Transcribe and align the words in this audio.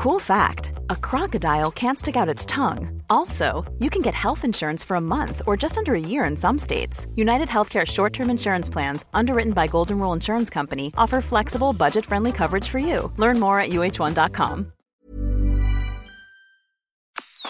Cool 0.00 0.18
fact 0.18 0.72
a 0.88 0.96
crocodile 0.96 1.70
can't 1.70 1.98
stick 1.98 2.16
out 2.16 2.26
its 2.26 2.46
tongue. 2.46 3.02
Also, 3.10 3.70
you 3.80 3.90
can 3.90 4.00
get 4.00 4.14
health 4.14 4.46
insurance 4.46 4.82
for 4.82 4.94
a 4.94 5.00
month 5.00 5.42
or 5.46 5.58
just 5.58 5.76
under 5.76 5.94
a 5.94 6.00
year 6.00 6.24
in 6.24 6.38
some 6.38 6.56
states. 6.56 7.06
United 7.16 7.48
Healthcare 7.48 7.86
short 7.86 8.14
term 8.14 8.30
insurance 8.30 8.70
plans, 8.70 9.04
underwritten 9.12 9.52
by 9.52 9.66
Golden 9.66 9.98
Rule 9.98 10.14
Insurance 10.14 10.48
Company, 10.48 10.90
offer 10.96 11.20
flexible, 11.20 11.74
budget 11.74 12.06
friendly 12.06 12.32
coverage 12.32 12.66
for 12.66 12.78
you. 12.78 13.12
Learn 13.18 13.38
more 13.38 13.60
at 13.60 13.72
uh1.com. 13.72 14.72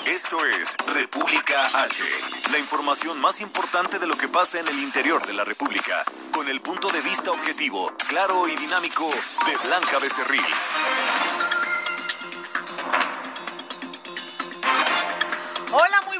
Esto 0.08 0.36
es 0.44 0.74
República 0.92 1.84
H, 1.84 2.02
la 2.50 2.58
información 2.58 3.20
más 3.20 3.40
importante 3.40 4.00
de 4.00 4.08
lo 4.08 4.16
que 4.16 4.26
pasa 4.26 4.58
en 4.58 4.66
el 4.66 4.80
interior 4.82 5.24
de 5.24 5.34
la 5.34 5.44
República, 5.44 6.04
con 6.34 6.48
el 6.48 6.60
punto 6.60 6.88
de 6.88 7.00
vista 7.02 7.30
objetivo, 7.30 7.92
claro 8.08 8.48
y 8.48 8.56
dinámico 8.56 9.06
de 9.06 9.68
Blanca 9.68 10.00
Becerril. 10.02 11.39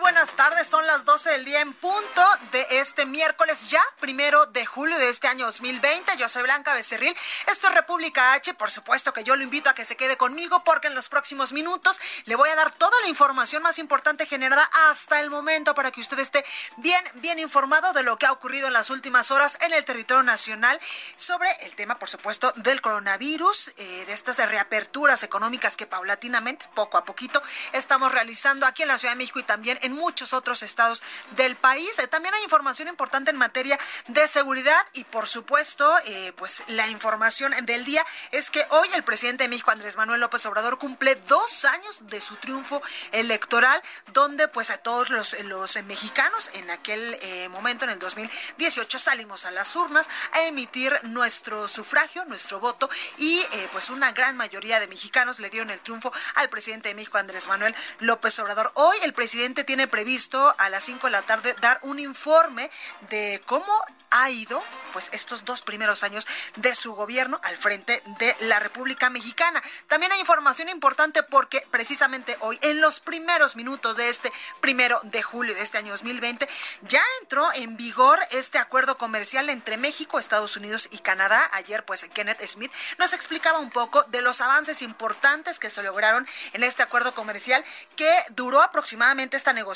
Buenas 0.00 0.32
tardes. 0.32 0.66
Son 0.66 0.86
las 0.86 1.04
12 1.04 1.30
del 1.30 1.44
día 1.44 1.60
en 1.60 1.72
punto 1.74 2.22
de 2.52 2.66
este 2.70 3.04
miércoles 3.04 3.68
ya, 3.68 3.82
primero 4.00 4.46
de 4.46 4.64
julio 4.64 4.98
de 4.98 5.10
este 5.10 5.28
año 5.28 5.44
2020. 5.46 6.16
Yo 6.16 6.28
soy 6.28 6.42
Blanca 6.42 6.74
Becerril. 6.74 7.14
Esto 7.46 7.68
es 7.68 7.74
República 7.74 8.32
H. 8.32 8.54
Por 8.54 8.70
supuesto 8.70 9.12
que 9.12 9.24
yo 9.24 9.36
lo 9.36 9.42
invito 9.42 9.68
a 9.68 9.74
que 9.74 9.84
se 9.84 9.96
quede 9.96 10.16
conmigo 10.16 10.64
porque 10.64 10.88
en 10.88 10.94
los 10.94 11.08
próximos 11.08 11.52
minutos 11.52 12.00
le 12.24 12.34
voy 12.34 12.48
a 12.48 12.56
dar 12.56 12.74
toda 12.74 12.98
la 13.02 13.08
información 13.08 13.62
más 13.62 13.78
importante 13.78 14.26
generada 14.26 14.68
hasta 14.88 15.20
el 15.20 15.28
momento 15.28 15.74
para 15.74 15.90
que 15.90 16.00
usted 16.00 16.18
esté 16.18 16.44
bien, 16.78 17.00
bien 17.14 17.38
informado 17.38 17.92
de 17.92 18.02
lo 18.02 18.16
que 18.16 18.26
ha 18.26 18.32
ocurrido 18.32 18.68
en 18.68 18.72
las 18.72 18.88
últimas 18.88 19.30
horas 19.30 19.58
en 19.60 19.72
el 19.74 19.84
territorio 19.84 20.22
nacional 20.22 20.80
sobre 21.16 21.50
el 21.66 21.74
tema, 21.74 21.98
por 21.98 22.08
supuesto, 22.08 22.52
del 22.56 22.80
coronavirus, 22.80 23.74
eh, 23.76 24.04
de 24.06 24.12
estas 24.12 24.38
reaperturas 24.38 25.22
económicas 25.22 25.76
que 25.76 25.86
paulatinamente, 25.86 26.66
poco 26.74 26.96
a 26.96 27.04
poquito, 27.04 27.42
estamos 27.72 28.12
realizando 28.12 28.64
aquí 28.66 28.82
en 28.82 28.88
la 28.88 28.98
Ciudad 28.98 29.12
de 29.12 29.18
México 29.18 29.38
y 29.38 29.44
también 29.44 29.78
en 29.82 29.89
muchos 29.92 30.32
otros 30.32 30.62
estados 30.62 31.02
del 31.36 31.56
país. 31.56 31.98
Eh, 31.98 32.06
también 32.06 32.34
hay 32.34 32.42
información 32.42 32.88
importante 32.88 33.30
en 33.30 33.36
materia 33.36 33.78
de 34.08 34.26
seguridad 34.28 34.80
y 34.92 35.04
por 35.04 35.26
supuesto, 35.26 35.90
eh, 36.04 36.32
pues 36.36 36.62
la 36.68 36.88
información 36.88 37.52
del 37.64 37.84
día 37.84 38.04
es 38.30 38.50
que 38.50 38.64
hoy 38.70 38.88
el 38.94 39.02
presidente 39.02 39.44
de 39.44 39.48
México, 39.48 39.70
Andrés 39.70 39.96
Manuel 39.96 40.20
López 40.20 40.44
Obrador, 40.46 40.78
cumple 40.78 41.14
dos 41.14 41.64
años 41.64 42.08
de 42.08 42.20
su 42.20 42.36
triunfo 42.36 42.82
electoral, 43.12 43.80
donde 44.12 44.48
pues 44.48 44.70
a 44.70 44.78
todos 44.78 45.10
los, 45.10 45.38
los 45.44 45.82
mexicanos 45.84 46.50
en 46.54 46.70
aquel 46.70 47.16
eh, 47.22 47.48
momento, 47.48 47.84
en 47.84 47.90
el 47.90 47.98
2018, 47.98 48.98
salimos 48.98 49.46
a 49.46 49.50
las 49.50 49.74
urnas 49.76 50.08
a 50.32 50.42
emitir 50.42 50.98
nuestro 51.04 51.68
sufragio, 51.68 52.24
nuestro 52.26 52.60
voto 52.60 52.88
y 53.16 53.42
pues 53.72 53.90
una 53.90 54.12
gran 54.12 54.36
mayoría 54.36 54.80
de 54.80 54.86
mexicanos 54.86 55.40
le 55.40 55.50
dieron 55.50 55.70
el 55.70 55.80
triunfo 55.80 56.12
al 56.34 56.48
presidente 56.48 56.88
de 56.88 56.94
México, 56.94 57.18
Andrés 57.18 57.46
Manuel 57.46 57.74
López 58.00 58.38
Obrador. 58.38 58.70
Hoy 58.74 58.96
el 59.02 59.12
presidente 59.12 59.30
presidente 59.30 59.64
previsto 59.86 60.54
a 60.58 60.68
las 60.70 60.84
5 60.84 61.06
de 61.06 61.10
la 61.10 61.22
tarde 61.22 61.54
dar 61.60 61.78
un 61.82 61.98
informe 61.98 62.70
de 63.10 63.40
cómo 63.46 63.72
ha 64.10 64.30
ido 64.30 64.62
pues 64.92 65.10
estos 65.12 65.44
dos 65.44 65.62
primeros 65.62 66.02
años 66.02 66.26
de 66.56 66.74
su 66.74 66.94
gobierno 66.94 67.40
al 67.44 67.56
frente 67.56 68.02
de 68.18 68.36
la 68.40 68.58
República 68.58 69.08
Mexicana. 69.08 69.62
También 69.86 70.10
hay 70.10 70.18
información 70.18 70.68
importante 70.68 71.22
porque 71.22 71.64
precisamente 71.70 72.36
hoy, 72.40 72.58
en 72.62 72.80
los 72.80 72.98
primeros 72.98 73.54
minutos 73.54 73.96
de 73.96 74.08
este 74.08 74.32
primero 74.60 75.00
de 75.04 75.22
julio 75.22 75.54
de 75.54 75.62
este 75.62 75.78
año 75.78 75.92
2020, 75.92 76.48
ya 76.82 77.02
entró 77.20 77.46
en 77.54 77.76
vigor 77.76 78.18
este 78.32 78.58
acuerdo 78.58 78.98
comercial 78.98 79.48
entre 79.48 79.76
México, 79.76 80.18
Estados 80.18 80.56
Unidos 80.56 80.88
y 80.90 80.98
Canadá. 80.98 81.48
Ayer, 81.52 81.84
pues, 81.84 82.06
Kenneth 82.12 82.44
Smith 82.46 82.72
nos 82.98 83.12
explicaba 83.12 83.58
un 83.58 83.70
poco 83.70 84.02
de 84.04 84.22
los 84.22 84.40
avances 84.40 84.82
importantes 84.82 85.60
que 85.60 85.70
se 85.70 85.82
lograron 85.82 86.26
en 86.52 86.64
este 86.64 86.82
acuerdo 86.82 87.14
comercial 87.14 87.64
que 87.94 88.10
duró 88.30 88.60
aproximadamente 88.60 89.36
esta 89.36 89.52
negociación 89.52 89.69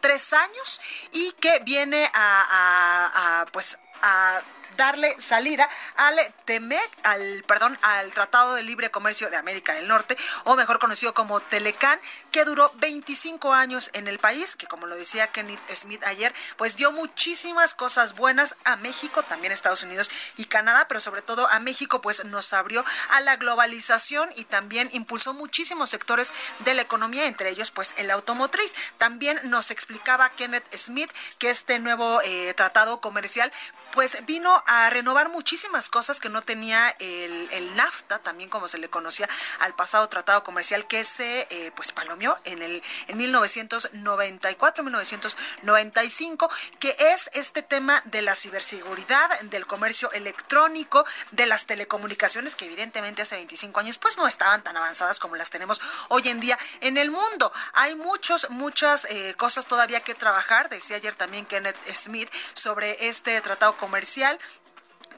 tres 0.00 0.32
años 0.32 0.80
y 1.12 1.32
que 1.32 1.60
viene 1.60 2.10
a, 2.14 3.40
a 3.42 3.46
pues 3.52 3.78
a 4.02 4.40
darle 4.76 5.14
salida 5.20 5.68
al 5.96 6.16
TEMEC, 6.44 6.90
al, 7.02 7.44
perdón, 7.46 7.78
al 7.82 8.12
Tratado 8.12 8.54
de 8.54 8.62
Libre 8.62 8.90
Comercio 8.90 9.30
de 9.30 9.36
América 9.36 9.74
del 9.74 9.88
Norte, 9.88 10.16
o 10.44 10.56
mejor 10.56 10.78
conocido 10.78 11.14
como 11.14 11.40
Telecán, 11.40 11.98
que 12.30 12.44
duró 12.44 12.72
25 12.76 13.52
años 13.52 13.90
en 13.92 14.08
el 14.08 14.18
país, 14.18 14.56
que 14.56 14.66
como 14.66 14.86
lo 14.86 14.96
decía 14.96 15.28
Kenneth 15.28 15.60
Smith 15.74 16.02
ayer, 16.04 16.34
pues 16.56 16.76
dio 16.76 16.92
muchísimas 16.92 17.74
cosas 17.74 18.14
buenas 18.14 18.56
a 18.64 18.76
México, 18.76 19.22
también 19.22 19.52
a 19.52 19.54
Estados 19.54 19.82
Unidos 19.82 20.10
y 20.36 20.46
Canadá, 20.46 20.86
pero 20.88 21.00
sobre 21.00 21.22
todo 21.22 21.48
a 21.48 21.60
México, 21.60 22.00
pues 22.00 22.24
nos 22.24 22.52
abrió 22.52 22.84
a 23.10 23.20
la 23.20 23.36
globalización 23.36 24.30
y 24.36 24.44
también 24.44 24.88
impulsó 24.92 25.34
muchísimos 25.34 25.90
sectores 25.90 26.32
de 26.60 26.74
la 26.74 26.82
economía, 26.82 27.26
entre 27.26 27.50
ellos 27.50 27.70
pues 27.70 27.94
el 27.96 28.10
automotriz. 28.10 28.74
También 28.98 29.38
nos 29.44 29.70
explicaba 29.70 30.30
Kenneth 30.30 30.64
Smith 30.76 31.10
que 31.38 31.50
este 31.50 31.78
nuevo 31.78 32.20
eh, 32.22 32.54
tratado 32.54 33.00
comercial 33.00 33.52
pues 33.94 34.26
vino 34.26 34.62
a 34.66 34.90
renovar 34.90 35.28
muchísimas 35.28 35.88
cosas 35.88 36.18
que 36.18 36.28
no 36.28 36.42
tenía 36.42 36.90
el, 36.98 37.76
NAFTA, 37.76 38.18
también 38.18 38.50
como 38.50 38.66
se 38.66 38.78
le 38.78 38.90
conocía 38.90 39.28
al 39.60 39.74
pasado 39.74 40.08
tratado 40.08 40.42
comercial 40.42 40.86
que 40.86 41.04
se 41.04 41.46
eh, 41.48 41.72
pues 41.76 41.92
palomeó 41.92 42.36
en 42.44 42.62
el 42.62 42.82
en 43.06 43.18
1994, 43.18 44.82
1995, 44.82 46.50
que 46.80 46.94
es 46.98 47.30
este 47.34 47.62
tema 47.62 48.02
de 48.06 48.22
la 48.22 48.34
ciberseguridad, 48.34 49.40
del 49.42 49.66
comercio 49.66 50.10
electrónico, 50.12 51.04
de 51.30 51.46
las 51.46 51.66
telecomunicaciones 51.66 52.56
que 52.56 52.64
evidentemente 52.66 53.22
hace 53.22 53.36
25 53.36 53.78
años 53.78 53.98
pues 53.98 54.18
no 54.18 54.26
estaban 54.26 54.62
tan 54.62 54.76
avanzadas 54.76 55.20
como 55.20 55.36
las 55.36 55.50
tenemos 55.50 55.80
hoy 56.08 56.28
en 56.28 56.40
día 56.40 56.58
en 56.80 56.98
el 56.98 57.12
mundo. 57.12 57.52
Hay 57.74 57.94
muchos 57.94 58.50
muchas 58.50 59.04
eh, 59.04 59.34
cosas 59.36 59.66
todavía 59.66 60.00
que 60.00 60.14
trabajar, 60.14 60.68
decía 60.68 60.96
ayer 60.96 61.14
también 61.14 61.46
Kenneth 61.46 61.78
Smith 61.94 62.30
sobre 62.54 63.08
este 63.08 63.40
tratado 63.40 63.76
comercial 63.76 63.83
comercial 63.84 64.38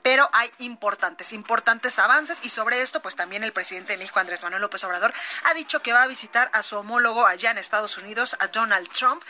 pero 0.07 0.31
hay 0.33 0.49
importantes, 0.59 1.33
importantes 1.33 1.99
avances 1.99 2.39
y 2.45 2.49
sobre 2.49 2.81
esto, 2.81 3.03
pues 3.03 3.17
también 3.17 3.43
el 3.43 3.53
presidente 3.53 3.95
de 3.95 3.99
México, 3.99 4.21
Andrés 4.21 4.41
Manuel 4.45 4.63
López 4.63 4.85
Obrador, 4.85 5.13
ha 5.43 5.55
dicho 5.55 5.83
que 5.83 5.93
va 5.93 6.05
a 6.05 6.07
visitar 6.07 6.49
a 6.53 6.63
su 6.63 6.77
homólogo 6.77 7.27
allá 7.27 7.51
en 7.51 7.59
Estados 7.59 7.99
Unidos, 7.99 8.37
a 8.39 8.47
Donald 8.47 8.89
Trump, 8.91 9.21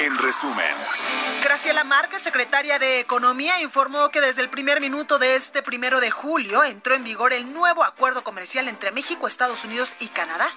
En 0.00 0.18
resumen. 0.18 0.74
Graciela 1.42 1.84
Márquez, 1.84 2.20
secretaria 2.20 2.78
de 2.78 3.00
Economía, 3.00 3.60
informó 3.62 4.10
que 4.10 4.20
desde 4.20 4.42
el 4.42 4.50
primer 4.50 4.80
minuto 4.80 5.18
de 5.18 5.36
este 5.36 5.62
primero 5.62 6.00
de 6.00 6.10
julio 6.10 6.64
entró 6.64 6.94
en 6.94 7.04
vigor 7.04 7.32
el 7.32 7.52
nuevo 7.52 7.84
acuerdo 7.84 8.24
comercial 8.24 8.68
entre 8.68 8.90
México, 8.90 9.28
Estados 9.28 9.64
Unidos 9.64 9.94
y 10.00 10.08
Canadá. 10.08 10.48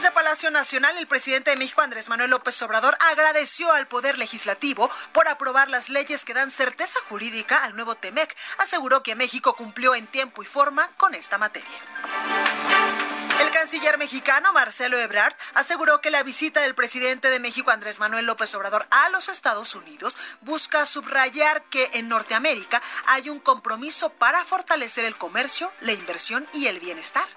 Desde 0.00 0.12
Palacio 0.12 0.50
Nacional, 0.50 0.96
el 0.96 1.06
presidente 1.06 1.50
de 1.50 1.58
México, 1.58 1.82
Andrés 1.82 2.08
Manuel 2.08 2.30
López 2.30 2.62
Obrador, 2.62 2.96
agradeció 3.10 3.70
al 3.70 3.86
Poder 3.86 4.16
Legislativo 4.16 4.88
por 5.12 5.28
aprobar 5.28 5.68
las 5.68 5.90
leyes 5.90 6.24
que 6.24 6.32
dan 6.32 6.50
certeza 6.50 6.98
jurídica 7.10 7.62
al 7.64 7.76
nuevo 7.76 7.94
TEMEC. 7.96 8.34
Aseguró 8.56 9.02
que 9.02 9.14
México 9.14 9.54
cumplió 9.54 9.94
en 9.94 10.06
tiempo 10.06 10.42
y 10.42 10.46
forma 10.46 10.88
con 10.96 11.14
esta 11.14 11.36
materia. 11.36 11.68
El 13.40 13.50
canciller 13.50 13.98
mexicano 13.98 14.54
Marcelo 14.54 14.96
Ebrard 14.96 15.34
aseguró 15.52 16.00
que 16.00 16.10
la 16.10 16.22
visita 16.22 16.62
del 16.62 16.74
presidente 16.74 17.28
de 17.28 17.38
México 17.38 17.70
Andrés 17.70 17.98
Manuel 17.98 18.24
López 18.24 18.54
Obrador 18.54 18.86
a 18.90 19.10
los 19.10 19.28
Estados 19.28 19.74
Unidos 19.74 20.16
busca 20.40 20.86
subrayar 20.86 21.62
que 21.64 21.90
en 21.92 22.08
Norteamérica 22.08 22.80
hay 23.04 23.28
un 23.28 23.38
compromiso 23.38 24.08
para 24.08 24.46
fortalecer 24.46 25.04
el 25.04 25.18
comercio, 25.18 25.70
la 25.82 25.92
inversión 25.92 26.48
y 26.54 26.68
el 26.68 26.80
bienestar. 26.80 27.28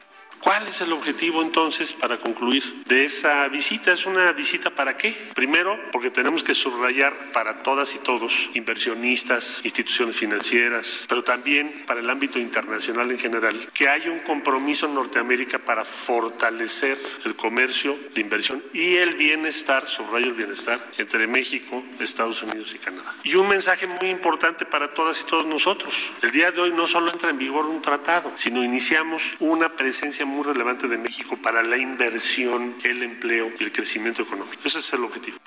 ¿Cuál 0.44 0.68
es 0.68 0.82
el 0.82 0.92
objetivo 0.92 1.42
entonces 1.42 1.94
para 1.94 2.18
concluir 2.18 2.84
de 2.84 3.06
esa 3.06 3.48
visita? 3.48 3.94
¿Es 3.94 4.06
una 4.06 4.30
visita 4.34 4.70
para 4.72 4.98
qué? 4.98 5.16
Primero, 5.34 5.80
porque 5.94 6.12
tenemos 6.12 6.44
que 6.44 6.54
subrayar 6.54 7.14
para 7.32 7.64
todas 7.64 7.96
y 7.96 8.00
todos, 8.00 8.50
inversionistas, 8.54 9.62
instituciones 9.64 10.18
financieras, 10.18 11.06
pero 11.08 11.24
también 11.24 11.86
para 11.88 12.02
el 12.02 12.10
ámbito 12.10 12.40
internacional 12.40 13.10
en 13.12 13.20
general, 13.20 13.58
que 13.74 13.88
hay 13.88 14.10
un 14.10 14.20
compromiso 14.20 14.86
en 14.86 14.96
Norteamérica 14.96 15.60
para 15.60 15.86
fortalecer 15.86 16.98
el 17.24 17.38
comercio, 17.38 17.98
la 18.14 18.20
inversión 18.20 18.62
y 18.74 18.96
el 18.96 19.16
bienestar, 19.16 19.88
subrayo 19.88 20.26
el 20.26 20.34
bienestar, 20.34 20.86
entre 20.98 21.26
México, 21.26 21.82
Estados 22.02 22.44
Unidos 22.44 22.76
y 22.76 22.80
Canadá. 22.80 23.16
Y 23.24 23.36
un 23.36 23.48
mensaje 23.48 23.88
muy 23.88 24.10
importante 24.10 24.66
para 24.66 24.94
todas 24.94 25.22
y 25.22 25.26
todos 25.26 25.46
nosotros. 25.46 26.12
El 26.22 26.32
día 26.32 26.52
de 26.52 26.60
hoy 26.60 26.74
no 26.74 26.86
solo 26.86 27.10
entra 27.10 27.30
en 27.30 27.38
vigor 27.38 27.66
un 27.66 27.82
tratado, 27.82 28.34
sino 28.36 28.62
iniciamos 28.62 29.36
una 29.40 29.78
presencia 29.78 30.26
muy 30.26 30.33
relevante 30.42 30.88
de 30.88 30.98
México 30.98 31.38
para 31.38 31.62
la 31.62 31.78
inversión, 31.78 32.76
el 32.84 33.04
empleo 33.04 33.52
y 33.60 33.64
el 33.64 33.72
crecimiento 33.72 34.24
económico. 34.24 34.62
Ese 34.66 34.80
es 34.80 34.94
el 34.94 35.04
objetivo. 35.04 35.38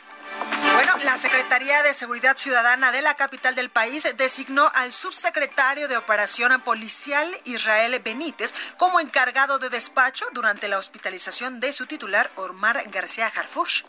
Bueno, 0.74 0.92
la 1.04 1.16
Secretaría 1.16 1.82
de 1.82 1.94
Seguridad 1.94 2.36
Ciudadana 2.36 2.92
de 2.92 3.00
la 3.00 3.14
capital 3.14 3.54
del 3.54 3.70
país 3.70 4.06
designó 4.16 4.70
al 4.74 4.92
subsecretario 4.92 5.88
de 5.88 5.96
Operación 5.96 6.60
Policial 6.60 7.26
Israel 7.44 7.98
Benítez 8.04 8.52
como 8.76 9.00
encargado 9.00 9.58
de 9.58 9.70
despacho 9.70 10.26
durante 10.32 10.68
la 10.68 10.78
hospitalización 10.78 11.60
de 11.60 11.72
su 11.72 11.86
titular 11.86 12.30
Omar 12.36 12.82
García 12.90 13.32
Harfush. 13.34 13.84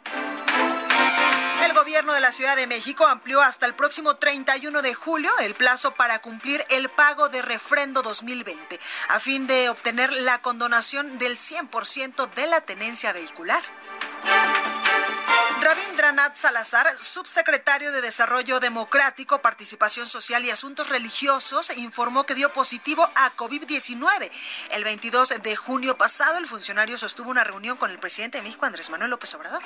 Gobierno 1.77 2.13
de 2.13 2.21
la 2.21 2.31
Ciudad 2.31 2.56
de 2.56 2.65
México 2.65 3.06
amplió 3.06 3.39
hasta 3.39 3.68
el 3.68 3.75
próximo 3.75 4.15
31 4.15 4.81
de 4.81 4.95
julio 4.95 5.31
el 5.41 5.53
plazo 5.53 5.94
para 5.94 6.24
cumplir 6.24 6.65
el 6.71 6.89
pago 6.89 7.29
de 7.29 7.44
refrendo 7.44 8.01
2020, 8.01 8.79
a 9.09 9.19
fin 9.19 9.45
de 9.45 9.69
obtener 9.69 10.12
la 10.24 10.41
condonación 10.41 11.19
del 11.19 11.38
100% 11.38 12.33
de 12.33 12.47
la 12.47 12.62
tenencia 12.62 13.13
vehicular. 13.13 13.62
Rabindranath 15.62 16.35
Salazar, 16.35 16.88
subsecretario 17.00 17.91
de 17.91 18.01
Desarrollo 18.01 18.59
Democrático, 18.59 19.44
Participación 19.44 20.07
Social 20.07 20.44
y 20.45 20.50
Asuntos 20.50 20.89
Religiosos, 20.89 21.77
informó 21.77 22.25
que 22.25 22.33
dio 22.33 22.51
positivo 22.53 23.07
a 23.13 23.31
COVID-19. 23.35 24.31
El 24.71 24.83
22 24.83 25.30
de 25.44 25.56
junio 25.56 25.95
pasado, 25.95 26.39
el 26.39 26.47
funcionario 26.47 26.97
sostuvo 26.97 27.30
una 27.30 27.44
reunión 27.44 27.77
con 27.77 27.91
el 27.91 28.00
presidente 28.00 28.39
de 28.39 28.44
México, 28.45 28.65
Andrés 28.65 28.89
Manuel 28.89 29.12
López 29.12 29.35
Obrador. 29.35 29.62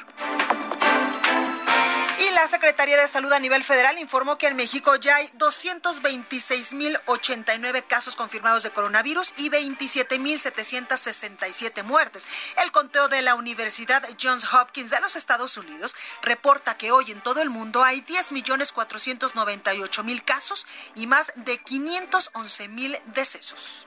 La 2.36 2.48
Secretaría 2.48 2.96
de 2.98 3.08
Salud 3.08 3.32
a 3.34 3.40
nivel 3.40 3.64
federal 3.64 3.98
informó 4.00 4.38
que 4.38 4.48
en 4.48 4.56
México 4.56 4.96
ya 4.96 5.18
hay 5.18 5.28
226.089 5.38 7.86
casos 7.86 8.16
confirmados 8.16 8.64
de 8.64 8.72
coronavirus 8.72 9.34
y 9.38 9.50
27.767 9.50 11.84
muertes. 11.84 12.26
El 12.64 12.72
conteo 12.72 13.10
de 13.10 13.22
la 13.22 13.36
Universidad 13.36 14.02
Johns 14.22 14.46
Hopkins 14.54 14.92
de 14.92 15.02
los 15.02 15.16
Estados 15.16 15.56
Unidos 15.58 15.96
reporta 16.22 16.78
que 16.78 16.92
hoy 16.92 17.12
en 17.12 17.22
todo 17.22 17.42
el 17.42 17.50
mundo 17.50 17.84
hay 17.84 18.02
10.498.000 18.02 20.24
casos 20.24 20.68
y 20.96 21.08
más 21.08 21.34
de 21.36 21.60
511.000 21.62 23.02
decesos. 23.14 23.86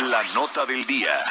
La 0.00 0.22
nota 0.34 0.66
del 0.66 0.84
día. 0.84 1.24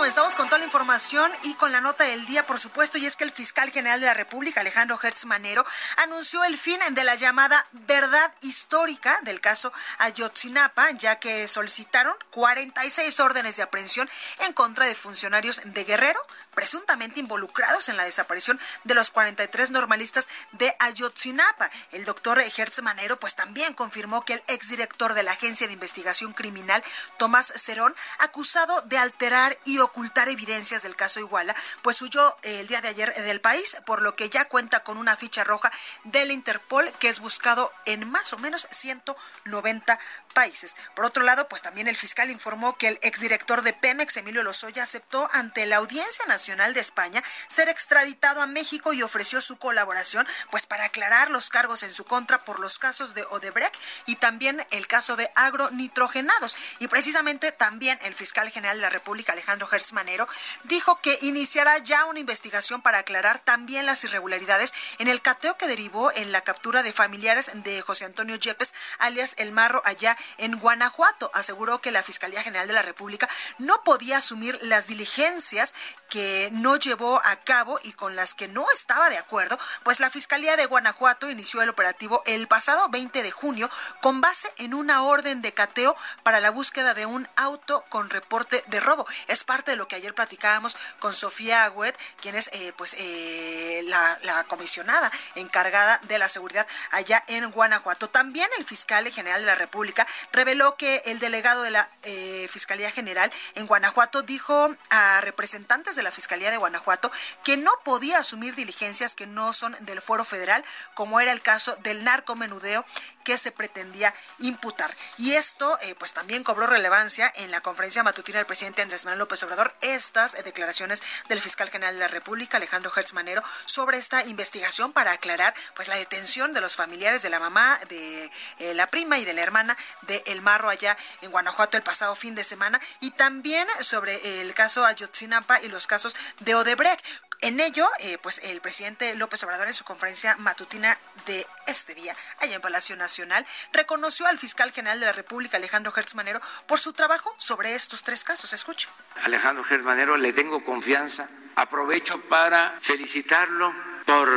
Comenzamos 0.00 0.34
con 0.34 0.48
toda 0.48 0.60
la 0.60 0.64
información 0.64 1.30
y 1.42 1.52
con 1.52 1.72
la 1.72 1.82
nota 1.82 2.04
del 2.04 2.24
día, 2.24 2.46
por 2.46 2.58
supuesto, 2.58 2.96
y 2.96 3.04
es 3.04 3.16
que 3.16 3.24
el 3.24 3.32
fiscal 3.32 3.70
general 3.70 4.00
de 4.00 4.06
la 4.06 4.14
República, 4.14 4.62
Alejandro 4.62 4.98
Hertz 5.00 5.26
Manero, 5.26 5.62
anunció 5.98 6.42
el 6.44 6.56
fin 6.56 6.78
de 6.92 7.04
la 7.04 7.16
llamada 7.16 7.66
verdad 7.72 8.32
histórica 8.40 9.20
del 9.24 9.42
caso 9.42 9.74
Ayotzinapa, 9.98 10.90
ya 10.92 11.16
que 11.16 11.46
solicitaron 11.48 12.14
46 12.30 13.20
órdenes 13.20 13.56
de 13.56 13.62
aprehensión 13.62 14.08
en 14.38 14.54
contra 14.54 14.86
de 14.86 14.94
funcionarios 14.94 15.60
de 15.62 15.84
Guerrero, 15.84 16.20
presuntamente 16.54 17.20
involucrados 17.20 17.90
en 17.90 17.98
la 17.98 18.04
desaparición 18.04 18.58
de 18.84 18.94
los 18.94 19.10
43 19.10 19.70
normalistas 19.70 20.28
de 20.52 20.74
Ayotzinapa. 20.78 21.70
El 21.92 22.06
doctor 22.06 22.40
Hertz 22.40 22.80
Manero, 22.80 23.20
pues 23.20 23.36
también 23.36 23.74
confirmó 23.74 24.24
que 24.24 24.32
el 24.32 24.42
exdirector 24.46 25.12
de 25.12 25.24
la 25.24 25.32
Agencia 25.32 25.66
de 25.66 25.74
Investigación 25.74 26.32
Criminal, 26.32 26.82
Tomás 27.18 27.52
Cerón, 27.54 27.94
acusado 28.18 28.80
de 28.86 28.96
alterar 28.96 29.58
y 29.66 29.76
ocultar 29.78 29.89
evidencias 30.28 30.82
del 30.82 30.96
caso 30.96 31.20
Iguala, 31.20 31.54
pues 31.82 32.00
huyó 32.02 32.36
el 32.42 32.66
día 32.66 32.80
de 32.80 32.88
ayer 32.88 33.14
del 33.22 33.40
país, 33.40 33.76
por 33.86 34.02
lo 34.02 34.16
que 34.16 34.30
ya 34.30 34.46
cuenta 34.46 34.80
con 34.80 34.98
una 34.98 35.16
ficha 35.16 35.44
roja 35.44 35.70
del 36.04 36.30
Interpol 36.30 36.92
que 36.98 37.08
es 37.08 37.20
buscado 37.20 37.72
en 37.86 38.08
más 38.10 38.32
o 38.32 38.38
menos 38.38 38.66
190 38.70 39.98
países. 40.34 40.76
Por 40.94 41.04
otro 41.04 41.24
lado, 41.24 41.48
pues 41.48 41.62
también 41.62 41.88
el 41.88 41.96
fiscal 41.96 42.30
informó 42.30 42.76
que 42.76 42.88
el 42.88 42.98
exdirector 43.02 43.62
de 43.62 43.72
Pemex, 43.72 44.16
Emilio 44.16 44.42
Lozoya, 44.42 44.82
aceptó 44.82 45.28
ante 45.32 45.66
la 45.66 45.76
Audiencia 45.76 46.24
Nacional 46.26 46.74
de 46.74 46.80
España 46.80 47.22
ser 47.48 47.68
extraditado 47.68 48.42
a 48.42 48.46
México 48.46 48.92
y 48.92 49.02
ofreció 49.02 49.40
su 49.40 49.58
colaboración 49.58 50.26
pues 50.50 50.66
para 50.66 50.84
aclarar 50.84 51.30
los 51.30 51.50
cargos 51.50 51.82
en 51.82 51.92
su 51.92 52.04
contra 52.04 52.44
por 52.44 52.60
los 52.60 52.78
casos 52.78 53.14
de 53.14 53.24
Odebrecht 53.24 53.74
y 54.06 54.16
también 54.16 54.64
el 54.70 54.86
caso 54.86 55.16
de 55.16 55.30
agronitrogenados. 55.34 56.56
Y 56.78 56.88
precisamente 56.88 57.52
también 57.52 57.98
el 58.02 58.14
fiscal 58.14 58.50
general 58.50 58.76
de 58.76 58.82
la 58.82 58.90
República, 58.90 59.32
Alejandro 59.32 59.66
Gertz 59.66 59.79
Manero, 59.92 60.28
dijo 60.64 61.00
que 61.00 61.18
iniciará 61.22 61.78
ya 61.78 62.04
una 62.06 62.20
investigación 62.20 62.82
para 62.82 62.98
aclarar 62.98 63.38
también 63.38 63.86
las 63.86 64.04
irregularidades 64.04 64.72
en 64.98 65.08
el 65.08 65.22
cateo 65.22 65.56
que 65.56 65.66
derivó 65.66 66.12
en 66.12 66.32
la 66.32 66.42
captura 66.42 66.82
de 66.82 66.92
familiares 66.92 67.50
de 67.54 67.80
José 67.82 68.04
Antonio 68.04 68.36
Yepes, 68.36 68.74
alias 68.98 69.34
El 69.36 69.52
Marro, 69.52 69.82
allá 69.84 70.16
en 70.38 70.58
Guanajuato. 70.58 71.30
Aseguró 71.34 71.80
que 71.80 71.90
la 71.90 72.02
Fiscalía 72.02 72.42
General 72.42 72.66
de 72.66 72.74
la 72.74 72.82
República 72.82 73.28
no 73.58 73.82
podía 73.82 74.18
asumir 74.18 74.58
las 74.62 74.86
diligencias 74.86 75.74
que 76.08 76.48
no 76.52 76.76
llevó 76.76 77.20
a 77.24 77.36
cabo 77.36 77.78
y 77.82 77.92
con 77.92 78.16
las 78.16 78.34
que 78.34 78.48
no 78.48 78.66
estaba 78.74 79.10
de 79.10 79.18
acuerdo, 79.18 79.58
pues 79.82 80.00
la 80.00 80.10
Fiscalía 80.10 80.56
de 80.56 80.66
Guanajuato 80.66 81.30
inició 81.30 81.62
el 81.62 81.68
operativo 81.68 82.22
el 82.26 82.48
pasado 82.48 82.88
20 82.88 83.22
de 83.22 83.30
junio 83.30 83.70
con 84.00 84.20
base 84.20 84.52
en 84.56 84.74
una 84.74 85.02
orden 85.02 85.42
de 85.42 85.52
cateo 85.52 85.96
para 86.22 86.40
la 86.40 86.50
búsqueda 86.50 86.94
de 86.94 87.06
un 87.06 87.28
auto 87.36 87.84
con 87.88 88.10
reporte 88.10 88.64
de 88.66 88.80
robo. 88.80 89.06
Es 89.28 89.44
parte 89.44 89.59
de 89.64 89.76
lo 89.76 89.88
que 89.88 89.96
ayer 89.96 90.14
platicábamos 90.14 90.76
con 90.98 91.14
Sofía 91.14 91.64
Agüet, 91.64 91.96
quien 92.20 92.34
es 92.34 92.48
eh, 92.52 92.72
pues 92.76 92.94
eh, 92.98 93.82
la, 93.84 94.44
comisionada 94.48 95.10
encargada 95.34 95.98
de 96.04 96.18
la 96.18 96.28
seguridad 96.28 96.66
allá 96.90 97.22
en 97.28 97.50
Guanajuato. 97.50 98.08
También 98.08 98.48
el 98.58 98.64
fiscal 98.64 99.06
general 99.08 99.40
de 99.40 99.46
la 99.46 99.54
República 99.54 100.06
reveló 100.32 100.76
que 100.76 101.02
el 101.06 101.18
delegado 101.18 101.62
de 101.62 101.70
la 101.70 101.88
eh, 102.02 102.48
Fiscalía 102.50 102.90
General 102.90 103.30
en 103.54 103.66
Guanajuato 103.66 104.22
dijo 104.22 104.70
a 104.90 105.20
representantes 105.20 105.96
de 105.96 106.02
la 106.02 106.10
Fiscalía 106.10 106.50
de 106.50 106.56
Guanajuato 106.56 107.10
que 107.44 107.56
no 107.56 107.70
podía 107.84 108.18
asumir 108.18 108.54
diligencias 108.54 109.14
que 109.14 109.26
no 109.26 109.52
son 109.52 109.76
del 109.80 110.00
foro 110.00 110.24
federal, 110.24 110.64
como 110.94 111.20
era 111.20 111.32
el 111.32 111.42
caso 111.42 111.76
del 111.76 112.04
narcomenudeo 112.04 112.84
que 113.24 113.38
se 113.38 113.52
pretendía 113.52 114.14
imputar. 114.38 114.94
Y 115.18 115.32
esto, 115.32 115.78
eh, 115.82 115.94
pues 115.98 116.12
también 116.12 116.44
cobró 116.44 116.66
relevancia 116.66 117.32
en 117.36 117.50
la 117.50 117.60
conferencia 117.60 118.02
matutina 118.02 118.38
del 118.38 118.46
presidente 118.46 118.82
Andrés 118.82 119.04
Manuel 119.04 119.20
López 119.20 119.42
Obrador, 119.42 119.74
estas 119.80 120.32
declaraciones 120.42 121.02
del 121.28 121.40
fiscal 121.40 121.70
general 121.70 121.94
de 121.94 122.00
la 122.00 122.08
República, 122.08 122.56
Alejandro 122.56 122.92
Hertz 122.94 123.12
Manero, 123.12 123.42
sobre 123.64 123.98
esta 123.98 124.24
investigación 124.24 124.92
para 124.92 125.12
aclarar, 125.12 125.54
pues, 125.74 125.88
la 125.88 125.96
detención 125.96 126.52
de 126.54 126.60
los 126.60 126.76
familiares 126.76 127.22
de 127.22 127.30
la 127.30 127.40
mamá, 127.40 127.78
de 127.88 128.30
eh, 128.58 128.74
la 128.74 128.86
prima 128.86 129.18
y 129.18 129.24
de 129.24 129.34
la 129.34 129.42
hermana 129.42 129.76
de 130.02 130.22
El 130.26 130.40
Marro 130.40 130.68
allá 130.68 130.96
en 131.20 131.30
Guanajuato 131.30 131.76
el 131.76 131.82
pasado 131.82 132.14
fin 132.14 132.34
de 132.34 132.44
semana, 132.44 132.80
y 133.00 133.10
también 133.12 133.66
sobre 133.80 134.40
el 134.40 134.54
caso 134.54 134.84
Ayotzinapa 134.84 135.60
y 135.62 135.68
los 135.68 135.86
casos 135.86 136.16
de 136.40 136.54
Odebrecht. 136.54 137.04
En 137.42 137.58
ello, 137.58 137.88
eh, 138.00 138.18
pues 138.20 138.38
el 138.44 138.60
presidente 138.60 139.14
López 139.14 139.42
Obrador 139.44 139.66
en 139.66 139.72
su 139.72 139.84
conferencia 139.84 140.36
matutina 140.40 140.98
de 141.24 141.46
este 141.66 141.94
día, 141.94 142.14
allá 142.38 142.56
en 142.56 142.60
Palacio 142.60 142.96
Nacional, 142.96 143.46
reconoció 143.72 144.26
al 144.26 144.36
fiscal 144.36 144.72
general 144.72 145.00
de 145.00 145.06
la 145.06 145.12
República, 145.12 145.56
Alejandro 145.56 145.90
Gertz 145.90 146.14
Manero, 146.14 146.38
por 146.66 146.78
su 146.78 146.92
trabajo 146.92 147.34
sobre 147.38 147.74
estos 147.74 148.02
tres 148.02 148.24
casos. 148.24 148.52
Escucha. 148.52 148.90
Alejandro 149.22 149.64
Gertz 149.64 149.84
Manero, 149.84 150.18
le 150.18 150.34
tengo 150.34 150.62
confianza. 150.62 151.30
Aprovecho 151.54 152.20
para 152.28 152.78
felicitarlo 152.82 153.72
por 154.04 154.28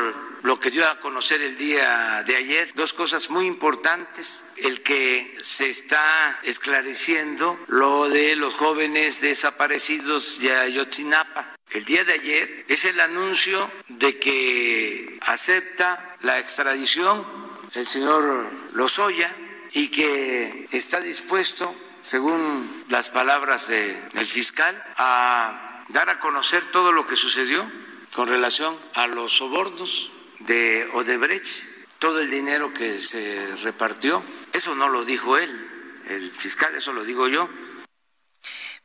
lo 0.43 0.59
que 0.61 0.71
dio 0.71 0.87
a 0.87 0.99
conocer 0.99 1.41
el 1.41 1.57
día 1.57 2.23
de 2.25 2.37
ayer. 2.37 2.73
Dos 2.73 2.93
cosas 2.93 3.29
muy 3.29 3.47
importantes. 3.47 4.45
El 4.55 4.81
que 4.81 5.37
se 5.41 5.69
está 5.69 6.39
esclareciendo 6.43 7.59
lo 7.67 8.07
de 8.07 8.37
los 8.37 8.53
jóvenes 8.53 9.19
desaparecidos 9.19 10.39
de 10.39 10.55
Ayotzinapa 10.55 11.52
el 11.73 11.85
día 11.85 12.03
de 12.03 12.13
ayer 12.13 12.65
es 12.67 12.85
el 12.85 12.99
anuncio 12.99 13.69
de 13.89 14.19
que 14.19 15.17
acepta 15.21 16.17
la 16.21 16.39
extradición 16.39 17.25
el 17.73 17.87
señor 17.87 18.51
Lozoya 18.73 19.35
y 19.71 19.89
que 19.89 20.67
está 20.71 20.99
dispuesto, 20.99 21.73
según 22.03 22.85
las 22.89 23.09
palabras 23.09 23.69
del 23.69 24.27
fiscal, 24.27 24.81
a 24.97 25.83
dar 25.89 26.09
a 26.09 26.19
conocer 26.19 26.63
todo 26.71 26.91
lo 26.91 27.07
que 27.07 27.15
sucedió 27.15 27.65
con 28.13 28.27
relación 28.27 28.77
a 28.93 29.07
los 29.07 29.37
sobornos 29.37 30.11
de 30.39 30.87
Odebrecht, 30.93 31.63
todo 31.97 32.21
el 32.21 32.29
dinero 32.29 32.73
que 32.73 33.01
se 33.01 33.55
repartió. 33.63 34.21
Eso 34.51 34.75
no 34.75 34.89
lo 34.89 35.03
dijo 35.05 35.37
él, 35.37 35.49
el 36.05 36.29
fiscal, 36.29 36.75
eso 36.75 36.93
lo 36.93 37.03
digo 37.03 37.27
yo 37.27 37.49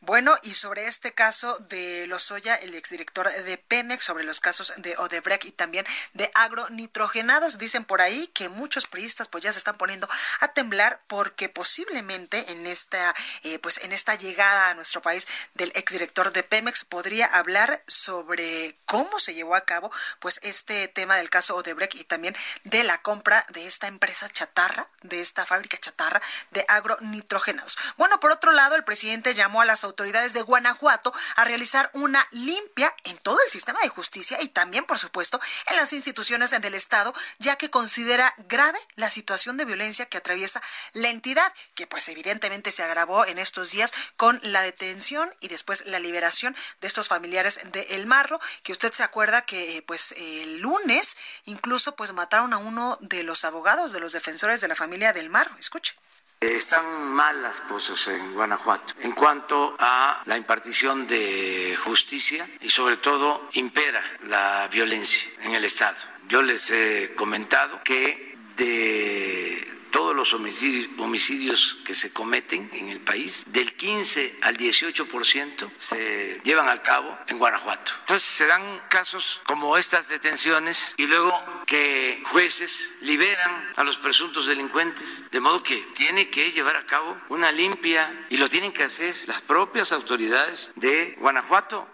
bueno, 0.01 0.37
y 0.43 0.55
sobre 0.55 0.87
este 0.87 1.13
caso 1.13 1.59
de 1.69 2.07
Lozoya, 2.07 2.55
el 2.55 2.75
exdirector 2.75 3.31
de 3.31 3.59
Pemex, 3.59 4.05
sobre 4.05 4.25
los 4.25 4.41
casos 4.41 4.73
de 4.77 4.97
Odebrecht 4.97 5.45
y 5.45 5.53
también 5.53 5.85
de 6.15 6.31
agronitrogenados, 6.35 7.59
dicen 7.59 7.85
por 7.85 8.01
ahí 8.01 8.29
que 8.29 8.49
muchos 8.49 8.87
priistas 8.87 9.29
pues 9.29 9.43
ya 9.45 9.53
se 9.53 9.59
están 9.59 9.77
poniendo 9.77 10.09
a 10.41 10.49
temblar 10.49 11.01
porque 11.09 11.49
posiblemente 11.49 12.53
en 12.53 12.67
esta 12.67 13.15
eh, 13.43 13.59
pues 13.59 13.79
en 13.79 13.93
esta 13.93 14.15
llegada 14.15 14.71
a 14.71 14.75
nuestro 14.75 15.03
país 15.03 15.27
del 15.55 15.73
exdirector 15.75 16.33
de 16.33 16.43
Pemex 16.43 16.85
podría 16.85 17.27
hablar 17.27 17.83
sobre 17.87 18.77
cómo 18.87 19.19
se 19.19 19.35
llevó 19.35 19.57
a 19.57 19.63
cabo 19.63 19.91
pues 20.21 20.39
este 20.43 20.89
tema 20.89 21.17
del 21.17 21.29
caso 21.29 21.57
Odebrecht 21.57 21.97
y 21.97 22.05
también 22.05 22.37
de 22.65 22.85
la 22.85 23.03
compra 23.03 23.45
de 23.51 23.67
esta 23.67 23.89
empresa 23.89 24.29
chatarra, 24.29 24.89
de 25.03 25.21
esta 25.21 25.45
fábrica 25.45 25.77
chatarra 25.77 26.23
de 26.51 26.65
agronitrogenados. 26.69 27.79
Bueno, 27.97 28.21
por 28.21 28.31
otro 28.31 28.53
lado, 28.53 28.77
el 28.77 28.85
presidente 28.85 29.35
llamó 29.35 29.61
a 29.61 29.65
las 29.65 29.85
autoridades 29.89 30.33
de 30.33 30.43
Guanajuato 30.43 31.13
a 31.37 31.45
realizar 31.45 31.91
una 31.95 32.27
limpia 32.31 32.95
en 33.05 33.19
todo 33.19 33.39
el 33.45 33.51
sistema 33.51 33.81
de 33.83 33.89
justicia 33.89 34.39
y 34.41 34.49
también, 34.49 34.85
por 34.85 34.99
supuesto, 34.99 35.41
en 35.67 35.77
las 35.77 35.93
instituciones 35.93 36.51
del 36.51 36.75
Estado, 36.75 37.13
ya 37.39 37.57
que 37.57 37.71
considera 37.71 38.35
grave 38.49 38.79
la 38.97 39.11
situación 39.11 39.57
de 39.57 39.65
violencia 39.65 40.07
que 40.07 40.19
atraviesa 40.19 40.63
la 40.93 41.09
entidad, 41.09 41.53
que 41.75 41.87
pues 41.87 42.09
evidentemente 42.09 42.71
se 42.71 42.83
agravó 42.83 43.27
en 43.27 43.39
estos 43.39 43.71
días 43.71 43.93
con 44.17 44.39
la 44.43 44.63
detención 44.63 45.31
y 45.41 45.49
después 45.49 45.85
la 45.87 45.99
liberación 45.99 46.57
de 46.81 46.87
estos 46.87 47.09
familiares 47.09 47.61
de 47.73 47.83
El 47.91 48.07
Marro, 48.07 48.41
que 48.63 48.73
usted 48.73 48.93
se 48.93 49.03
acuerda 49.03 49.43
que 49.43 49.83
pues 49.87 50.13
el 50.17 50.59
lunes 50.59 51.17
incluso 51.45 51.97
pues 51.97 52.13
mataron 52.13 52.53
a 52.53 52.59
uno 52.59 52.99
de 53.01 53.23
los 53.23 53.45
abogados 53.45 53.93
de 53.93 54.01
los 54.01 54.13
defensores 54.13 54.61
de 54.61 54.69
la 54.69 54.77
familia 54.77 55.13
del 55.13 55.31
Marro. 55.31 55.55
Escuche. 55.59 55.95
Están 56.41 57.13
mal 57.15 57.43
las 57.43 57.61
cosas 57.63 58.07
en 58.07 58.33
Guanajuato 58.33 58.95
en 59.01 59.11
cuanto 59.11 59.75
a 59.77 60.23
la 60.25 60.37
impartición 60.37 61.05
de 61.09 61.77
justicia 61.83 62.47
y 62.61 62.69
sobre 62.69 62.97
todo 62.97 63.49
impera 63.55 64.01
la 64.29 64.69
violencia 64.71 65.21
en 65.43 65.57
el 65.57 65.65
Estado. 65.65 65.97
Yo 66.29 66.41
les 66.43 66.71
he 66.71 67.13
comentado 67.17 67.81
que 67.83 68.39
de 68.57 69.78
todos 69.91 70.15
los 70.15 70.35
homicidios, 70.35 71.79
que 71.85 71.95
se 71.95 72.13
cometen 72.13 72.69
en 72.73 72.89
el 72.89 73.01
país, 73.01 73.45
del 73.49 73.75
15 73.75 74.39
al 74.43 74.57
18% 74.57 75.71
se 75.77 76.41
llevan 76.45 76.69
a 76.69 76.83
cabo 76.83 77.17
en 77.27 77.39
Guanajuato. 77.39 77.93
Entonces 78.01 78.29
se 78.29 78.47
dan 78.47 78.83
casos 78.89 79.41
como 79.45 79.77
estas 79.79 80.09
detenciones 80.09 80.95
y 80.97 81.07
luego 81.07 81.33
que 81.67 82.23
jueces 82.27 82.99
liberan 83.03 83.73
a 83.77 83.85
los 83.85 83.97
presuntos 83.97 84.47
delincuentes, 84.47 85.31
de 85.31 85.41
modo 85.41 85.63
que 85.63 85.77
tiene 85.95 86.29
que 86.29 86.53
llevar 86.53 86.77
a 86.77 86.87
cabo 86.87 87.17
una 87.29 87.53
limpia 87.53 88.27
y 88.31 88.37
lo 88.37 88.49
tienen 88.49 88.73
que 88.73 88.85
hacer 88.85 89.15
las 89.27 89.43
propias 89.43 89.93
autoridades 89.93 90.73
de 90.77 91.17
Guanajuato. 91.19 91.89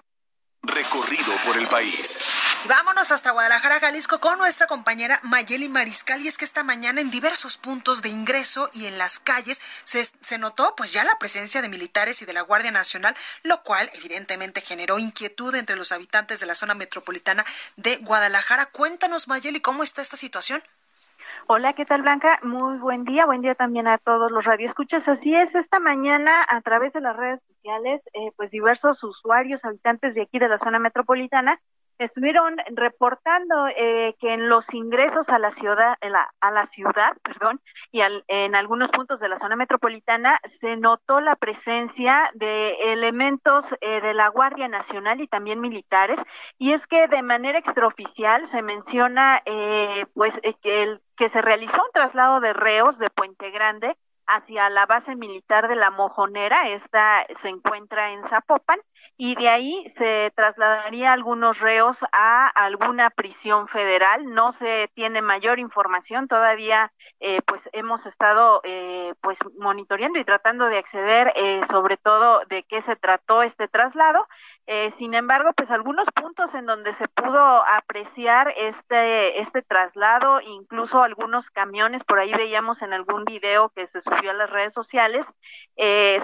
Recorrido 0.63 1.33
por 1.45 1.59
el 1.59 1.69
país. 1.69 2.25
Vámonos 2.67 3.13
hasta 3.13 3.33
Guadalajara, 3.33 3.79
Jalisco, 3.79 4.21
con 4.21 4.39
nuestra 4.39 4.67
compañera 4.67 5.21
Mayeli 5.23 5.69
Mariscal. 5.69 6.23
Y 6.23 6.29
es 6.29 6.39
que 6.39 6.47
esta 6.47 6.65
mañana 6.65 7.03
en 7.03 7.11
diversos 7.11 7.59
puntos 7.59 8.01
de 8.01 8.09
ingreso 8.09 8.71
y 8.73 8.87
en 8.87 8.97
las 8.97 9.21
calles 9.21 9.61
se, 9.85 10.03
se, 10.03 10.39
notó 10.39 10.75
pues 10.75 10.91
ya 10.91 11.05
la 11.05 11.19
presencia 11.19 11.61
de 11.61 11.69
militares 11.69 12.23
y 12.23 12.25
de 12.25 12.33
la 12.33 12.41
Guardia 12.41 12.71
Nacional, 12.71 13.15
lo 13.43 13.63
cual 13.63 13.91
evidentemente 13.93 14.63
generó 14.63 14.99
inquietud 14.99 15.55
entre 15.55 15.77
los 15.77 15.93
habitantes 15.93 16.41
de 16.41 16.47
la 16.47 16.55
zona 16.55 16.73
metropolitana 16.73 17.45
de 17.77 17.97
Guadalajara. 17.97 18.65
Cuéntanos, 18.73 19.29
Mayeli, 19.29 19.61
¿cómo 19.61 19.83
está 19.83 20.01
esta 20.01 20.17
situación? 20.17 20.63
Hola, 21.47 21.75
¿qué 21.75 21.85
tal 21.85 22.01
Blanca? 22.01 22.39
Muy 22.43 22.79
buen 22.79 23.05
día, 23.05 23.27
buen 23.27 23.43
día 23.43 23.55
también 23.55 23.89
a 23.89 23.99
todos 23.99 24.31
los 24.31 24.47
radioescuchas. 24.47 25.07
Así 25.07 25.35
es, 25.35 25.55
esta 25.55 25.81
mañana 25.81 26.47
a 26.49 26.63
través 26.63 26.95
de 26.95 27.03
las 27.03 27.15
redes 27.15 27.41
sociales, 27.47 28.03
eh, 28.15 28.33
pues 28.37 28.51
diversos 28.51 29.05
usuarios, 29.05 29.67
habitantes 29.67 30.15
de 30.15 30.23
aquí 30.23 30.39
de 30.39 30.49
la 30.49 30.59
zona 30.59 30.79
metropolitana, 30.79 31.61
estuvieron 31.99 32.57
reportando 32.73 33.67
eh, 33.69 34.15
que 34.21 34.35
en 34.35 34.49
los 34.49 34.73
ingresos 34.75 35.29
a 35.29 35.39
la 35.39 35.51
ciudad, 35.51 35.95
a 36.41 36.51
la 36.51 36.67
ciudad, 36.67 37.17
perdón, 37.23 37.61
y 37.93 38.01
en 38.01 38.55
algunos 38.55 38.91
puntos 38.91 39.21
de 39.21 39.29
la 39.29 39.39
zona 39.39 39.57
metropolitana 39.57 40.41
se 40.61 40.77
notó 40.77 41.21
la 41.21 41.37
presencia 41.37 42.31
de 42.35 42.93
elementos 42.93 43.75
eh, 43.81 44.01
de 44.01 44.15
la 44.15 44.29
Guardia 44.29 44.69
Nacional 44.69 45.21
y 45.21 45.29
también 45.29 45.61
militares, 45.61 46.21
y 46.59 46.73
es 46.73 46.87
que 46.87 47.09
de 47.09 47.23
manera 47.23 47.59
extraoficial 47.59 48.47
se 48.47 48.63
menciona, 48.63 49.43
eh, 49.45 50.07
pues, 50.15 50.41
que 50.63 50.83
el 50.83 51.01
que 51.17 51.29
se 51.29 51.43
realizó 51.43 51.77
un 51.77 51.93
traslado 51.93 52.41
de 52.41 52.53
reos 52.53 52.99
de 52.99 53.11
Puente 53.11 53.51
Grande 53.51 53.97
hacia 54.27 54.71
la 54.71 54.87
base 54.87 55.17
militar 55.17 55.69
de 55.69 55.77
la 55.77 55.91
Mojonera, 55.91 56.69
esta 56.69 57.27
se 57.41 57.49
encuentra 57.49 58.13
en 58.13 58.23
Zapopan, 58.25 58.81
y 59.17 59.37
de 59.37 59.49
ahí 59.49 59.85
se 59.97 60.33
trasladaría 60.35 61.13
algunos 61.13 61.61
reos 61.61 62.05
a 62.13 62.49
alguna 62.49 63.11
prisión 63.11 63.69
federal. 63.69 64.27
No 64.27 64.53
se 64.53 64.91
tiene 64.95 65.23
mayor 65.23 65.59
información 65.59 66.27
todavía, 66.27 66.93
eh, 67.21 67.41
pues 67.47 67.69
hemos 67.73 68.07
estado 68.07 68.61
eh, 68.65 69.15
pues 69.21 69.39
monitoreando 69.59 70.19
y 70.19 70.25
tratando 70.25 70.67
de 70.67 70.79
acceder 70.79 71.33
eh, 71.37 71.61
sobre 71.71 71.97
todo 71.97 72.41
de 72.49 72.65
qué 72.65 72.83
se 72.83 72.97
trató 72.97 73.43
este 73.43 73.69
traslado. 73.69 74.27
Sin 74.97 75.15
embargo, 75.15 75.53
pues 75.55 75.71
algunos 75.71 76.09
puntos 76.11 76.55
en 76.55 76.67
donde 76.67 76.93
se 76.95 77.09
pudo 77.09 77.39
apreciar 77.39 78.53
este 78.57 79.41
este 79.41 79.63
traslado, 79.63 80.41
incluso 80.41 81.03
algunos 81.03 81.51
camiones 81.51 82.03
por 82.05 82.19
ahí 82.19 82.33
veíamos 82.33 82.83
en 82.83 82.93
algún 82.93 83.25
video 83.25 83.69
que 83.71 83.87
se 83.87 84.01
subió 84.01 84.31
a 84.31 84.35
las 84.35 84.51
redes 84.51 84.73
sociales, 84.73 85.27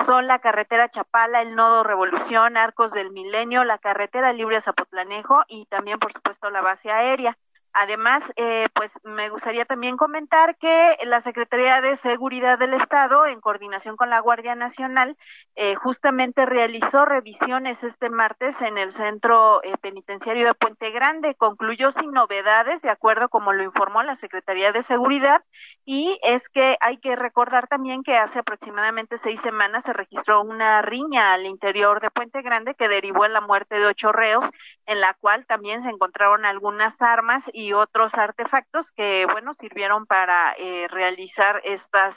son 0.07 0.27
la 0.27 0.39
carretera 0.39 0.91
Chapala, 0.91 1.43
el 1.43 1.55
Nodo 1.55 1.83
Revolución, 1.85 2.57
Arco 2.57 2.89
del 2.89 3.11
Milenio, 3.11 3.65
la 3.65 3.79
carretera 3.79 4.33
libre 4.33 4.61
Zapotlanejo 4.61 5.43
y 5.49 5.67
también, 5.67 5.99
por 5.99 6.13
supuesto, 6.13 6.51
la 6.51 6.61
base 6.61 6.91
aérea. 6.91 7.37
Además, 7.73 8.25
eh, 8.35 8.69
pues 8.75 8.93
me 9.05 9.29
gustaría 9.29 9.65
también 9.65 9.97
comentar 9.97 10.57
que 10.57 10.99
la 11.05 11.21
Secretaría 11.21 11.81
de 11.81 11.97
Seguridad 11.97 12.59
del 12.59 12.75
Estado, 12.75 13.27
en 13.27 13.41
coordinación 13.41 13.97
con 13.97 14.11
la 14.11 14.19
Guardia 14.19 14.57
Nacional, 14.57 15.17
eh, 15.55 15.77
justamente 15.77 16.47
realizó 16.47 17.05
revisiones 17.05 17.85
este 17.85 18.11
martes 18.11 18.61
en 18.61 18.77
el 18.77 18.91
centro 18.91 19.63
eh, 19.63 19.77
penitenciario 19.81 20.47
de 20.47 20.55
Puente 20.55 20.91
Grande. 20.91 21.37
Concluyó 21.37 21.93
sin 21.93 22.11
novedades, 22.11 22.83
de 22.83 22.91
acuerdo 22.91 23.29
como 23.29 23.53
lo 23.53 23.63
informó 23.63 24.03
la 24.03 24.17
Secretaría 24.17 24.73
de 24.73 24.83
Seguridad, 24.83 25.45
y 25.85 26.19
es 26.23 26.49
que 26.49 26.77
hay 26.81 26.99
que 26.99 27.15
recordar 27.15 27.69
también 27.69 28.03
que 28.03 28.17
hace 28.17 28.41
aproximadamente 28.41 29.19
seis 29.19 29.41
semanas 29.43 29.85
se 29.85 29.93
registró 29.93 30.43
una 30.43 30.83
riña 30.83 31.35
al 31.35 31.47
interior 31.47 32.01
de 32.01 32.11
Puente 32.11 32.43
Grande 32.43 32.75
que 32.75 32.89
derivó 32.89 33.25
en 33.25 33.33
la 33.33 33.41
muerte 33.41 33.79
de 33.79 33.87
ocho 33.87 34.11
reos, 34.11 34.45
en 34.87 35.01
la 35.01 35.15
cual 35.15 35.47
también 35.47 35.83
se 35.83 35.91
encontraron 35.91 36.45
algunas 36.45 37.01
armas 37.01 37.49
otros 37.73 38.15
artefactos 38.15 38.91
que, 38.93 39.27
bueno, 39.31 39.55
sirvieron 39.55 40.07
para 40.07 40.55
eh, 40.59 40.87
realizar 40.89 41.61
estas 41.65 42.15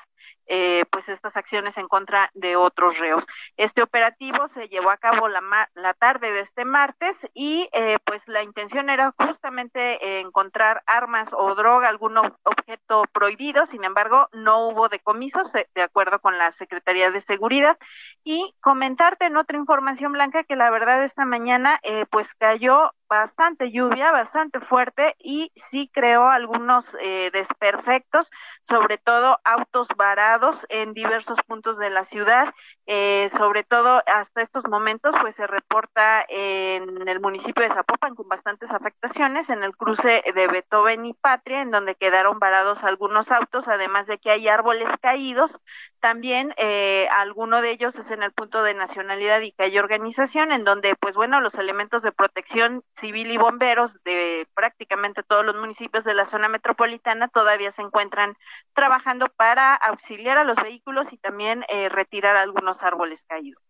eh, 0.47 0.85
pues 0.91 1.07
estas 1.09 1.37
acciones 1.37 1.77
en 1.77 1.87
contra 1.87 2.29
de 2.33 2.55
otros 2.55 2.97
reos. 2.97 3.25
Este 3.57 3.81
operativo 3.81 4.47
se 4.47 4.67
llevó 4.67 4.89
a 4.89 4.97
cabo 4.97 5.27
la, 5.27 5.69
la 5.75 5.93
tarde 5.93 6.31
de 6.31 6.41
este 6.41 6.65
martes 6.65 7.17
y 7.33 7.69
eh, 7.71 7.97
pues 8.03 8.27
la 8.27 8.43
intención 8.43 8.89
era 8.89 9.13
justamente 9.17 10.19
encontrar 10.19 10.83
armas 10.85 11.29
o 11.33 11.55
droga, 11.55 11.87
algún 11.87 12.17
objeto 12.17 13.03
prohibido, 13.13 13.65
sin 13.65 13.83
embargo 13.83 14.27
no 14.33 14.67
hubo 14.67 14.89
decomisos 14.89 15.51
de 15.53 15.81
acuerdo 15.81 16.19
con 16.19 16.37
la 16.37 16.51
Secretaría 16.51 17.11
de 17.11 17.21
Seguridad 17.21 17.77
y 18.23 18.55
comentarte 18.61 19.25
en 19.25 19.37
otra 19.37 19.57
información 19.57 20.11
blanca 20.13 20.43
que 20.43 20.55
la 20.55 20.69
verdad 20.69 21.03
esta 21.03 21.25
mañana 21.25 21.79
pues 22.09 22.33
cayó 22.35 22.91
bastante 23.13 23.71
lluvia, 23.71 24.11
bastante 24.11 24.59
fuerte 24.59 25.15
y 25.19 25.51
sí 25.55 25.87
creó 25.93 26.29
algunos 26.29 26.95
eh, 26.99 27.29
desperfectos, 27.31 28.31
sobre 28.67 28.97
todo 28.97 29.39
autos 29.43 29.87
varados 29.95 30.32
en 30.69 30.93
diversos 30.93 31.39
puntos 31.47 31.77
de 31.77 31.89
la 31.89 32.03
ciudad. 32.05 32.53
Eh, 32.85 33.29
sobre 33.37 33.63
todo 33.63 34.01
hasta 34.07 34.41
estos 34.41 34.63
momentos, 34.67 35.15
pues 35.21 35.35
se 35.35 35.47
reporta 35.47 36.25
en 36.27 37.07
el 37.07 37.19
municipio 37.19 37.63
de 37.63 37.73
Zapopan 37.73 38.15
con 38.15 38.27
bastantes 38.27 38.71
afectaciones 38.71 39.49
en 39.49 39.63
el 39.63 39.75
cruce 39.75 40.23
de 40.33 40.47
Beethoven 40.47 41.05
y 41.05 41.13
Patria, 41.13 41.61
en 41.61 41.71
donde 41.71 41.95
quedaron 41.95 42.39
varados 42.39 42.83
algunos 42.83 43.31
autos, 43.31 43.67
además 43.67 44.07
de 44.07 44.17
que 44.17 44.31
hay 44.31 44.47
árboles 44.47 44.89
caídos. 45.01 45.59
También 46.03 46.53
eh, 46.57 47.07
alguno 47.11 47.61
de 47.61 47.71
ellos 47.71 47.95
es 47.95 48.11
en 48.11 48.23
el 48.23 48.33
punto 48.33 48.61
de 48.61 48.73
nacionalidad 48.73 49.39
y 49.39 49.53
calle 49.53 49.79
organización, 49.79 50.51
en 50.51 50.65
donde, 50.65 50.97
pues 50.97 51.15
bueno, 51.15 51.39
los 51.39 51.55
elementos 51.55 52.01
de 52.01 52.11
protección 52.11 52.83
civil 52.99 53.31
y 53.31 53.37
bomberos 53.37 54.03
de 54.03 54.45
prácticamente 54.53 55.23
todos 55.23 55.45
los 55.45 55.55
municipios 55.55 56.03
de 56.03 56.13
la 56.13 56.25
zona 56.25 56.49
metropolitana 56.49 57.29
todavía 57.29 57.71
se 57.71 57.83
encuentran 57.83 58.35
trabajando 58.73 59.27
para 59.37 59.75
auxiliar 59.75 60.37
a 60.37 60.43
los 60.43 60.57
vehículos 60.57 61.13
y 61.13 61.17
también 61.19 61.63
eh, 61.69 61.87
retirar 61.87 62.35
algunos 62.35 62.83
árboles 62.83 63.23
caídos. 63.25 63.63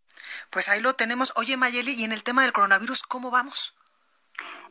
Pues 0.50 0.70
ahí 0.70 0.82
lo 0.82 0.94
tenemos. 0.94 1.34
Oye, 1.36 1.56
Mayeli, 1.56 1.94
y 1.94 2.04
en 2.04 2.14
el 2.14 2.24
tema 2.24 2.42
del 2.42 2.52
coronavirus, 2.52 3.04
¿cómo 3.04 3.30
vamos? 3.30 3.76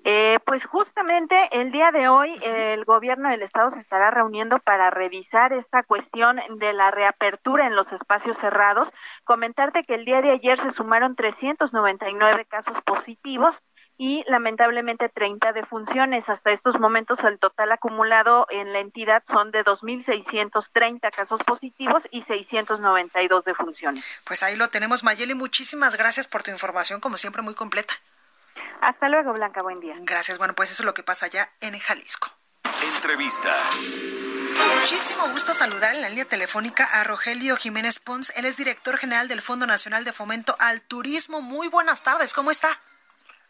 Eh, 0.05 0.39
pues 0.45 0.67
justamente 0.67 1.49
el 1.53 1.71
día 1.71 1.93
de 1.93 2.09
hoy 2.09 2.37
el 2.43 2.85
gobierno 2.85 3.29
del 3.29 3.43
estado 3.43 3.71
se 3.71 3.79
estará 3.79 4.11
reuniendo 4.11 4.59
para 4.59 4.91
revisar 4.91 5.53
esta 5.53 5.85
cuestión 5.85 6.41
de 6.59 6.73
la 6.73 6.91
reapertura 6.91 7.67
en 7.67 7.77
los 7.77 7.93
espacios 7.93 8.39
cerrados. 8.39 8.93
Comentarte 9.25 9.85
que 9.85 9.95
el 9.95 10.05
día 10.05 10.21
de 10.21 10.33
ayer 10.33 10.59
se 10.59 10.73
sumaron 10.73 11.15
399 11.15 12.47
casos 12.47 12.81
positivos 12.83 13.63
y 13.97 14.25
lamentablemente 14.27 15.09
30 15.09 15.53
defunciones. 15.53 16.29
Hasta 16.29 16.51
estos 16.51 16.81
momentos 16.81 17.23
el 17.23 17.39
total 17.39 17.71
acumulado 17.71 18.47
en 18.51 18.73
la 18.73 18.81
entidad 18.81 19.23
son 19.31 19.53
de 19.53 19.65
2.630 19.65 21.11
casos 21.15 21.41
positivos 21.45 22.09
y 22.11 22.23
692 22.23 23.45
defunciones. 23.45 24.23
Pues 24.27 24.43
ahí 24.43 24.57
lo 24.57 24.67
tenemos, 24.69 25.05
Mayeli. 25.05 25.35
Muchísimas 25.35 25.97
gracias 25.97 26.27
por 26.27 26.43
tu 26.43 26.51
información, 26.51 27.01
como 27.01 27.17
siempre, 27.17 27.43
muy 27.43 27.55
completa. 27.55 27.95
Hasta 28.81 29.09
luego, 29.09 29.33
Blanca. 29.33 29.63
Buen 29.63 29.81
día. 29.81 29.95
Gracias. 30.01 30.39
Bueno, 30.39 30.55
pues 30.55 30.71
eso 30.71 30.83
es 30.83 30.87
lo 30.87 30.95
que 30.95 31.03
pasa 31.03 31.27
allá 31.27 31.51
en 31.61 31.79
Jalisco. 31.79 32.29
Entrevista. 32.97 33.55
Muchísimo 34.79 35.29
gusto 35.29 35.55
saludar 35.55 35.95
en 35.95 36.03
la 36.03 36.09
línea 36.09 36.25
telefónica 36.25 36.85
a 36.85 37.05
Rogelio 37.05 37.57
Jiménez 37.57 37.99
Pons. 37.99 38.33
Él 38.37 38.45
es 38.45 38.57
director 38.57 38.99
general 38.99 39.29
del 39.29 39.43
Fondo 39.43 39.67
Nacional 39.67 40.05
de 40.05 40.13
Fomento 40.13 40.57
al 40.59 40.83
Turismo. 40.83 41.41
Muy 41.41 41.69
buenas 41.69 42.03
tardes. 42.03 42.35
¿Cómo 42.35 42.51
está? 42.51 42.69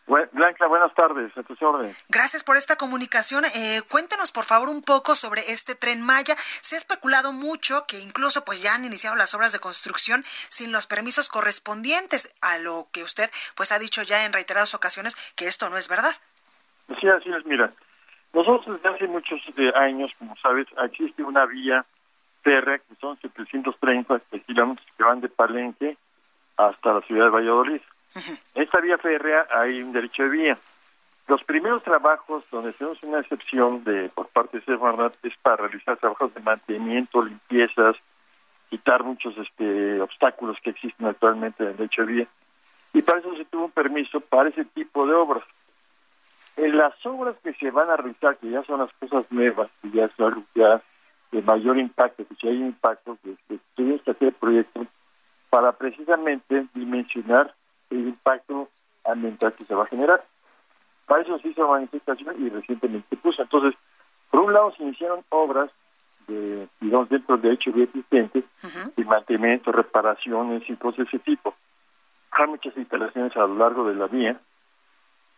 Blanca, 0.07 0.67
buenas 0.67 0.93
tardes, 0.95 1.37
a 1.37 1.43
tus 1.43 1.61
órdenes. 1.63 1.97
Gracias 2.09 2.43
por 2.43 2.57
esta 2.57 2.77
comunicación. 2.77 3.45
Eh, 3.55 3.81
cuéntenos, 3.89 4.33
por 4.33 4.45
favor, 4.45 4.69
un 4.69 4.83
poco 4.83 5.15
sobre 5.15 5.41
este 5.53 5.75
tren 5.75 6.03
Maya. 6.03 6.35
Se 6.37 6.75
ha 6.75 6.79
especulado 6.79 7.33
mucho 7.33 7.87
que 7.87 8.01
incluso 8.01 8.45
pues 8.45 8.63
ya 8.63 8.75
han 8.75 8.85
iniciado 8.85 9.15
las 9.17 9.35
obras 9.35 9.53
de 9.53 9.61
construcción 9.61 10.23
sin 10.25 10.73
los 10.73 10.87
permisos 10.87 11.29
correspondientes, 11.29 12.35
a 12.41 12.59
lo 12.59 12.89
que 12.93 13.05
usted 13.05 13.31
pues 13.57 13.73
ha 13.73 13.79
dicho 13.79 14.03
ya 14.03 14.25
en 14.27 14.33
reiteradas 14.33 14.75
ocasiones 14.75 15.17
que 15.37 15.47
esto 15.47 15.71
no 15.71 15.77
es 15.77 15.89
verdad. 15.89 16.13
Sí, 17.01 17.09
así 17.09 17.31
es. 17.31 17.47
Mira, 17.47 17.71
nosotros 18.33 18.77
desde 18.77 18.95
hace 18.95 19.07
muchos 19.07 19.41
eh, 19.59 19.73
años, 19.77 20.11
como 20.19 20.37
sabes, 20.37 20.67
existe 20.85 21.23
una 21.23 21.47
vía 21.47 21.85
férrea 22.43 22.79
que 22.79 22.95
son 23.01 23.17
730 23.21 24.21
kilómetros 24.47 24.87
que 24.97 25.05
van 25.05 25.21
de 25.21 25.29
Palenque 25.29 25.97
hasta 26.57 26.95
la 26.95 27.01
ciudad 27.03 27.27
de 27.27 27.31
Valladolid 27.31 27.81
esta 28.55 28.81
vía 28.81 28.99
férrea 28.99 29.47
hay 29.51 29.83
un 29.83 29.93
derecho 29.93 30.25
de 30.25 30.29
vía. 30.29 30.59
Los 31.29 31.45
primeros 31.45 31.83
trabajos 31.83 32.45
donde 32.51 32.73
tenemos 32.73 33.03
una 33.03 33.21
excepción 33.21 33.85
de 33.85 34.11
por 34.15 34.29
parte 34.29 34.59
de 34.59 34.65
Semarnat 34.65 35.15
es 35.25 35.37
para 35.39 35.57
realizar 35.57 35.97
trabajos 35.97 36.35
de 36.35 36.41
mantenimiento, 36.41 37.23
limpiezas, 37.23 37.97
quitar 38.69 39.05
muchos 39.05 39.37
este, 39.39 40.01
obstáculos 40.01 40.57
que 40.63 40.71
existen 40.71 41.07
actualmente 41.07 41.63
en 41.63 41.71
el 41.71 41.77
derecho 41.77 42.03
de 42.03 42.13
vía. 42.13 42.27
Y 42.95 43.03
para 43.03 43.21
eso 43.21 43.37
se 43.37 43.45
tuvo 43.45 43.67
un 43.67 43.71
permiso 43.71 44.21
para 44.21 44.49
ese 44.49 44.65
tipo 44.65 45.07
de 45.07 45.15
obras. 45.15 45.45
En 46.57 46.77
las 46.77 46.95
obras 47.07 47.37
que 47.43 47.55
se 47.55 47.71
van 47.71 47.89
a 47.89 47.97
realizar, 47.97 48.37
que 48.37 48.51
ya 48.51 48.63
son 48.65 48.81
las 48.81 48.93
cosas 48.95 49.31
nuevas, 49.31 49.71
que 49.81 49.91
ya 49.91 50.09
son 50.17 50.45
ya 50.55 50.83
de 51.31 51.41
mayor 51.41 51.79
impacto, 51.79 52.27
que 52.27 52.35
si 52.35 52.49
hay 52.49 52.57
impacto, 52.57 53.17
que, 53.23 53.59
tuvimos 53.75 54.03
que 54.03 54.11
hacer 54.11 54.35
proyectos 54.35 54.87
para 55.49 55.73
precisamente 55.73 56.67
dimensionar 56.75 57.55
el 57.93 58.09
impacto 58.09 58.69
ambiental 59.05 59.53
que 59.53 59.65
se 59.65 59.75
va 59.75 59.85
a 59.85 59.87
generar. 59.87 60.23
Para 61.07 61.23
eso 61.23 61.39
se 61.39 61.49
hizo 61.49 61.69
manifestación 61.69 62.35
y 62.45 62.49
recientemente 62.49 63.17
puso. 63.17 63.43
Entonces, 63.43 63.79
por 64.31 64.41
un 64.41 64.53
lado 64.53 64.73
se 64.77 64.83
iniciaron 64.83 65.21
obras 65.29 65.71
de, 66.27 66.69
digamos, 66.81 67.09
dentro 67.09 67.37
del 67.37 67.43
derecho 67.43 67.73
de 67.73 67.85
existente, 67.85 68.45
de 68.97 69.05
mantenimiento, 69.05 69.73
reparaciones 69.73 70.63
y 70.69 70.77
cosas 70.77 70.99
de 70.99 71.05
ese 71.05 71.19
tipo. 71.19 71.55
Hay 72.31 72.47
muchas 72.47 72.77
instalaciones 72.77 73.37
a 73.37 73.41
lo 73.41 73.57
largo 73.57 73.89
de 73.89 73.95
la 73.95 74.07
vía, 74.07 74.41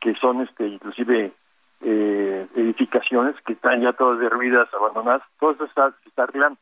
que 0.01 0.15
son 0.15 0.43
este 0.43 0.69
inclusive 0.69 1.33
eh, 1.81 2.47
edificaciones 2.55 3.35
que 3.45 3.55
están 3.55 3.81
ya 3.81 3.93
todas 3.93 4.19
derruidas, 4.21 4.73
abandonadas, 4.75 5.23
todo 5.41 5.53
eso 5.53 5.65
está, 5.65 5.91
se 6.03 6.09
está 6.09 6.25
arreglando. 6.25 6.59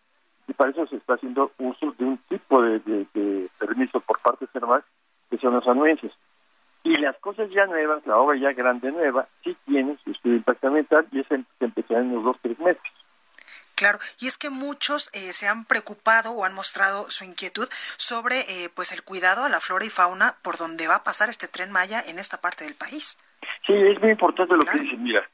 Y 0.48 0.54
para 0.54 0.70
eso 0.70 0.86
se 0.86 0.96
está 0.96 1.14
haciendo 1.14 1.52
uso 1.58 1.92
de 1.98 2.04
un 2.04 2.18
tipo 2.28 2.62
de, 2.62 2.78
de 2.80 3.48
permiso 3.58 4.00
por 4.00 4.18
parte 4.20 4.46
de 4.46 4.52
CERMAC 4.52 4.84
que 5.32 5.38
son 5.38 5.54
los 5.54 5.66
anuencios. 5.66 6.12
Y 6.84 6.94
las 6.98 7.16
cosas 7.16 7.48
ya 7.48 7.64
nuevas, 7.64 8.06
la 8.06 8.18
obra 8.18 8.36
ya 8.36 8.52
grande 8.52 8.92
nueva, 8.92 9.26
sí 9.42 9.56
tiene 9.64 9.96
su 10.04 10.10
estudio 10.10 10.42
ambiental 10.60 11.06
y 11.10 11.20
ese 11.20 11.42
se 11.58 11.64
empezará 11.64 12.00
en 12.00 12.10
unos 12.10 12.24
dos, 12.24 12.36
tres 12.42 12.58
meses. 12.58 12.82
Claro, 13.74 13.98
y 14.20 14.26
es 14.26 14.36
que 14.36 14.50
muchos 14.50 15.10
eh, 15.14 15.32
se 15.32 15.48
han 15.48 15.64
preocupado 15.64 16.32
o 16.32 16.44
han 16.44 16.54
mostrado 16.54 17.08
su 17.08 17.24
inquietud 17.24 17.66
sobre 17.96 18.40
eh, 18.40 18.68
pues 18.74 18.92
el 18.92 19.02
cuidado 19.02 19.44
a 19.44 19.48
la 19.48 19.60
flora 19.60 19.86
y 19.86 19.88
fauna 19.88 20.34
por 20.42 20.58
donde 20.58 20.86
va 20.86 20.96
a 20.96 21.02
pasar 21.02 21.30
este 21.30 21.48
tren 21.48 21.72
Maya 21.72 22.02
en 22.06 22.18
esta 22.18 22.38
parte 22.40 22.64
del 22.64 22.74
país. 22.74 23.18
Sí, 23.66 23.72
es 23.72 23.98
muy 24.00 24.10
importante 24.10 24.54
lo 24.54 24.64
que 24.66 24.78
dicen. 24.78 25.02
Mira, 25.02 25.26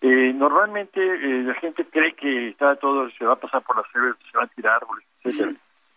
eh, 0.00 0.32
normalmente 0.34 1.00
la 1.44 1.54
gente 1.54 1.84
cree 1.84 2.12
que 2.14 2.48
está 2.48 2.74
todo 2.74 3.08
se 3.10 3.24
va 3.24 3.34
a 3.34 3.40
pasar 3.40 3.62
por 3.62 3.76
las 3.76 3.86
selvas, 3.92 4.16
se 4.30 4.36
van 4.36 4.46
a 4.46 4.54
tirar 4.54 4.74
árboles, 4.82 5.06
etcétera. 5.22 5.52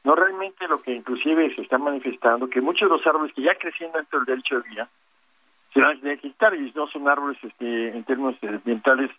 No 0.07 0.15
realmente 0.15 0.65
lo 0.69 0.81
que 0.81 0.93
inclusive 0.93 1.53
se 1.53 1.63
está 1.63 1.77
manifestando, 1.77 2.49
que 2.49 2.61
muchos 2.61 2.89
de 2.89 2.95
los 2.95 3.05
árboles 3.05 3.35
que 3.35 3.41
ya 3.41 3.55
crecían 3.55 3.91
dentro 3.91 4.19
del 4.19 4.25
derecho 4.25 4.61
de 4.61 4.69
vía, 4.69 4.87
se 5.73 5.81
van 5.81 5.97
a 5.97 5.99
tener 5.99 6.17
que 6.19 6.29
quitar 6.29 6.55
y 6.55 6.71
no 6.73 6.87
son 6.87 7.09
árboles 7.09 7.37
este, 7.43 7.89
en 7.89 8.05
términos 8.05 8.35
ambientales 8.41 9.11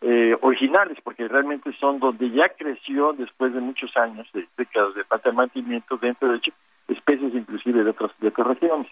eh, 0.00 0.34
originales, 0.40 0.96
porque 1.04 1.28
realmente 1.28 1.74
son 1.78 2.00
donde 2.00 2.30
ya 2.30 2.48
creció 2.48 3.12
después 3.12 3.52
de 3.52 3.60
muchos 3.60 3.94
años, 3.98 4.32
de 4.32 4.48
décadas 4.56 4.94
de 4.94 5.04
de 5.22 5.32
mantenimiento 5.32 5.98
dentro 5.98 6.28
del 6.28 6.40
derecho, 6.40 6.56
especies 6.88 7.34
inclusive 7.34 7.84
de 7.84 7.90
otras, 7.90 8.18
de 8.18 8.28
otras 8.28 8.46
regiones. 8.46 8.90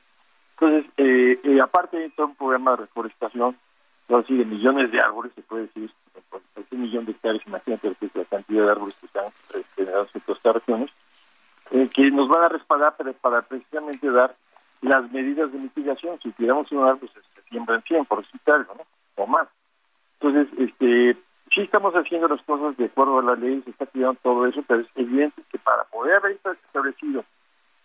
Entonces, 0.53 0.93
eh, 0.99 1.41
eh, 1.45 1.61
aparte 1.63 1.97
de 1.97 2.11
todo 2.11 2.27
un 2.27 2.35
programa 2.35 2.73
de 2.73 2.83
reforestación, 2.83 3.57
así 4.11 4.37
de 4.37 4.45
millones 4.45 4.93
de 4.93 5.01
árboles, 5.01 5.33
se 5.35 5.41
puede 5.41 5.63
decir, 5.63 5.91
un 6.73 6.83
millón 6.83 7.07
de 7.07 7.13
hectáreas, 7.13 7.47
imagínate 7.47 7.97
la 8.13 8.25
cantidad 8.27 8.65
de 8.67 8.71
árboles 8.71 8.97
que 8.97 9.07
están 9.07 9.25
generados 9.75 10.15
en 10.15 10.21
todas 10.21 10.37
estas 10.37 10.55
regiones, 10.57 10.91
eh, 11.71 11.89
que 11.93 12.11
nos 12.11 12.29
van 12.29 12.45
a 12.45 12.49
respaldar 12.49 12.97
para, 12.97 13.13
para, 13.13 13.43
precisamente 13.43 14.11
dar 14.11 14.35
las 14.81 15.11
medidas 15.11 15.53
de 15.53 15.59
mitigación. 15.59 16.19
Si 16.23 16.31
tiramos 16.33 16.71
un 16.73 16.85
árbol, 16.87 17.11
se, 17.13 17.43
siembran 17.49 17.83
100, 17.83 18.05
por 18.07 18.25
citar 18.27 18.57
algo, 18.57 18.75
¿no? 18.75 18.83
O 19.23 19.27
más. 19.27 19.49
Entonces, 20.21 20.49
este, 20.59 21.17
sí 21.53 21.61
estamos 21.61 21.95
haciendo 21.95 22.29
las 22.29 22.43
cosas 22.43 22.77
de 22.77 22.87
acuerdo 22.87 23.19
a 23.19 23.23
la 23.23 23.35
ley, 23.35 23.63
se 23.63 23.71
está 23.71 23.87
cuidando 23.87 24.19
todo 24.23 24.47
eso, 24.47 24.63
pero 24.67 24.81
es 24.81 24.89
evidente 24.97 25.43
que 25.51 25.59
para 25.59 25.85
poder 25.85 26.17
haber 26.17 26.33
establecido 26.33 27.25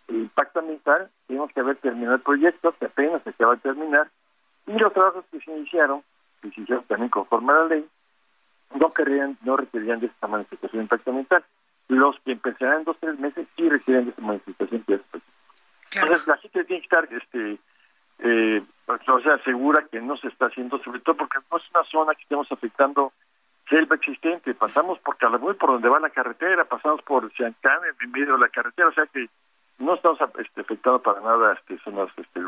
el 0.08 0.16
impacto 0.16 0.60
ambiental, 0.60 1.08
tenemos 1.26 1.50
que 1.52 1.60
haber 1.60 1.76
terminado 1.76 2.16
el 2.16 2.22
proyecto, 2.22 2.74
que 2.78 2.86
apenas 2.86 3.22
se 3.22 3.30
acaba 3.30 3.54
de 3.54 3.60
terminar, 3.62 4.08
y 4.66 4.72
los 4.72 4.92
trabajos 4.92 5.24
que 5.30 5.40
se 5.40 5.50
iniciaron, 5.50 6.02
que 6.42 6.50
se 6.50 6.60
hicieron 6.60 6.84
también 6.84 7.10
conforme 7.10 7.52
a 7.52 7.56
la 7.56 7.64
ley, 7.66 7.86
no 8.74 8.90
querían, 8.90 9.38
no 9.42 9.56
requerían 9.56 10.00
de 10.00 10.06
esta 10.06 10.26
manifestación 10.26 10.80
de 10.80 10.84
impacto 10.84 11.10
ambiental. 11.10 11.44
Los 11.88 12.18
que 12.20 12.32
empezarán 12.32 12.78
en 12.78 12.84
dos 12.84 12.96
o 12.96 12.98
tres 13.00 13.18
meses 13.18 13.46
sí 13.56 13.68
requieren 13.68 14.04
de 14.04 14.10
esta 14.10 14.22
manifestación 14.22 14.84
de 14.86 15.00
Entonces 15.94 16.26
la 16.26 16.36
gente 16.38 16.64
tiene 16.64 16.80
que 16.80 16.84
estar 16.84 17.08
este, 17.12 17.58
eh, 18.20 18.62
o 18.86 19.20
sea, 19.20 19.38
segura 19.44 19.86
que 19.90 20.00
no 20.00 20.16
se 20.16 20.28
está 20.28 20.46
haciendo, 20.46 20.78
sobre 20.78 21.00
todo 21.00 21.16
porque 21.16 21.38
no 21.50 21.58
es 21.58 21.64
una 21.74 21.84
zona 21.84 22.14
que 22.14 22.22
estemos 22.22 22.50
afectando 22.50 23.12
selva 23.68 23.96
existente, 23.96 24.54
pasamos 24.54 24.98
por 24.98 25.16
Calabuy, 25.16 25.54
por 25.54 25.72
donde 25.72 25.88
va 25.88 25.98
la 26.00 26.10
carretera, 26.10 26.64
pasamos 26.64 27.02
por 27.02 27.32
Siancán, 27.32 27.80
en 28.00 28.10
medio 28.10 28.34
de 28.34 28.38
la 28.38 28.48
carretera, 28.48 28.88
o 28.88 28.92
sea 28.92 29.06
que 29.06 29.28
no 29.78 29.94
estamos 29.94 30.18
este, 30.38 30.60
afectados 30.60 31.02
para 31.02 31.20
nada 31.20 31.54
este, 31.54 31.78
zonas 31.82 32.08
este, 32.16 32.40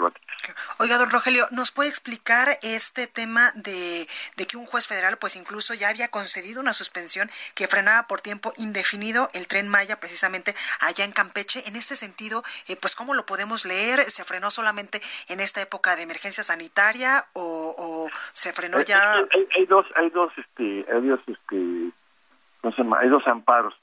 Oiga, 0.78 0.98
don 0.98 1.10
Rogelio, 1.10 1.46
¿nos 1.50 1.72
puede 1.72 1.88
explicar 1.88 2.58
este 2.62 3.06
tema 3.06 3.50
de, 3.54 4.06
de, 4.36 4.46
que 4.46 4.56
un 4.56 4.66
juez 4.66 4.86
federal 4.86 5.16
pues 5.18 5.36
incluso 5.36 5.74
ya 5.74 5.88
había 5.88 6.08
concedido 6.08 6.60
una 6.60 6.72
suspensión 6.72 7.28
que 7.54 7.66
frenaba 7.66 8.06
por 8.06 8.20
tiempo 8.20 8.52
indefinido 8.56 9.28
el 9.32 9.48
tren 9.48 9.68
Maya 9.68 9.96
precisamente 9.96 10.54
allá 10.80 11.04
en 11.04 11.12
Campeche? 11.12 11.62
En 11.66 11.76
este 11.76 11.96
sentido, 11.96 12.42
eh, 12.68 12.76
pues 12.76 12.94
¿cómo 12.94 13.14
lo 13.14 13.26
podemos 13.26 13.64
leer? 13.64 14.02
¿Se 14.02 14.24
frenó 14.24 14.50
solamente 14.50 15.00
en 15.28 15.40
esta 15.40 15.60
época 15.60 15.96
de 15.96 16.02
emergencia 16.02 16.44
sanitaria 16.44 17.24
o, 17.32 18.08
se 18.32 18.52
frenó 18.52 18.80
ya? 18.82 19.14
Hay, 19.54 19.66
dos, 19.66 19.86
hay 19.96 20.10
dos, 20.10 20.32
este, 20.36 20.86
hay 20.92 21.06
dos, 21.06 21.20
este, 21.26 21.56
no 22.62 22.72
sé, 22.72 22.82
hay 22.98 23.08
dos 23.08 23.26
amparos. 23.26 23.74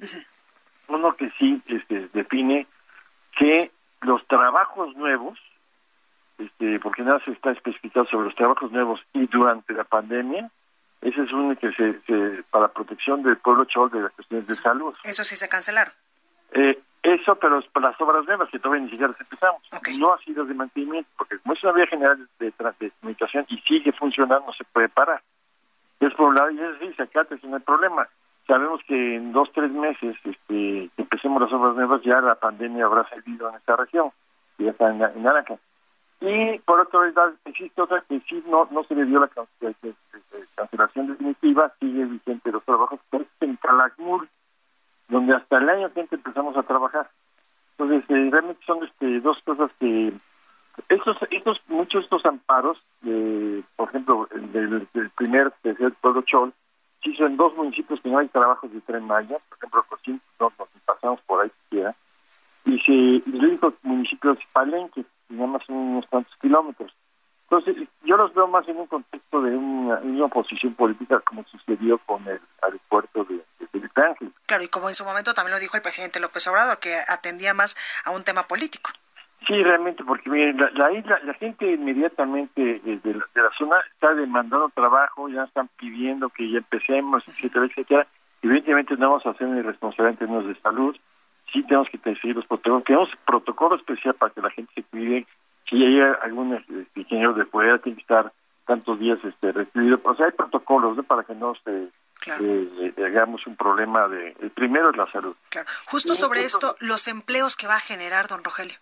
Uno 0.88 1.15
que 1.15 1.29
sí 1.32 1.62
este, 1.67 2.08
define 2.13 2.67
que 3.36 3.72
los 4.02 4.26
trabajos 4.28 4.96
nuevos, 4.96 5.39
este, 6.38 6.80
porque 6.80 7.04
nada 7.04 7.19
se 7.24 7.32
está 7.32 7.52
especificado 7.52 8.06
sobre 8.08 8.26
los 8.26 8.36
trabajos 8.36 8.72
nuevos 8.72 9.02
y 9.13 9.28
durante 9.28 9.74
la 9.74 9.84
pandemia, 9.84 10.50
ese 11.02 11.22
es 11.22 11.32
uno 11.34 11.56
que 11.58 11.72
se, 11.74 12.43
para 12.50 12.69
protección 12.69 13.24
del 13.24 13.38
pueblo 13.38 13.65
chol 13.65 13.91
de 13.91 14.02
las 14.02 14.12
cuestiones 14.13 14.48
de 14.48 14.56
salud. 14.56 14.93
Eso 15.04 15.24
sí 15.24 15.36
se 15.36 15.50
cancelaron. 15.50 15.93
Eh, 16.52 16.80
eso, 17.04 17.36
pero 17.36 17.60
es 17.60 17.65
para 17.67 17.89
las 17.89 18.00
obras 18.00 18.26
nuevas 18.26 18.50
que 18.50 18.60
todavía 18.60 18.86
ni 18.86 18.91
siquiera 18.91 19.13
empezamos. 19.19 19.62
No 20.00 20.13
ha 20.13 20.17
sido 20.19 20.46
de 20.46 20.54
mantenimiento, 20.54 21.10
porque 21.17 21.38
como 21.39 21.54
es 21.54 21.63
una 21.63 21.74
vía 21.74 21.88
general 21.88 22.30
de, 22.39 22.54
de, 22.80 22.91
comunicación 22.91 23.46
y 23.50 23.58
sigue 23.60 23.91
funcionando, 23.91 24.46
no 24.48 24.54
se 24.54 24.63
puede 24.63 24.88
parar. 24.88 25.22
Es 26.00 26.13
por 26.13 26.30
un 26.30 26.36
lado, 26.36 26.52
y 26.52 26.60
eso 26.60 26.80
sí, 26.80 26.93
se 26.93 27.04
acata 27.04 27.38
sin 27.38 27.54
el 27.54 27.62
problema. 27.62 28.08
Sabemos 28.47 28.82
que 28.88 29.15
en 29.15 29.32
dos, 29.32 29.49
tres 29.53 29.71
meses 29.71 30.15
este, 30.23 30.89
que 30.95 31.01
empecemos 31.01 31.41
las 31.41 31.53
obras 31.53 31.75
nuevas, 31.75 32.01
ya 32.03 32.19
la 32.21 32.36
pandemia 32.36 32.86
habrá 32.86 33.08
salido 33.10 33.49
en 33.49 33.56
esta 33.56 33.75
región, 33.75 34.12
y 34.58 34.65
ya 34.65 34.71
está 34.71 34.89
en, 34.89 35.01
en 35.01 35.27
Aracán. 35.27 35.58
Y 36.19 36.58
por 36.60 36.79
otro 36.79 37.06
lado, 37.06 37.34
existe 37.45 37.82
otra 37.82 38.03
que 38.08 38.19
sí 38.21 38.43
no, 38.47 38.67
no 38.71 38.84
se 38.86 38.95
le 38.95 39.06
dio 39.06 39.19
la 39.19 39.29
cancelación 40.56 41.08
definitiva, 41.08 41.71
sigue 41.79 42.06
vigente 42.06 42.51
los 42.51 42.63
trabajos, 42.63 42.99
pero 43.10 43.23
es 43.23 43.29
en 43.41 43.58
Calakmul, 43.58 44.29
donde 45.10 45.36
hasta 45.36 45.58
el 45.58 45.69
año 45.69 45.91
que 45.91 46.08
empezamos 46.10 46.56
a 46.56 46.63
trabajar. 46.63 47.10
Entonces, 47.77 48.10
eh, 48.10 48.29
realmente 48.32 48.63
son 48.65 48.84
este, 48.84 49.19
dos 49.19 49.41
cosas 49.43 49.69
que 49.79 50.13
estos, 50.89 51.17
estos, 51.29 51.62
muchos 51.67 52.06
estos 52.06 52.25
amparos, 52.25 52.77
por 53.75 53.89
ejemplo, 53.89 54.27
el 54.34 54.51
del, 54.51 55.10
primer, 55.15 55.51
tercer 55.62 55.91
pueblo 56.01 56.21
Chol, 56.21 56.53
se 57.04 57.10
hizo 57.10 57.26
en 57.26 57.38
dos 57.38 57.56
municipios 57.56 58.00
que 58.02 58.10
no 58.10 58.20
hay 58.20 58.28
trabajos 58.30 58.72
de 58.72 58.82
tren 58.82 59.06
Maya, 59.06 59.38
por 59.50 59.58
ejemplo, 59.58 59.86
Cocín, 59.89 60.22
no, 60.39 60.52
pasamos 60.86 61.20
por 61.22 61.44
ahí 61.44 61.52
siquiera, 61.63 61.94
y, 62.66 62.80
se, 62.80 62.92
el 62.92 63.46
único 63.46 63.74
municipio 63.84 64.32
es 64.32 64.39
Palenque, 64.52 65.04
nada 65.30 65.48
más 65.48 65.68
unos 65.68 66.06
cuantos 66.08 66.34
kilómetros. 66.38 66.94
Entonces, 67.50 67.88
yo 68.04 68.18
los 68.18 68.34
veo 68.34 68.48
más 68.48 68.68
en 68.68 68.78
un 68.78 68.88
contexto 68.88 69.42
de 69.42 69.56
una, 69.56 70.26
oposición 70.26 70.74
política 70.74 71.20
como 71.20 71.44
sucedió 71.44 71.98
con 72.00 72.26
el 72.28 72.39
aeropuerto 72.62 73.26
de, 73.26 73.44
de 73.60 74.02
Ángel. 74.02 74.32
Claro, 74.48 74.63
y 74.63 74.70
como 74.70 74.89
en 74.89 74.96
su 74.96 75.06
momento 75.06 75.34
también 75.34 75.54
lo 75.54 75.60
dijo 75.60 75.76
el 75.76 75.84
presidente 75.84 76.20
López 76.20 76.48
Obrador, 76.48 76.80
que 76.80 76.96
atendía 77.08 77.54
más 77.54 77.76
a 78.06 78.12
un 78.12 78.24
tema 78.24 78.48
político. 78.48 78.89
Sí, 79.45 79.62
realmente, 79.62 80.03
porque 80.03 80.29
miren, 80.29 80.58
la, 80.73 80.91
isla, 80.91 81.19
la 81.25 81.34
gente 81.34 81.69
inmediatamente 81.73 82.79
de, 82.84 82.97
de, 82.97 83.13
la, 83.13 83.49
zona 83.58 83.77
está 83.93 84.13
demandando 84.13 84.69
trabajo, 84.69 85.27
ya 85.27 85.43
están 85.43 85.67
pidiendo 85.77 86.29
que 86.29 86.49
ya 86.49 86.60
empecemos, 86.60 87.27
etcétera, 87.27 87.65
etcétera. 87.65 88.08
Evidentemente 88.41 88.95
no 88.95 89.10
vamos 89.10 89.25
a 89.25 89.32
hacer 89.32 89.47
irresponsabilidad 89.49 90.12
en 90.12 90.17
términos 90.17 90.45
de 90.45 90.56
salud, 90.62 90.95
sí 91.51 91.63
tenemos 91.63 91.89
que 91.89 91.97
seguir 91.97 92.36
los 92.36 92.47
protocolos, 92.47 92.84
tenemos 92.84 93.10
protocolo 93.25 93.75
especial 93.75 94.13
para 94.15 94.34
que 94.34 94.41
la 94.41 94.49
gente 94.49 94.71
se 94.75 94.84
cuide, 94.84 95.25
si 95.69 95.84
hay 95.84 95.99
algún 96.21 96.53
este, 96.53 96.86
ingeniero 96.95 97.34
de 97.34 97.45
fuera, 97.45 97.79
tiene 97.79 97.97
que 97.97 98.01
estar 98.01 98.32
tantos 98.65 98.97
días 98.99 99.19
este 99.23 99.51
recibido, 99.51 99.99
o 100.03 100.15
sea, 100.15 100.27
hay 100.27 100.32
protocolos 100.32 100.97
para 101.06 101.23
que 101.23 101.36
no 101.36 101.53
se 101.63 101.89
eh, 102.25 102.93
hagamos 103.06 103.45
un 103.45 103.58
problema 103.58 104.08
de, 104.08 104.36
el 104.39 104.49
primero 104.51 104.89
es 104.89 104.97
la 104.97 105.08
salud. 105.08 105.36
Claro. 105.49 105.67
Justo 105.86 106.15
sobre 106.15 106.45
esto, 106.45 106.75
los 106.79 107.08
empleos 107.08 107.58
que 107.58 107.67
va 107.67 107.75
a 107.75 107.82
generar, 107.82 108.27
don 108.27 108.43
Rogelio. 108.43 108.75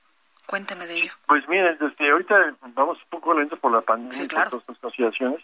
Cuénteme 0.52 0.86
de 0.86 0.98
ello. 1.00 1.14
Pues 1.28 1.48
miren, 1.48 1.78
desde 1.80 2.12
ahorita 2.12 2.36
vamos 2.76 2.98
un 2.98 3.10
poco 3.10 3.34
lento 3.34 3.56
por 3.56 3.72
la 3.72 3.80
pandemia 3.80 4.22
y 4.22 4.28
por 4.28 4.50
todas 4.50 4.62
estas 4.64 4.78
consideraciones, 4.80 5.40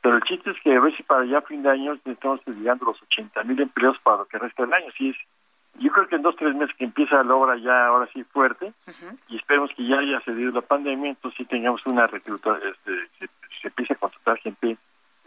pero 0.00 0.14
el 0.14 0.22
chiste 0.22 0.52
es 0.52 0.56
que 0.62 0.76
a 0.76 0.80
ver 0.80 0.96
si 0.96 1.02
para 1.02 1.24
ya 1.24 1.40
fin 1.40 1.64
de 1.64 1.70
año 1.70 1.98
estamos 2.04 2.40
llegando 2.46 2.84
los 2.84 3.02
80 3.02 3.42
mil 3.42 3.60
empleos 3.60 3.98
para 4.04 4.18
lo 4.18 4.26
que 4.26 4.38
resta 4.38 4.62
del 4.62 4.72
año. 4.72 4.86
Sí, 4.96 5.08
es, 5.10 5.16
yo 5.82 5.90
creo 5.90 6.06
que 6.06 6.14
en 6.14 6.22
dos, 6.22 6.36
tres 6.36 6.54
meses 6.54 6.76
que 6.76 6.84
empieza 6.84 7.24
la 7.24 7.34
obra 7.34 7.56
ya 7.56 7.86
ahora 7.86 8.08
sí 8.12 8.22
fuerte, 8.22 8.72
y 9.28 9.36
esperemos 9.36 9.72
que 9.76 9.84
ya 9.84 9.98
haya 9.98 10.20
cedido 10.20 10.52
la 10.52 10.60
pandemia, 10.60 11.10
entonces 11.10 11.38
sí 11.38 11.44
tengamos 11.44 11.84
una 11.86 12.06
recluta, 12.06 12.56
este, 12.58 13.08
se, 13.18 13.26
se 13.60 13.66
empiece 13.66 13.94
a 13.94 13.96
contratar 13.96 14.38
gente 14.38 14.76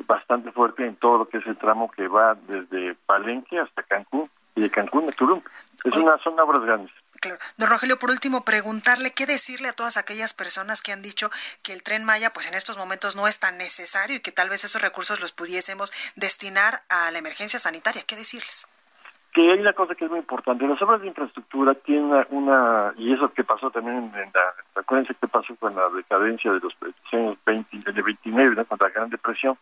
bastante 0.08 0.54
fuerte 0.54 0.86
en 0.86 0.95
todo 0.95 1.17
lo 1.17 1.28
que 1.28 1.39
es 1.39 1.45
el 1.45 1.58
tramo 1.58 1.91
que 1.91 2.08
va 2.08 2.36
desde 2.48 2.95
Palenque 3.06 3.60
hasta 3.60 3.84
Cancún 3.84 4.30
y 4.56 4.62
de 4.62 4.69
Cancún 4.69 5.10
a 5.10 5.12
Tulum. 5.12 5.41
Es 5.84 5.98
una 5.98 6.17
zona 6.19 6.43
obras 6.43 6.63
grandes. 6.63 6.91
Don 7.58 7.70
Rogelio, 7.70 7.98
por 7.98 8.10
último, 8.10 8.44
preguntarle 8.44 9.12
qué 9.12 9.26
decirle 9.26 9.70
a 9.70 9.74
todas 9.74 9.98
aquellas 9.98 10.34
personas 10.34 10.82
que 10.82 10.92
han 10.92 11.02
dicho 11.02 11.30
que 11.64 11.74
el 11.74 11.84
tren 11.84 12.04
Maya, 12.04 12.32
pues 12.32 12.48
en 12.48 12.54
estos 12.54 12.78
momentos 12.78 13.16
no 13.16 13.28
es 13.28 13.40
tan 13.40 13.58
necesario 13.58 14.18
y 14.18 14.20
que 14.20 14.32
tal 14.32 14.50
vez 14.50 14.64
esos 14.64 14.82
recursos 14.82 15.22
los 15.22 15.32
pudiésemos 15.32 15.92
destinar 16.16 16.84
a 16.90 17.12
la 17.12 17.20
emergencia 17.20 17.60
sanitaria. 17.60 18.04
¿Qué 18.06 18.16
decirles? 18.16 18.68
Que 19.34 19.52
hay 19.52 19.60
una 19.60 19.74
cosa 19.74 19.96
que 19.96 20.06
es 20.06 20.12
muy 20.12 20.20
importante. 20.20 20.66
Las 20.68 20.82
obras 20.82 21.02
de 21.02 21.08
infraestructura 21.08 21.74
tienen 21.74 22.26
una, 22.30 22.94
y 22.98 23.14
eso 23.14 23.34
que 23.34 23.44
pasó 23.44 23.70
también 23.70 23.98
en 23.98 24.32
la, 24.34 24.54
acuérdense 24.76 25.14
que 25.16 25.28
pasó 25.28 25.56
con 25.56 25.76
la 25.76 25.90
decadencia 25.90 26.52
de 26.54 26.60
los 26.60 26.74
años 27.12 27.38
20, 27.46 27.92
de 27.92 28.02
29, 28.02 28.56
¿no? 28.56 28.66
contra 28.66 28.88
la 28.88 28.94
Gran 28.94 29.10
Depresión. 29.10 29.58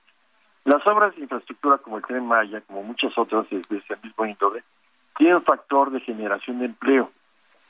Las 0.65 0.85
obras 0.87 1.15
de 1.15 1.23
infraestructura 1.23 1.77
como 1.79 1.97
el 1.97 2.03
tren 2.03 2.25
Maya, 2.25 2.61
como 2.61 2.83
muchas 2.83 3.17
otras 3.17 3.49
de 3.49 3.59
ese 3.69 3.97
mismo 4.01 4.25
índole, 4.25 4.63
tienen 5.17 5.37
un 5.37 5.43
factor 5.43 5.91
de 5.91 5.99
generación 5.99 6.59
de 6.59 6.65
empleo. 6.65 7.11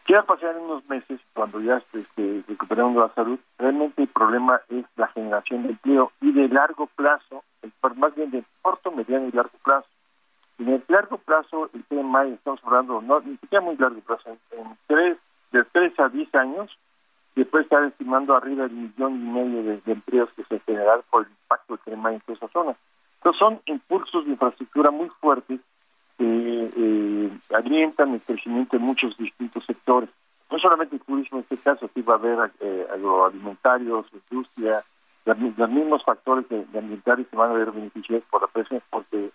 ¿Qué 0.06 0.16
va 0.16 0.20
a 0.20 0.26
pasar 0.26 0.56
en 0.56 0.64
unos 0.64 0.88
meses 0.90 1.22
cuando 1.34 1.62
ya 1.62 1.82
este, 1.94 2.44
recuperemos 2.48 2.96
la 2.96 3.14
salud? 3.14 3.40
Realmente 3.58 4.02
el 4.02 4.10
problema 4.10 4.60
es 4.70 4.86
la 4.98 5.08
generación 5.08 5.64
de 5.64 5.70
empleo 5.70 6.12
y 6.20 6.34
de 6.34 6.50
largo 6.50 6.88
plazo, 6.88 7.44
más 7.96 8.14
bien 8.14 8.30
de 8.32 8.44
corto, 8.62 8.92
mediano 8.92 9.28
y 9.28 9.32
largo 9.32 9.58
plazo. 9.64 9.88
En 10.60 10.70
el 10.70 10.84
largo 10.90 11.18
plazo, 11.18 11.70
el 11.74 11.84
tema 11.86 12.26
estamos 12.26 12.60
hablando, 12.66 13.02
no, 13.02 13.22
ni 13.22 13.38
siquiera 13.38 13.64
muy 13.64 13.78
largo 13.78 14.02
plazo, 14.02 14.30
en, 14.30 14.78
tres, 14.88 15.18
de 15.52 15.64
3 15.64 16.00
a 16.00 16.10
10 16.10 16.36
años, 16.36 16.78
después 17.36 17.64
estar 17.64 17.84
estimando 17.86 18.36
arriba 18.36 18.64
del 18.64 18.74
millón 18.74 19.16
y 19.16 19.32
medio 19.32 19.64
de, 19.64 19.92
empleos 19.92 20.30
que 20.34 20.44
se 20.44 20.60
generarán 20.60 21.00
por 21.10 21.24
el 21.24 21.32
impacto 21.32 21.76
del 21.76 21.84
tema 21.84 22.12
en 22.12 22.22
esa 22.28 22.48
zona. 22.50 22.76
Entonces 23.18 23.40
son 23.40 23.62
impulsos 23.68 24.26
de 24.26 24.32
infraestructura 24.32 24.92
muy 24.92 25.08
fuertes 25.10 25.62
que 26.24 26.70
eh, 26.78 27.30
alientan 27.54 28.14
el 28.14 28.22
crecimiento 28.22 28.78
de 28.78 28.84
muchos 28.84 29.18
distintos 29.18 29.66
sectores. 29.66 30.10
No 30.50 30.58
solamente 30.60 30.96
el 30.96 31.02
turismo 31.02 31.40
en 31.40 31.44
este 31.44 31.58
caso, 31.58 31.86
aquí 31.86 32.02
va 32.02 32.14
a 32.14 32.18
haber 32.18 32.52
eh, 32.62 32.88
agroalimentarios, 32.94 34.06
industria, 34.30 34.82
los 35.26 35.70
mismos 35.70 36.04
factores 36.04 36.48
de, 36.50 36.66
ambientales 36.78 37.28
que 37.28 37.36
van 37.36 37.52
a 37.52 37.54
ver 37.54 37.72
beneficiados 37.72 38.26
por 38.30 38.42
la 38.42 38.48
presión 38.48 38.82
porque 38.90 39.30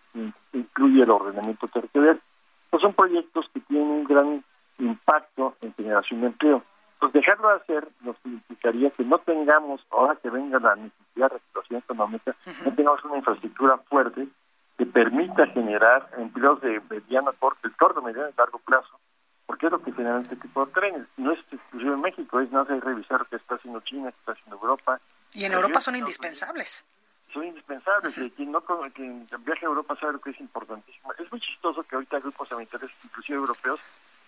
incluye 0.53 1.03
el 1.03 1.11
ordenamiento 1.11 1.67
territorial. 1.69 2.21
Estos 2.65 2.83
son 2.83 2.93
proyectos 2.93 3.47
que 3.53 3.61
tienen 3.61 3.89
un 3.89 4.05
gran 4.05 4.45
impacto 4.79 5.55
en 5.63 5.73
generación 5.75 6.21
de 6.21 6.27
empleo. 6.29 6.63
Pues 7.01 7.13
dejarlo 7.13 7.49
de 7.49 7.55
hacer 7.55 7.89
nos 8.03 8.17
significaría 8.23 8.91
que 8.91 9.05
no 9.05 9.19
tengamos, 9.19 9.81
ahora 9.91 10.17
que 10.17 10.31
venga 10.31 10.59
la 10.59 10.77
necesidad 10.77 11.33
de 11.33 11.39
situación 11.39 11.81
económica, 11.81 12.35
no 12.65 12.75
tengamos 12.75 13.05
una 13.05 13.17
infraestructura 13.17 13.79
fuerte 13.79 14.29
que 14.79 14.87
permita 14.87 15.45
generar 15.49 16.09
empleos 16.17 16.61
de 16.61 16.81
mediano, 16.89 17.33
corto, 17.33 17.67
el 17.67 17.77
corto, 17.77 18.01
mediano 18.01 18.29
y 18.29 18.39
largo 18.39 18.61
plazo, 18.61 19.01
porque 19.45 19.67
es 19.67 19.73
lo 19.73 19.83
que 19.83 19.93
generan 19.93 20.23
este 20.23 20.37
tipo 20.37 20.65
de 20.65 20.73
trenes. 20.73 21.07
No 21.17 21.33
es 21.33 21.41
exclusivo 21.51 21.95
en 21.95 22.01
México, 22.01 22.41
es 22.41 22.51
no 22.53 22.65
hay 22.67 22.79
revisar 22.79 23.27
qué 23.29 23.37
está 23.37 23.57
haciendo 23.57 23.81
China, 23.81 24.13
qué 24.13 24.19
está 24.21 24.33
haciendo 24.33 24.55
Europa. 24.55 25.01
Y 25.35 25.45
en 25.45 25.53
Europa 25.53 25.81
son 25.81 25.97
indispensables. 25.97 26.87
son 27.35 27.45
indispensables. 27.45 28.17
Y 28.19 28.31
quien, 28.31 28.53
no, 28.53 28.63
quien 28.95 29.27
viaja 29.41 29.67
a 29.67 29.69
Europa 29.69 29.97
sabe 30.01 30.21
que 30.23 30.31
es 30.31 30.41
importantísimo. 30.41 31.13
Es 31.19 31.31
muy 31.33 31.41
chistoso 31.41 31.83
que 31.83 31.97
ahorita 31.97 32.21
grupos 32.21 32.49
sanitarios, 32.49 32.93
inclusive 33.05 33.37
europeos, 33.37 33.81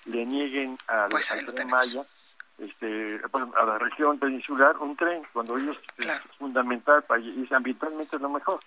le 0.06 0.26
nieguen 0.26 0.76
a 0.88 1.06
pues 1.08 1.30
la 1.30 1.64
Maya, 1.66 2.02
este, 2.58 3.20
a 3.56 3.64
la 3.64 3.78
región 3.78 4.18
peninsular, 4.18 4.76
un 4.78 4.96
tren, 4.96 5.22
cuando 5.32 5.56
ellos 5.56 5.78
es 5.98 6.36
fundamental 6.38 7.04
para, 7.04 7.20
y 7.20 7.46
ambientalmente 7.52 8.16
es 8.16 8.22
lo 8.22 8.30
mejor. 8.30 8.58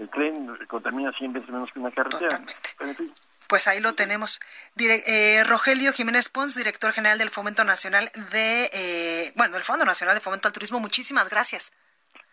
El 0.00 0.08
tren 0.08 0.56
contamina 0.66 1.12
100 1.12 1.34
veces 1.34 1.50
menos 1.50 1.70
que 1.70 1.78
una 1.78 1.90
carretera. 1.90 2.40
Pues 3.46 3.66
ahí 3.68 3.80
lo 3.80 3.94
tenemos. 3.94 4.40
eh, 4.78 5.44
Rogelio 5.44 5.92
Jiménez 5.92 6.30
Pons, 6.30 6.54
director 6.54 6.92
general 6.92 7.18
del 7.18 7.28
Fomento 7.28 7.64
Nacional 7.64 8.10
de, 8.32 8.70
eh, 8.72 9.32
bueno, 9.36 9.52
del 9.52 9.62
Fondo 9.62 9.84
Nacional 9.84 10.14
de 10.14 10.22
Fomento 10.22 10.48
al 10.48 10.52
Turismo. 10.52 10.80
Muchísimas 10.80 11.28
gracias. 11.28 11.72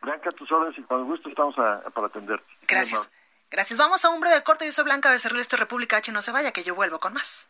Blanca, 0.02 0.32
tus 0.32 0.50
órdenes 0.50 0.80
y 0.80 0.84
con 0.84 1.06
gusto 1.06 1.28
estamos 1.28 1.56
para 1.56 2.08
atenderte. 2.08 2.46
Gracias. 2.68 3.10
Gracias. 3.52 3.78
Vamos 3.78 4.06
a 4.06 4.10
un 4.10 4.22
breve 4.22 4.42
corte. 4.44 4.66
Yo 4.66 4.72
soy 4.72 4.86
Blanca 4.86 5.10
Becerril, 5.10 5.42
esto 5.42 5.58
es 5.58 5.60
República 5.60 5.98
H. 5.98 6.12
No 6.14 6.22
se 6.22 6.32
vaya, 6.32 6.52
que 6.52 6.64
yo 6.64 6.74
vuelvo 6.74 7.00
con 7.00 7.14
más. 7.14 7.50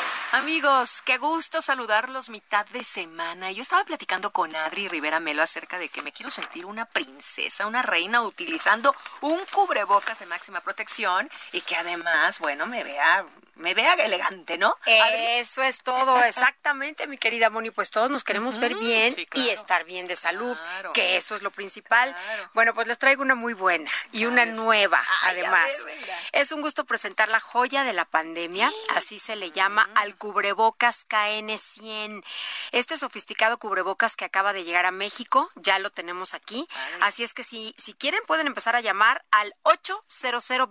Amigos, 0.33 1.01
qué 1.03 1.17
gusto 1.17 1.61
saludarlos 1.61 2.29
mitad 2.29 2.65
de 2.67 2.85
semana. 2.85 3.51
Yo 3.51 3.63
estaba 3.63 3.83
platicando 3.83 4.31
con 4.31 4.55
Adri 4.55 4.87
Rivera 4.87 5.19
Melo 5.19 5.43
acerca 5.43 5.77
de 5.77 5.89
que 5.89 6.01
me 6.01 6.13
quiero 6.13 6.31
sentir 6.31 6.65
una 6.65 6.85
princesa, 6.85 7.67
una 7.67 7.81
reina 7.81 8.21
utilizando 8.21 8.95
un 9.19 9.41
cubrebocas 9.51 10.19
de 10.19 10.27
máxima 10.27 10.61
protección 10.61 11.29
y 11.51 11.59
que 11.59 11.75
además, 11.75 12.39
bueno, 12.39 12.65
me 12.65 12.81
vea 12.81 13.25
me 13.61 13.73
vea 13.73 13.93
elegante, 13.93 14.57
¿no? 14.57 14.75
Eso 14.85 15.61
es 15.63 15.83
todo, 15.83 16.21
exactamente, 16.23 17.07
mi 17.07 17.17
querida 17.17 17.49
Moni. 17.49 17.71
Pues 17.71 17.91
todos 17.91 18.09
nos 18.09 18.23
queremos 18.23 18.59
ver 18.59 18.75
bien 18.75 19.13
y 19.35 19.49
estar 19.49 19.85
bien 19.85 20.07
de 20.07 20.15
salud, 20.15 20.57
que 20.93 21.15
eso 21.17 21.35
es 21.35 21.41
lo 21.41 21.51
principal. 21.51 22.15
Bueno, 22.53 22.73
pues 22.73 22.87
les 22.87 22.97
traigo 22.97 23.21
una 23.21 23.35
muy 23.35 23.53
buena 23.53 23.91
y 24.11 24.25
una 24.25 24.45
nueva, 24.45 25.01
además. 25.23 25.69
es 26.31 26.51
un 26.51 26.61
gusto 26.61 26.85
presentar 26.85 27.29
la 27.29 27.39
joya 27.39 27.83
de 27.83 27.93
la 27.93 28.05
pandemia, 28.05 28.71
así 28.95 29.19
se 29.19 29.35
le 29.35 29.51
llama 29.51 29.89
al 29.95 30.15
cubrebocas 30.21 31.07
KN100. 31.09 32.23
Este 32.71 32.95
sofisticado 32.95 33.57
cubrebocas 33.57 34.15
que 34.15 34.23
acaba 34.23 34.53
de 34.53 34.63
llegar 34.63 34.85
a 34.85 34.91
México, 34.91 35.49
ya 35.55 35.79
lo 35.79 35.89
tenemos 35.89 36.35
aquí. 36.35 36.67
Así 37.01 37.23
es 37.23 37.33
que 37.33 37.43
si, 37.43 37.73
si 37.79 37.95
quieren 37.95 38.21
pueden 38.27 38.45
empezar 38.45 38.75
a 38.75 38.81
llamar 38.81 39.25
al 39.31 39.51
800 39.63 40.11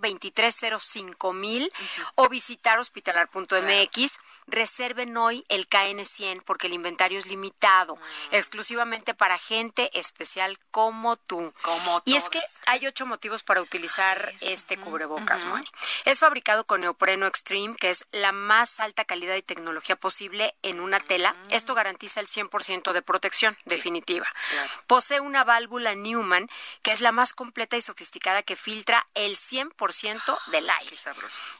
2305 0.00 1.32
mil 1.32 1.72
o 2.14 2.28
visitar 2.28 2.78
hospitalar.mx. 2.78 4.20
Reserven 4.46 5.16
hoy 5.16 5.44
el 5.48 5.68
KN100 5.68 6.42
porque 6.44 6.68
el 6.68 6.74
inventario 6.74 7.18
es 7.18 7.26
limitado, 7.26 7.96
mm. 7.96 8.34
exclusivamente 8.34 9.14
para 9.14 9.38
gente 9.38 9.90
especial 9.98 10.58
como 10.70 11.16
tú. 11.16 11.52
Como 11.62 12.02
y 12.04 12.14
es 12.14 12.28
que 12.28 12.40
hay 12.66 12.86
ocho 12.86 13.04
motivos 13.06 13.42
para 13.42 13.62
utilizar 13.62 14.32
este 14.40 14.76
cubrebocas, 14.76 15.44
Moni. 15.44 15.66
Es 16.04 16.20
fabricado 16.20 16.64
con 16.66 16.82
neopreno 16.82 17.26
extreme, 17.26 17.74
que 17.76 17.90
es 17.90 18.06
la 18.12 18.30
más 18.32 18.78
alta 18.78 19.04
calidad 19.04 19.39
y 19.40 19.42
tecnología 19.42 19.96
posible 19.96 20.54
en 20.62 20.80
una 20.80 21.00
tela. 21.00 21.32
Mm. 21.32 21.52
Esto 21.54 21.74
garantiza 21.74 22.20
el 22.20 22.26
100% 22.26 22.92
de 22.92 23.02
protección 23.02 23.58
definitiva. 23.64 24.26
Posee 24.86 25.20
una 25.20 25.44
válvula 25.44 25.94
Newman, 25.94 26.48
que 26.82 26.92
es 26.92 27.00
la 27.00 27.12
más 27.12 27.34
completa 27.34 27.76
y 27.76 27.82
sofisticada 27.82 28.42
que 28.42 28.56
filtra 28.56 29.06
el 29.14 29.36
100% 29.36 30.38
del 30.50 30.70
aire. 30.70 30.96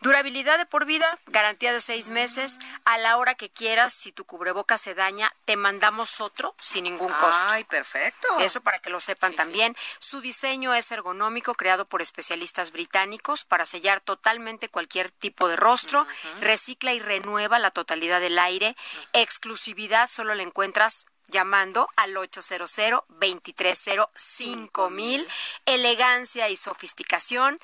Durabilidad 0.01 0.59
de 0.59 0.67
por 0.67 0.85
vida 0.85 1.19
garantía 1.27 1.73
de 1.73 1.81
seis 1.81 2.09
meses. 2.09 2.59
A 2.85 2.99
la 2.99 3.17
hora 3.17 3.35
que 3.35 3.51
quieras, 3.51 3.93
si 3.95 4.13
tu 4.13 4.25
cubreboca 4.25 4.79
se 4.79 4.95
daña, 4.95 5.35
te 5.45 5.57
mandamos 5.57 6.21
otro 6.21 6.55
sin 6.61 6.85
ningún 6.85 7.13
costo. 7.13 7.47
Ay, 7.49 7.65
perfecto. 7.65 8.29
Eso 8.41 8.61
para 8.61 8.79
que 8.79 8.91
lo 8.91 9.01
sepan 9.01 9.35
también. 9.35 9.77
Su 9.99 10.21
diseño 10.21 10.75
es 10.75 10.91
ergonómico, 10.93 11.55
creado 11.55 11.85
por 11.85 12.03
especialistas 12.03 12.73
británicos 12.73 13.45
para 13.45 13.67
sellar 13.67 14.01
totalmente 14.01 14.69
cualquier 14.69 15.11
tipo 15.11 15.49
de 15.49 15.57
rostro. 15.57 16.07
Recicla 16.41 16.93
y 16.93 17.01
renueva 17.01 17.59
la 17.59 17.70
totalidad 17.71 18.21
del 18.21 18.39
aire. 18.39 18.77
Exclusividad 19.13 20.09
solo 20.09 20.35
la 20.35 20.43
encuentras 20.43 21.07
llamando 21.31 21.89
al 21.97 22.17
800 22.17 22.71
230 23.09 24.91
mil 24.91 25.27
elegancia 25.67 26.49
y 26.49 26.57
sofisticación. 26.57 27.59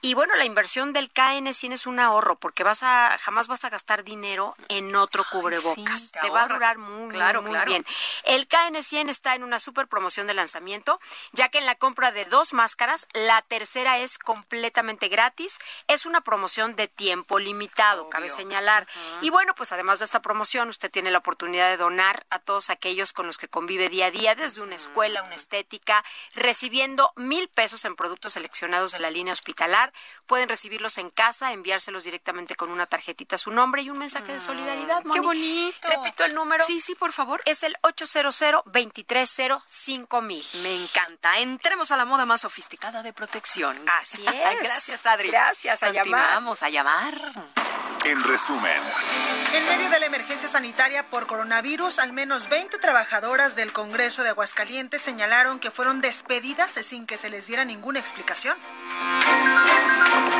Y 0.00 0.14
bueno, 0.14 0.34
la 0.36 0.44
inversión 0.44 0.92
del 0.92 1.12
KN100 1.12 1.72
es 1.72 1.86
un 1.86 2.00
ahorro 2.00 2.36
porque 2.36 2.64
vas 2.64 2.82
a 2.82 3.16
jamás 3.18 3.48
vas 3.48 3.64
a 3.64 3.70
gastar 3.70 4.04
dinero 4.04 4.54
en 4.68 4.94
otro 4.96 5.24
cubrebocas. 5.30 6.12
te, 6.12 6.30
va 6.30 6.44
a 6.44 6.48
durar 6.48 6.78
muy, 6.78 7.10
claro, 7.10 7.42
muy, 7.42 7.58
bien. 7.66 7.84
El 8.24 8.48
KN100 8.48 9.08
está 9.08 9.34
en 9.34 9.44
una 9.44 9.60
super 9.60 9.86
promoción 9.86 10.26
de 10.26 10.34
lanzamiento, 10.34 11.00
ya 11.32 11.48
que 11.48 11.58
en 11.58 11.66
la 11.66 11.76
compra 11.76 12.10
de 12.10 12.24
dos 12.24 12.52
máscaras, 12.52 13.06
la 13.12 13.42
tercera 13.42 13.98
es 13.98 14.18
completamente 14.18 15.08
gratis. 15.08 15.58
Es 15.86 16.06
una 16.06 16.20
promoción 16.20 16.74
de 16.76 16.88
tiempo 16.88 17.38
limitado, 17.38 18.08
cabe 18.08 18.30
señalar. 18.30 18.86
Y 19.20 19.30
bueno, 19.30 19.54
pues 19.54 19.72
además 19.72 19.98
de 19.98 20.06
esta 20.06 20.22
promoción, 20.22 20.68
usted 20.68 20.90
tiene 20.90 21.10
la 21.10 21.18
oportunidad 21.18 21.68
de 21.68 21.76
donar 21.76 22.26
a 22.30 22.38
todos 22.38 22.70
aquellos 22.70 23.11
con 23.12 23.26
los 23.26 23.38
que 23.38 23.48
convive 23.48 23.88
día 23.88 24.06
a 24.06 24.10
día, 24.10 24.34
desde 24.34 24.60
una 24.60 24.76
escuela, 24.76 25.22
una 25.22 25.34
estética, 25.34 26.04
recibiendo 26.34 27.12
mil 27.16 27.48
pesos 27.48 27.84
en 27.84 27.96
productos 27.96 28.34
seleccionados 28.34 28.92
de 28.92 29.00
la 29.00 29.10
línea 29.10 29.32
hospitalar. 29.32 29.92
Pueden 30.26 30.48
recibirlos 30.48 30.98
en 30.98 31.10
casa, 31.10 31.52
enviárselos 31.52 32.04
directamente 32.04 32.54
con 32.54 32.70
una 32.70 32.86
tarjetita 32.86 33.36
a 33.36 33.38
su 33.38 33.50
nombre 33.50 33.82
y 33.82 33.90
un 33.90 33.98
mensaje 33.98 34.32
de 34.32 34.40
solidaridad. 34.40 35.02
¡Qué 35.12 35.20
bonito! 35.20 35.88
Repito 35.88 36.24
el 36.24 36.34
número. 36.34 36.64
Sí, 36.64 36.80
sí, 36.80 36.94
por 36.94 37.12
favor. 37.12 37.42
Es 37.44 37.62
el 37.62 37.76
800 37.82 38.32
230 38.66 40.20
mil. 40.20 40.44
Me 40.62 40.82
encanta. 40.82 41.38
Entremos 41.38 41.90
a 41.92 41.96
la 41.96 42.04
moda 42.04 42.26
más 42.26 42.42
sofisticada 42.42 43.02
de 43.02 43.12
protección. 43.12 43.76
Así 44.00 44.22
es. 44.26 44.62
Gracias, 44.62 45.06
Adri. 45.06 45.28
Gracias, 45.28 45.82
a 45.82 45.90
llamar. 45.90 46.34
Vamos 46.34 46.62
a 46.62 46.68
llamar. 46.68 47.14
En 48.04 48.22
resumen. 48.24 48.82
En 49.54 49.64
medio 49.66 49.90
de 49.90 50.00
la 50.00 50.06
emergencia 50.06 50.48
sanitaria 50.48 51.08
por 51.08 51.26
coronavirus, 51.26 52.00
al 52.00 52.12
menos 52.12 52.48
20 52.48 52.78
trabajadoras 53.02 53.56
del 53.56 53.72
Congreso 53.72 54.22
de 54.22 54.28
Aguascalientes 54.28 55.02
señalaron 55.02 55.58
que 55.58 55.72
fueron 55.72 56.00
despedidas 56.00 56.70
sin 56.70 57.04
que 57.04 57.18
se 57.18 57.30
les 57.30 57.48
diera 57.48 57.64
ninguna 57.64 57.98
explicación. 57.98 58.56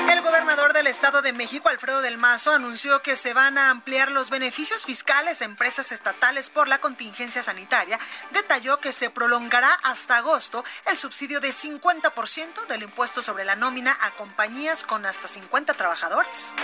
El 0.08 0.20
gobernador 0.22 0.72
del 0.72 0.86
Estado 0.86 1.22
de 1.22 1.32
México, 1.32 1.68
Alfredo 1.70 2.02
del 2.02 2.18
Mazo, 2.18 2.52
anunció 2.52 3.02
que 3.02 3.16
se 3.16 3.34
van 3.34 3.58
a 3.58 3.70
ampliar 3.70 4.12
los 4.12 4.30
beneficios 4.30 4.84
fiscales 4.84 5.42
a 5.42 5.44
empresas 5.44 5.90
estatales 5.90 6.50
por 6.50 6.68
la 6.68 6.78
contingencia 6.78 7.42
sanitaria. 7.42 7.98
Detalló 8.30 8.78
que 8.78 8.92
se 8.92 9.10
prolongará 9.10 9.72
hasta 9.82 10.18
agosto 10.18 10.64
el 10.86 10.96
subsidio 10.96 11.40
de 11.40 11.50
50% 11.50 12.66
del 12.68 12.84
impuesto 12.84 13.22
sobre 13.22 13.44
la 13.44 13.56
nómina 13.56 13.96
a 14.02 14.12
compañías 14.12 14.84
con 14.84 15.04
hasta 15.04 15.26
50 15.26 15.74
trabajadores. 15.74 16.54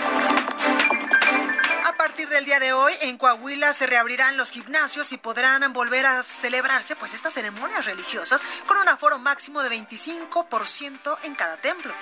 A 1.99 2.03
partir 2.03 2.29
del 2.29 2.45
día 2.45 2.61
de 2.61 2.71
hoy, 2.71 2.93
en 3.01 3.17
Coahuila 3.17 3.73
se 3.73 3.85
reabrirán 3.85 4.37
los 4.37 4.51
gimnasios 4.51 5.11
y 5.11 5.17
podrán 5.17 5.73
volver 5.73 6.05
a 6.05 6.23
celebrarse 6.23 6.95
pues 6.95 7.13
estas 7.13 7.33
ceremonias 7.33 7.83
religiosas 7.83 8.41
con 8.65 8.77
un 8.77 8.87
aforo 8.87 9.19
máximo 9.19 9.61
de 9.61 9.69
25% 9.69 11.17
en 11.23 11.35
cada 11.35 11.57
templo. 11.57 11.93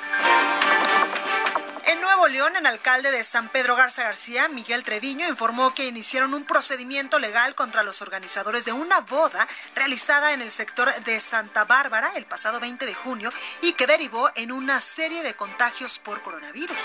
En 1.88 1.99
Nuevo 1.99 2.27
León, 2.27 2.55
el 2.55 2.67
alcalde 2.67 3.10
de 3.10 3.23
San 3.23 3.49
Pedro 3.49 3.75
Garza 3.75 4.03
García, 4.03 4.47
Miguel 4.49 4.83
Treviño, 4.83 5.27
informó 5.27 5.73
que 5.73 5.88
iniciaron 5.88 6.36
un 6.36 6.45
procedimiento 6.45 7.17
legal 7.17 7.55
contra 7.55 7.81
los 7.81 8.03
organizadores 8.03 8.65
de 8.65 8.73
una 8.73 8.99
boda 8.99 9.47
realizada 9.73 10.33
en 10.33 10.43
el 10.43 10.51
sector 10.51 10.93
de 11.05 11.19
Santa 11.19 11.65
Bárbara 11.65 12.12
el 12.13 12.25
pasado 12.27 12.60
20 12.60 12.86
de 12.86 12.93
junio 12.93 13.33
y 13.63 13.73
que 13.73 13.88
derivó 13.88 14.29
en 14.36 14.51
una 14.51 14.79
serie 14.79 15.23
de 15.23 15.33
contagios 15.33 15.97
por 15.97 16.21
coronavirus. 16.21 16.77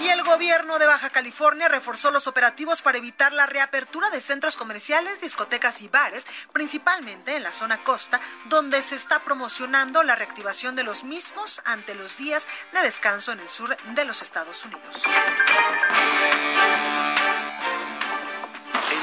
Y 0.00 0.08
el 0.08 0.22
gobierno 0.24 0.78
de 0.78 0.86
Baja 0.86 1.10
California 1.10 1.68
reforzó 1.68 2.10
los 2.10 2.26
operativos 2.26 2.82
para 2.82 2.98
evitar 2.98 3.32
la 3.32 3.46
reapertura 3.46 4.10
de 4.10 4.20
centros 4.20 4.56
comerciales, 4.56 5.20
discotecas 5.20 5.82
y 5.82 5.88
bares, 5.88 6.26
principalmente 6.52 7.36
en 7.36 7.42
la 7.42 7.52
zona 7.52 7.82
costa, 7.84 8.20
donde 8.46 8.80
se 8.82 8.96
está 8.96 9.22
promocionando 9.24 10.02
la 10.02 10.16
reactivación 10.16 10.74
de 10.74 10.84
los 10.84 11.04
mismos 11.04 11.62
ante 11.66 11.94
los 11.94 12.16
días 12.16 12.48
de 12.72 12.80
descanso 12.80 13.32
en 13.32 13.40
el 13.40 13.48
sur 13.48 13.76
de 13.94 14.04
los 14.04 14.22
Estados 14.22 14.64
Unidos. 14.64 15.02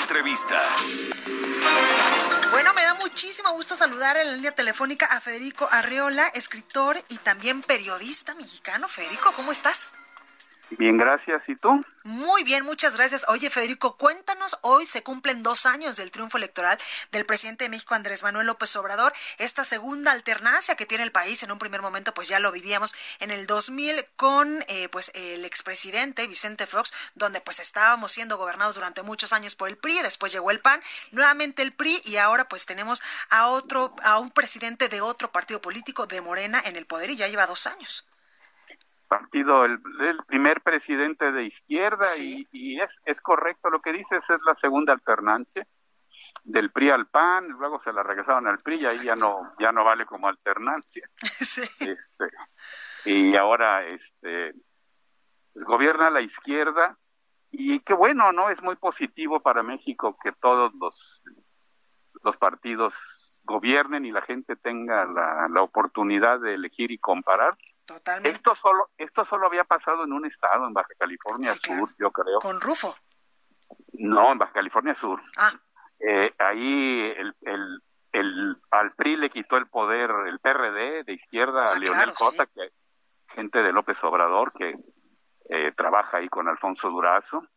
Entrevista. 0.02 0.62
muchísimo 3.18 3.52
gusto 3.54 3.76
saludar 3.76 4.16
en 4.18 4.28
la 4.28 4.34
línea 4.34 4.52
telefónica 4.52 5.08
a 5.08 5.20
Federico 5.20 5.68
Arreola, 5.72 6.28
escritor 6.36 7.04
y 7.10 7.18
también 7.18 7.64
periodista 7.64 8.36
mexicano. 8.36 8.88
Federico, 8.88 9.32
¿cómo 9.34 9.52
estás? 9.52 9.94
Bien, 10.72 10.98
gracias. 10.98 11.48
¿Y 11.48 11.56
tú? 11.56 11.84
Muy 12.04 12.44
bien, 12.44 12.66
muchas 12.66 12.98
gracias. 12.98 13.26
Oye, 13.30 13.50
Federico, 13.50 13.96
cuéntanos, 13.96 14.58
hoy 14.62 14.86
se 14.86 15.02
cumplen 15.02 15.42
dos 15.42 15.66
años 15.66 15.96
del 15.96 16.12
triunfo 16.12 16.38
electoral 16.38 16.78
del 17.12 17.26
presidente 17.26 17.64
de 17.64 17.70
México, 17.70 17.96
Andrés 17.96 18.22
Manuel 18.24 18.48
López 18.48 18.76
Obrador, 18.76 19.14
esta 19.38 19.64
segunda 19.64 20.12
alternancia 20.12 20.76
que 20.76 20.86
tiene 20.86 21.06
el 21.06 21.12
país. 21.12 21.42
En 21.44 21.52
un 21.52 21.60
primer 21.60 21.82
momento, 21.82 22.14
pues 22.14 22.28
ya 22.28 22.40
lo 22.40 22.52
vivíamos 22.52 22.94
en 23.20 23.32
el 23.32 23.48
2000 23.48 24.06
con 24.18 24.64
eh, 24.68 24.90
pues 24.90 25.12
el 25.16 25.46
expresidente 25.46 26.28
Vicente 26.28 26.68
Fox, 26.68 26.94
donde 27.16 27.40
pues 27.40 27.60
estábamos 27.60 28.12
siendo 28.12 28.38
gobernados 28.38 28.76
durante 28.76 29.04
muchos 29.04 29.32
años 29.32 29.56
por 29.56 29.70
el 29.70 29.78
PRI, 29.78 30.02
después 30.02 30.34
llegó 30.34 30.52
el 30.52 30.60
PAN, 30.60 30.82
nuevamente 31.12 31.62
el 31.62 31.72
PRI 31.72 32.02
y 32.06 32.18
ahora 32.18 32.50
pues 32.50 32.66
tenemos 32.66 33.02
a 33.30 33.48
otro, 33.48 33.96
a 34.04 34.20
un 34.20 34.32
presidente 34.32 34.90
de 34.90 35.00
otro 35.00 35.32
partido 35.32 35.62
político 35.62 36.08
de 36.08 36.20
Morena 36.20 36.62
en 36.66 36.76
el 36.76 36.86
poder 36.86 37.10
y 37.10 37.16
ya 37.16 37.28
lleva 37.28 37.48
dos 37.48 37.68
años 37.68 38.06
partido, 39.08 39.66
el, 39.66 39.80
primer 40.28 40.62
presidente 40.62 41.32
de 41.32 41.46
izquierda 41.46 42.06
y, 42.20 42.80
es, 42.80 42.90
es, 43.06 43.22
correcto 43.22 43.70
lo 43.70 43.82
que 43.82 43.94
dices, 43.94 44.24
es 44.30 44.42
la 44.46 44.56
segunda 44.56 44.94
alternancia 44.94 45.66
del 46.44 46.72
PRI 46.72 46.90
al 46.92 47.08
PAN, 47.08 47.48
luego 47.50 47.80
se 47.82 47.94
la 47.94 48.04
regresaron 48.04 48.48
al 48.48 48.60
PRI 48.60 48.82
y 48.82 48.86
ahí 48.86 49.00
ya 49.04 49.16
no, 49.16 49.54
ya 49.60 49.72
no 49.72 49.84
vale 49.84 50.06
como 50.06 50.28
alternancia. 50.28 51.10
Este, 51.58 52.30
y 53.06 53.36
ahora 53.36 53.86
este 53.86 54.54
gobierna 55.56 56.10
la 56.10 56.22
izquierda 56.22 56.98
y 57.52 57.80
qué 57.80 57.94
bueno, 57.94 58.32
¿no? 58.32 58.50
Es 58.50 58.62
muy 58.62 58.76
positivo 58.76 59.40
para 59.40 59.64
México 59.64 60.18
que 60.22 60.32
todos 60.34 60.74
los, 60.76 61.24
los 62.24 62.38
partidos 62.38 62.94
gobiernen 63.44 64.06
y 64.06 64.12
la 64.12 64.22
gente 64.22 64.56
tenga 64.56 65.06
la, 65.06 65.48
la 65.50 65.62
oportunidad 65.62 66.40
de 66.40 66.56
elegir 66.56 66.92
y 66.92 66.98
comparar 66.98 67.56
esto 68.24 68.56
solo, 68.56 68.90
esto 68.98 69.26
solo 69.26 69.48
había 69.48 69.64
pasado 69.64 70.04
en 70.04 70.14
un 70.14 70.26
estado, 70.26 70.68
en 70.68 70.74
Baja 70.74 70.94
California 70.98 71.54
Sur, 71.54 71.90
yo 71.98 72.12
creo. 72.12 72.40
¿Con 72.40 72.60
Rufo? 72.60 72.96
No, 73.94 74.32
en 74.32 74.38
Baja 74.38 74.54
California 74.54 74.96
Sur. 74.96 75.22
Ah. 75.38 75.52
Eh, 76.00 76.34
ahí 76.38 77.14
el, 77.18 77.36
el, 77.42 77.82
el, 78.12 78.58
al 78.72 78.92
PRI 78.94 79.18
le 79.18 79.30
quitó 79.30 79.58
el 79.58 79.68
poder 79.68 80.12
el 80.28 80.40
PRD 80.40 81.04
de 81.04 81.14
izquierda 81.14 81.64
a 81.64 81.74
ah, 81.74 81.80
Leonel 81.80 82.14
Cota, 82.14 82.46
que 82.46 82.72
gente 83.30 83.64
de 83.64 83.72
López 83.72 84.02
Obrador, 84.04 84.54
que 84.54 84.76
eh, 85.50 85.72
trabaja 85.76 86.18
ahí 86.18 86.30
con 86.30 86.48
Alfonso 86.48 86.90
Durazo, 86.90 87.48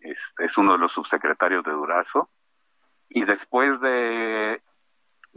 es, 0.00 0.34
es 0.38 0.58
uno 0.58 0.72
de 0.72 0.78
los 0.78 0.92
subsecretarios 0.92 1.64
de 1.64 1.72
Durazo. 1.72 2.30
Y 3.08 3.24
después 3.24 3.80
de 3.80 4.62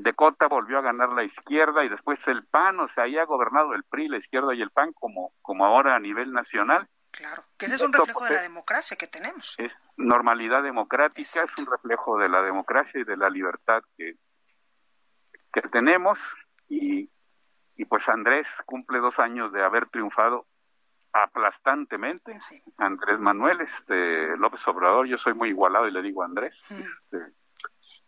de 0.02 0.14
Cota 0.14 0.48
volvió 0.48 0.80
a 0.80 0.82
ganar 0.82 1.10
la 1.10 1.24
izquierda 1.24 1.84
y 1.84 1.90
después 1.90 2.20
el 2.28 2.46
PAN, 2.46 2.80
o 2.80 2.88
sea, 2.90 3.04
ahí 3.04 3.18
ha 3.18 3.26
gobernado 3.26 3.74
el 3.74 3.84
PRI, 3.84 4.08
la 4.08 4.18
izquierda 4.18 4.54
y 4.56 4.62
el 4.62 4.72
PAN 4.72 4.94
como, 4.94 5.34
como 5.42 5.66
ahora 5.66 5.96
a 5.96 6.00
nivel 6.00 6.34
nacional. 6.34 6.88
Claro, 7.12 7.44
que 7.58 7.66
ese 7.66 7.76
es 7.76 7.82
un 7.82 7.94
reflejo 7.94 8.24
de 8.26 8.34
la 8.34 8.42
democracia 8.42 8.98
que 8.98 9.08
tenemos. 9.08 9.56
Es 9.58 9.78
normalidad 9.98 10.64
democrática, 10.64 11.44
es 11.44 11.60
un 11.60 11.66
reflejo 11.70 12.18
de 12.18 12.30
la 12.30 12.42
democracia 12.42 13.02
y 13.02 13.04
de 13.04 13.18
la 13.18 13.30
libertad 13.30 13.84
que, 13.98 14.16
que 15.52 15.62
tenemos 15.64 16.18
y, 16.70 17.12
y 17.76 17.86
pues 17.86 18.08
Andrés 18.08 18.48
cumple 18.66 19.00
dos 19.00 19.20
años 19.20 19.52
de 19.52 19.64
haber 19.64 19.90
triunfado 19.90 20.48
aplastantemente. 21.14 22.32
Andrés 22.78 23.20
Manuel 23.20 23.62
este, 23.62 24.38
López 24.38 24.66
Obrador, 24.68 25.06
yo 25.06 25.18
soy 25.18 25.34
muy 25.34 25.50
igualado 25.50 25.88
y 25.88 25.92
le 25.92 26.02
digo 26.02 26.24
Andrés. 26.24 26.64
Este, 26.72 27.34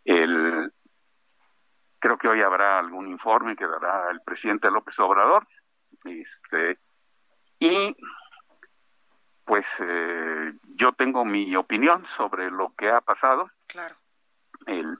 el, 0.04 0.72
Creo 2.04 2.18
que 2.18 2.28
hoy 2.28 2.42
habrá 2.42 2.78
algún 2.78 3.08
informe 3.08 3.56
que 3.56 3.66
dará 3.66 4.10
el 4.10 4.20
presidente 4.20 4.70
López 4.70 4.98
Obrador. 4.98 5.48
Este, 6.04 6.78
y 7.58 7.96
pues 9.46 9.66
eh, 9.80 10.52
yo 10.74 10.92
tengo 10.92 11.24
mi 11.24 11.56
opinión 11.56 12.04
sobre 12.08 12.50
lo 12.50 12.74
que 12.76 12.90
ha 12.90 13.00
pasado. 13.00 13.50
Claro. 13.66 13.96
El, 14.66 14.98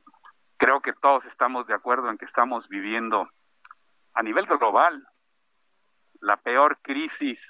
creo 0.56 0.80
que 0.80 0.94
todos 0.94 1.26
estamos 1.26 1.66
de 1.66 1.74
acuerdo 1.74 2.08
en 2.08 2.16
que 2.16 2.24
estamos 2.24 2.70
viviendo 2.70 3.28
a 4.14 4.22
nivel 4.22 4.46
global 4.46 5.06
la 6.22 6.38
peor 6.38 6.78
crisis 6.80 7.46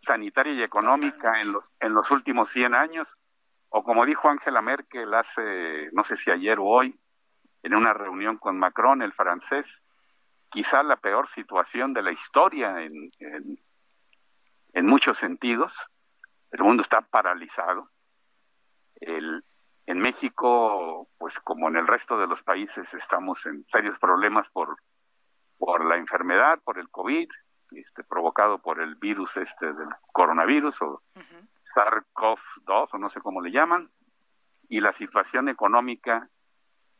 sanitaria 0.00 0.54
y 0.54 0.62
económica 0.64 1.40
en 1.40 1.52
los, 1.52 1.70
en 1.78 1.94
los 1.94 2.10
últimos 2.10 2.50
100 2.50 2.74
años, 2.74 3.08
o 3.68 3.84
como 3.84 4.04
dijo 4.04 4.28
Angela 4.28 4.60
Merkel 4.60 5.14
hace, 5.14 5.88
no 5.92 6.02
sé 6.02 6.16
si 6.16 6.32
ayer 6.32 6.58
o 6.58 6.64
hoy, 6.64 6.98
en 7.64 7.74
una 7.74 7.94
reunión 7.94 8.36
con 8.36 8.58
Macron, 8.58 9.00
el 9.00 9.14
francés, 9.14 9.82
quizá 10.50 10.82
la 10.82 10.96
peor 10.96 11.28
situación 11.30 11.94
de 11.94 12.02
la 12.02 12.12
historia 12.12 12.82
en, 12.82 13.10
en, 14.74 14.86
muchos 14.86 15.16
sentidos. 15.16 15.74
El 16.50 16.62
mundo 16.62 16.82
está 16.82 17.00
paralizado. 17.00 17.90
El, 18.96 19.42
en 19.86 19.98
México, 19.98 21.08
pues 21.16 21.40
como 21.40 21.68
en 21.68 21.76
el 21.76 21.86
resto 21.86 22.18
de 22.18 22.26
los 22.26 22.42
países, 22.42 22.92
estamos 22.92 23.46
en 23.46 23.64
serios 23.68 23.98
problemas 23.98 24.46
por, 24.50 24.76
por 25.56 25.86
la 25.86 25.96
enfermedad, 25.96 26.60
por 26.62 26.78
el 26.78 26.90
COVID, 26.90 27.30
este, 27.70 28.04
provocado 28.04 28.58
por 28.58 28.78
el 28.78 28.96
virus 28.96 29.34
este 29.38 29.72
del 29.72 29.88
coronavirus 30.12 30.82
o 30.82 31.02
SARS-CoV-2 31.74 32.88
o 32.92 32.98
no 32.98 33.08
sé 33.08 33.22
cómo 33.22 33.40
le 33.40 33.50
llaman, 33.50 33.90
y 34.68 34.80
la 34.80 34.92
situación 34.92 35.48
económica 35.48 36.28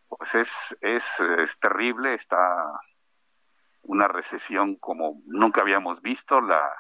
pues 0.08 0.34
es, 0.34 0.76
es, 0.80 1.04
es 1.38 1.58
terrible, 1.58 2.14
está 2.14 2.80
una 3.82 4.08
recesión 4.08 4.76
como 4.76 5.20
nunca 5.26 5.60
habíamos 5.60 6.00
visto, 6.00 6.40
la, 6.40 6.72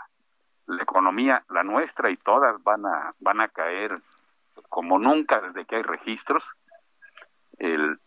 la 0.66 0.82
economía, 0.82 1.44
la 1.50 1.62
nuestra 1.62 2.10
y 2.10 2.16
todas 2.16 2.62
van 2.62 2.86
a, 2.86 3.14
van 3.18 3.40
a 3.40 3.48
caer 3.48 4.00
como 4.68 4.98
nunca 4.98 5.40
desde 5.40 5.66
que 5.66 5.76
hay 5.76 5.82
registros. 5.82 6.44
El, 7.58 7.98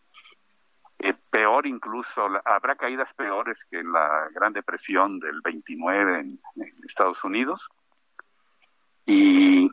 peor 1.29 1.67
incluso, 1.67 2.27
habrá 2.45 2.75
caídas 2.75 3.13
peores 3.13 3.63
que 3.69 3.83
la 3.83 4.27
Gran 4.31 4.53
Depresión 4.53 5.19
del 5.19 5.41
29 5.41 6.21
en, 6.21 6.39
Estados 6.83 7.23
Unidos. 7.23 7.69
Y, 9.05 9.65
y, 9.65 9.71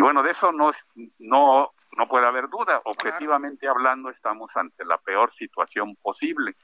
bueno, 0.00 0.22
de 0.22 0.30
eso 0.30 0.52
no, 0.52 0.72
no, 1.18 1.73
no 1.96 2.08
puede 2.08 2.26
haber 2.26 2.48
duda. 2.48 2.80
Objetivamente 2.84 3.68
hablando, 3.68 4.10
estamos 4.10 4.50
ante 4.54 4.84
la 4.84 4.98
peor 4.98 5.32
situación 5.34 5.96
posible. 5.96 6.56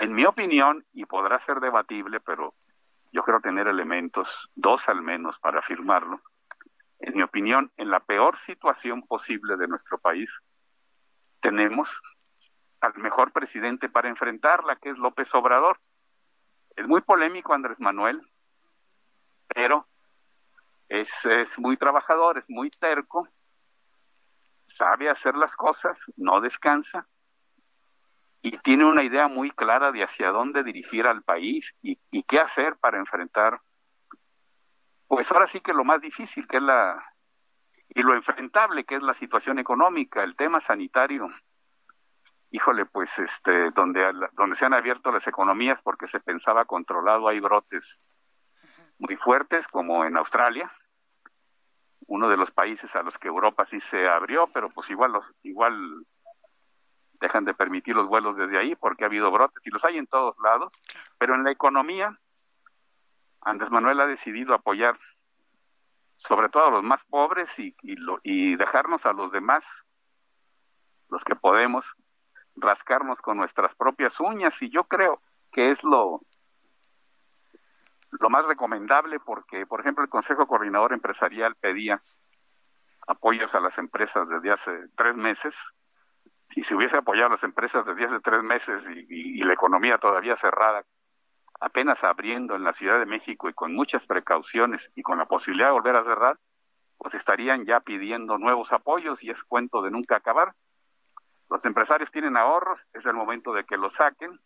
En 0.00 0.14
mi 0.14 0.24
opinión, 0.24 0.84
y 0.92 1.04
podrá 1.04 1.44
ser 1.44 1.60
debatible, 1.60 2.20
pero 2.20 2.54
yo 3.12 3.22
creo 3.22 3.40
tener 3.40 3.68
elementos, 3.68 4.50
dos 4.54 4.88
al 4.88 5.02
menos, 5.02 5.38
para 5.38 5.60
afirmarlo. 5.60 6.20
En 6.98 7.14
mi 7.16 7.22
opinión, 7.22 7.70
en 7.76 7.90
la 7.90 8.00
peor 8.00 8.36
situación 8.38 9.02
posible 9.02 9.56
de 9.56 9.68
nuestro 9.68 9.98
país, 9.98 10.30
tenemos 11.40 11.90
al 12.80 12.94
mejor 12.96 13.32
presidente 13.32 13.88
para 13.88 14.08
enfrentarla, 14.08 14.76
que 14.76 14.90
es 14.90 14.98
López 14.98 15.34
Obrador. 15.34 15.78
Es 16.76 16.86
muy 16.86 17.00
polémico 17.00 17.54
Andrés 17.54 17.78
Manuel, 17.80 18.20
pero 19.48 19.86
es, 20.88 21.10
es 21.24 21.58
muy 21.58 21.76
trabajador, 21.76 22.38
es 22.38 22.44
muy 22.48 22.70
terco, 22.70 23.28
sabe 24.74 25.08
hacer 25.08 25.36
las 25.36 25.54
cosas, 25.54 25.98
no 26.16 26.40
descansa 26.40 27.06
y 28.44 28.58
tiene 28.58 28.84
una 28.84 29.02
idea 29.02 29.26
muy 29.26 29.50
clara 29.52 29.90
de 29.90 30.04
hacia 30.04 30.28
dónde 30.28 30.62
dirigir 30.62 31.06
al 31.06 31.22
país 31.22 31.74
y, 31.80 31.96
qué 32.24 32.40
hacer 32.40 32.76
para 32.76 32.98
enfrentar, 32.98 33.58
pues 35.06 35.32
ahora 35.32 35.46
sí 35.46 35.60
que 35.60 35.72
lo 35.72 35.82
más 35.82 36.02
difícil, 36.02 36.46
que 36.46 36.58
es 36.58 36.62
la, 36.62 37.02
y 37.88 38.02
lo 38.02 38.14
enfrentable, 38.14 38.84
que 38.84 38.96
es 38.96 39.02
la 39.02 39.14
situación 39.14 39.58
económica, 39.58 40.22
el 40.22 40.36
tema 40.36 40.60
sanitario. 40.60 41.28
Híjole, 42.50 42.84
pues 42.84 43.18
este, 43.18 43.70
donde, 43.70 44.12
donde 44.32 44.56
se 44.56 44.66
han 44.66 44.74
abierto 44.74 45.10
las 45.10 45.26
economías 45.26 45.80
porque 45.82 46.06
se 46.06 46.20
pensaba 46.20 46.66
controlado, 46.66 47.28
hay 47.28 47.40
brotes 47.40 48.02
muy 48.98 49.16
fuertes, 49.16 49.66
como 49.68 50.04
en 50.04 50.18
Australia, 50.18 50.70
uno 52.06 52.28
de 52.28 52.36
los 52.36 52.50
países 52.50 52.94
a 52.94 53.02
los 53.02 53.18
que 53.18 53.28
Europa 53.28 53.66
sí 53.70 53.80
se 53.80 54.08
abrió, 54.08 54.46
pero 54.48 54.70
pues 54.70 54.88
igual 54.90 55.12
los, 55.12 55.24
igual 55.42 56.04
dejan 57.20 57.44
de 57.44 57.54
permitir 57.54 57.94
los 57.94 58.08
vuelos 58.08 58.36
desde 58.36 58.58
ahí 58.58 58.74
porque 58.74 59.04
ha 59.04 59.06
habido 59.06 59.30
brotes 59.30 59.64
y 59.66 59.70
los 59.70 59.84
hay 59.84 59.98
en 59.98 60.06
todos 60.06 60.36
lados, 60.42 60.72
pero 61.18 61.34
en 61.34 61.44
la 61.44 61.50
economía 61.50 62.18
Andrés 63.40 63.70
Manuel 63.70 64.00
ha 64.00 64.06
decidido 64.06 64.54
apoyar 64.54 64.98
sobre 66.16 66.48
todo 66.48 66.66
a 66.66 66.70
los 66.70 66.82
más 66.82 67.02
pobres 67.04 67.48
y, 67.58 67.74
y, 67.82 67.96
y 68.22 68.56
dejarnos 68.56 69.04
a 69.04 69.12
los 69.12 69.32
demás, 69.32 69.64
los 71.10 71.22
que 71.24 71.34
podemos, 71.34 71.84
rascarnos 72.56 73.20
con 73.20 73.36
nuestras 73.36 73.74
propias 73.74 74.18
uñas. 74.20 74.60
Y 74.62 74.70
yo 74.70 74.84
creo 74.84 75.20
que 75.52 75.70
es 75.70 75.82
lo 75.84 76.20
lo 78.20 78.30
más 78.30 78.44
recomendable 78.46 79.18
porque, 79.20 79.66
por 79.66 79.80
ejemplo, 79.80 80.04
el 80.04 80.10
Consejo 80.10 80.46
Coordinador 80.46 80.92
Empresarial 80.92 81.54
pedía 81.56 82.00
apoyos 83.06 83.54
a 83.54 83.60
las 83.60 83.76
empresas 83.78 84.28
desde 84.28 84.50
hace 84.50 84.70
tres 84.96 85.14
meses, 85.14 85.54
si 86.50 86.62
se 86.62 86.74
hubiese 86.74 86.96
apoyado 86.96 87.28
a 87.28 87.32
las 87.32 87.42
empresas 87.42 87.84
desde 87.84 88.06
hace 88.06 88.20
tres 88.20 88.42
meses 88.42 88.82
y, 89.08 89.42
la 89.42 89.52
economía 89.52 89.98
todavía 89.98 90.36
cerrada, 90.36 90.84
apenas 91.60 92.02
abriendo 92.02 92.54
en 92.54 92.64
la 92.64 92.72
Ciudad 92.72 92.98
de 92.98 93.06
México 93.06 93.48
y 93.48 93.54
con 93.54 93.74
muchas 93.74 94.06
precauciones 94.06 94.90
y 94.94 95.02
con 95.02 95.18
la 95.18 95.26
posibilidad 95.26 95.68
de 95.68 95.72
volver 95.72 95.96
a 95.96 96.04
cerrar, 96.04 96.38
pues 96.96 97.14
estarían 97.14 97.64
ya 97.66 97.80
pidiendo 97.80 98.38
nuevos 98.38 98.72
apoyos 98.72 99.22
y 99.22 99.30
es 99.30 99.42
cuento 99.44 99.82
de 99.82 99.90
nunca 99.90 100.16
acabar. 100.16 100.54
Los 101.50 101.64
empresarios 101.64 102.10
tienen 102.10 102.36
ahorros, 102.36 102.80
es 102.92 103.04
el 103.04 103.14
momento 103.14 103.52
de 103.52 103.64
que 103.64 103.76
los 103.76 103.92
saquen 103.94 104.38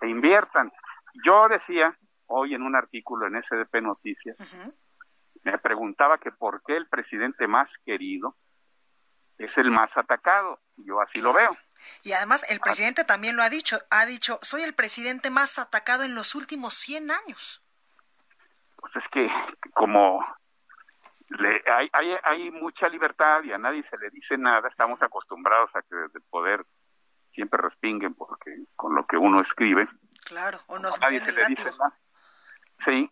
e 0.00 0.08
inviertan. 0.08 0.72
Yo 1.24 1.48
decía 1.48 1.96
hoy 2.28 2.54
en 2.54 2.62
un 2.62 2.76
artículo 2.76 3.26
en 3.26 3.42
SDP 3.42 3.82
Noticias, 3.82 4.36
me 5.42 5.58
preguntaba 5.58 6.18
que 6.18 6.30
por 6.30 6.62
qué 6.62 6.76
el 6.76 6.88
presidente 6.88 7.46
más 7.46 7.70
querido 7.84 8.36
es 9.38 9.56
el 9.56 9.70
más 9.70 9.96
atacado. 9.96 10.60
Yo 10.76 11.00
así 11.00 11.20
lo 11.20 11.32
veo. 11.32 11.56
Y 12.02 12.12
además 12.12 12.48
el 12.50 12.60
presidente 12.60 13.04
también 13.04 13.36
lo 13.36 13.42
ha 13.42 13.48
dicho, 13.48 13.78
ha 13.90 14.04
dicho, 14.06 14.38
soy 14.42 14.62
el 14.62 14.74
presidente 14.74 15.30
más 15.30 15.58
atacado 15.58 16.04
en 16.04 16.14
los 16.14 16.34
últimos 16.34 16.74
100 16.74 17.10
años. 17.10 17.64
Pues 18.76 18.96
es 18.96 19.08
que 19.08 19.30
como 19.72 20.24
le, 21.30 21.62
hay, 21.72 21.88
hay, 21.92 22.16
hay 22.24 22.50
mucha 22.50 22.88
libertad 22.88 23.42
y 23.44 23.52
a 23.52 23.58
nadie 23.58 23.84
se 23.88 23.98
le 23.98 24.10
dice 24.10 24.36
nada, 24.38 24.68
estamos 24.68 25.02
acostumbrados 25.02 25.70
a 25.74 25.82
que 25.82 25.94
desde 25.94 26.18
el 26.18 26.24
poder 26.30 26.64
siempre 27.32 27.60
respinguen 27.60 28.14
porque 28.14 28.64
con 28.74 28.94
lo 28.94 29.04
que 29.04 29.16
uno 29.16 29.40
escribe. 29.40 29.88
Claro, 30.24 30.58
o 30.66 30.78
nos 30.78 31.00
nadie 31.00 31.20
se 31.20 31.32
le 31.32 31.46
dice 31.46 31.70
nada. 31.78 31.98
Sí. 32.78 33.10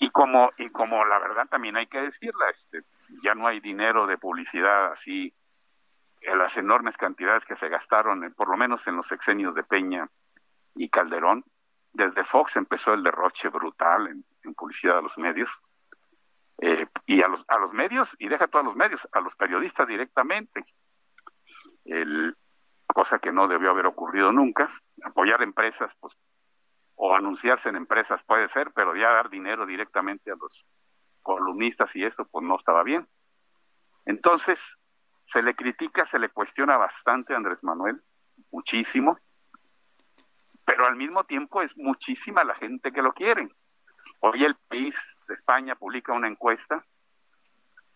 Y 0.00 0.10
como 0.10 0.50
y 0.58 0.68
como 0.70 1.04
la 1.04 1.18
verdad 1.18 1.46
también 1.48 1.76
hay 1.76 1.86
que 1.86 2.00
decirla, 2.00 2.50
este 2.50 2.82
ya 3.22 3.34
no 3.34 3.46
hay 3.46 3.60
dinero 3.60 4.06
de 4.06 4.18
publicidad 4.18 4.92
así 4.92 5.34
en 6.22 6.38
las 6.38 6.56
enormes 6.56 6.96
cantidades 6.96 7.44
que 7.44 7.56
se 7.56 7.68
gastaron, 7.68 8.32
por 8.34 8.48
lo 8.48 8.56
menos 8.56 8.86
en 8.86 8.96
los 8.96 9.06
sexenios 9.06 9.54
de 9.54 9.64
Peña 9.64 10.08
y 10.74 10.88
Calderón. 10.88 11.44
Desde 11.92 12.24
Fox 12.24 12.56
empezó 12.56 12.94
el 12.94 13.02
derroche 13.02 13.48
brutal 13.48 14.08
en, 14.08 14.54
publicidad 14.54 14.98
a 14.98 15.02
los 15.02 15.16
medios. 15.18 15.50
Eh, 16.58 16.86
y 17.06 17.22
a 17.22 17.28
los, 17.28 17.44
a 17.48 17.58
los 17.58 17.72
medios, 17.72 18.14
y 18.20 18.28
deja 18.28 18.46
todos 18.46 18.64
los 18.64 18.76
medios, 18.76 19.00
a 19.10 19.20
los 19.20 19.34
periodistas 19.34 19.88
directamente. 19.88 20.64
El, 21.84 22.36
cosa 22.86 23.18
que 23.18 23.32
no 23.32 23.48
debió 23.48 23.70
haber 23.70 23.86
ocurrido 23.86 24.30
nunca. 24.30 24.70
Apoyar 25.02 25.42
empresas, 25.42 25.92
pues, 25.98 26.14
o 27.04 27.16
anunciarse 27.16 27.68
en 27.68 27.74
empresas 27.74 28.22
puede 28.22 28.48
ser, 28.50 28.70
pero 28.72 28.94
ya 28.94 29.10
dar 29.10 29.28
dinero 29.28 29.66
directamente 29.66 30.30
a 30.30 30.36
los 30.36 30.64
columnistas 31.20 31.90
y 31.96 32.04
eso, 32.04 32.24
pues 32.26 32.46
no 32.46 32.56
estaba 32.56 32.84
bien. 32.84 33.08
Entonces, 34.06 34.60
se 35.26 35.42
le 35.42 35.56
critica, 35.56 36.06
se 36.06 36.20
le 36.20 36.28
cuestiona 36.28 36.76
bastante 36.76 37.34
a 37.34 37.38
Andrés 37.38 37.58
Manuel, 37.64 38.00
muchísimo, 38.52 39.18
pero 40.64 40.86
al 40.86 40.94
mismo 40.94 41.24
tiempo 41.24 41.60
es 41.60 41.76
muchísima 41.76 42.44
la 42.44 42.54
gente 42.54 42.92
que 42.92 43.02
lo 43.02 43.12
quiere. 43.12 43.48
Hoy 44.20 44.44
el 44.44 44.54
país 44.68 44.94
de 45.26 45.34
España 45.34 45.74
publica 45.74 46.12
una 46.12 46.28
encuesta 46.28 46.84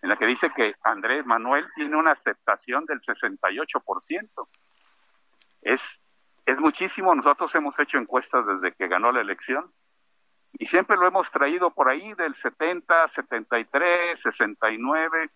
en 0.02 0.08
la 0.08 0.16
que 0.16 0.26
dice 0.26 0.50
que 0.50 0.74
Andrés 0.82 1.24
Manuel 1.24 1.64
tiene 1.76 1.96
una 1.96 2.10
aceptación 2.10 2.84
del 2.86 3.00
68%. 3.02 4.48
Es, 5.62 6.00
es 6.46 6.60
muchísimo, 6.60 7.12
nosotros 7.14 7.52
hemos 7.56 7.76
hecho 7.78 7.98
encuestas 7.98 8.46
desde 8.46 8.72
que 8.72 8.86
ganó 8.86 9.10
la 9.10 9.20
elección 9.20 9.72
y 10.52 10.66
siempre 10.66 10.96
lo 10.96 11.06
hemos 11.06 11.28
traído 11.32 11.70
por 11.70 11.88
ahí 11.88 12.14
del 12.14 12.36
70, 12.36 13.08
73, 13.08 14.20
69. 14.20 15.30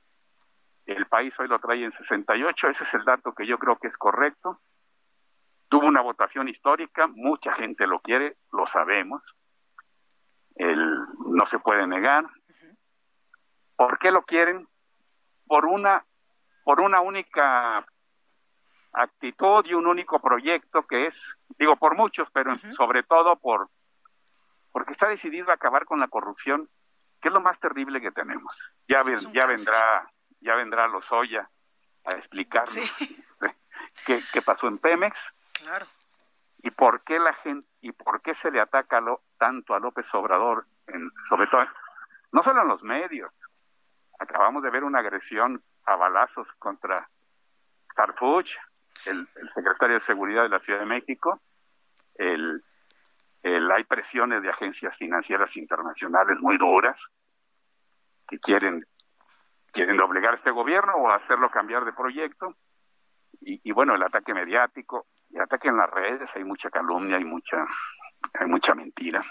El 0.87 1.07
país 1.07 1.39
hoy 1.39 1.49
lo 1.49 1.59
trae 1.59 1.85
en 1.85 1.93
68, 1.93 2.69
ese 2.69 2.85
es 2.85 2.95
el 2.95 3.05
dato 3.05 3.35
que 3.35 3.45
yo 3.45 3.59
creo 3.59 3.77
que 3.77 3.89
es 3.89 3.97
correcto. 3.97 4.61
Tuvo 5.69 5.87
una 5.87 6.01
votación 6.01 6.49
histórica, 6.49 7.09
mucha 7.09 7.53
gente 7.53 7.89
lo 7.89 8.01
quiere, 8.01 8.37
lo 8.53 8.67
sabemos. 8.67 9.37
El, 10.55 11.01
no 11.27 11.47
se 11.47 11.59
puede 11.59 11.87
negar. 11.89 12.25
¿Por 13.77 13.99
qué 13.99 14.13
lo 14.13 14.23
quieren? 14.23 14.69
Por 15.47 15.67
una, 15.67 16.05
por 16.65 16.81
una 16.81 17.01
única 17.01 17.85
actitud 18.93 19.65
y 19.67 19.75
un 19.75 19.87
único 19.87 20.21
proyecto 20.21 20.87
que 20.87 21.07
es, 21.07 21.37
digo 21.59 21.77
por 21.77 21.97
muchos, 21.97 22.29
pero 22.33 22.55
sobre 22.57 23.03
todo 23.03 23.37
por 23.37 23.69
porque 24.73 24.93
está 24.93 25.09
decidido 25.09 25.51
a 25.51 25.55
acabar 25.55 25.85
con 25.85 26.01
la 26.01 26.09
corrupción, 26.09 26.69
que 27.21 27.29
es 27.29 27.35
lo 27.35 27.41
más 27.41 27.59
terrible 27.59 28.01
que 28.01 28.13
tenemos. 28.13 28.79
Ya, 28.89 29.03
ya 29.33 29.47
vendrá, 29.47 30.13
ya 30.41 30.55
vendrá 30.55 30.89
Lozoya 30.89 31.51
a 32.05 32.13
explicarnos 32.13 32.77
qué, 34.07 34.43
pasó 34.43 34.69
en 34.69 34.79
Pemex. 34.79 35.19
Claro. 35.55 35.87
Y 36.59 36.71
por 36.71 37.03
qué 37.03 37.19
la 37.19 37.35
gente 37.35 37.67
y 37.81 37.93
por 37.93 38.21
qué 38.23 38.35
se 38.35 38.51
le 38.51 38.61
ataca 38.61 39.01
lo, 39.01 39.23
tanto 39.39 39.75
a 39.75 39.81
López 39.81 40.07
Obrador, 40.15 40.67
en, 40.87 41.11
sobre 41.29 41.47
todo, 41.47 41.67
no 42.33 42.43
solo 42.43 42.63
en 42.63 42.69
los 42.69 42.83
medios. 42.83 43.33
Acabamos 44.19 44.63
de 44.63 44.71
ver 44.71 44.85
una 44.85 44.99
agresión 44.99 45.63
a 45.87 45.97
balazos 45.97 46.47
contra 46.59 47.09
Carfuch, 47.89 48.55
el, 49.09 49.29
el 49.37 49.51
secretario 49.55 49.97
de 49.97 50.01
Seguridad 50.01 50.43
de 50.43 50.49
la 50.49 50.61
Ciudad 50.61 50.81
de 50.81 50.87
México, 50.87 51.41
el 52.17 52.63
hay 53.43 53.85
presiones 53.85 54.43
de 54.43 54.51
agencias 54.51 54.97
financieras 54.97 55.57
internacionales 55.57 56.39
muy 56.41 56.59
duras 56.59 57.01
que 58.29 58.39
quieren 58.39 58.87
quieren 59.73 59.97
doblegar 59.97 60.35
a 60.35 60.37
este 60.37 60.51
gobierno 60.51 60.93
o 60.95 61.11
hacerlo 61.11 61.51
cambiar 61.51 61.85
de 61.85 61.93
proyecto. 61.93 62.57
Y, 63.43 63.73
bueno 63.73 63.95
el 63.95 64.03
ataque 64.03 64.35
mediático 64.35 65.07
el 65.33 65.41
ataque 65.41 65.69
en 65.69 65.79
las 65.79 65.89
redes 65.89 66.29
hay 66.35 66.45
mucha 66.45 66.69
calumnia 66.69 67.17
hay 67.17 67.25
mucha 67.25 67.65
hay 68.35 68.47
mucha 68.47 68.75
mentira. 68.75 69.23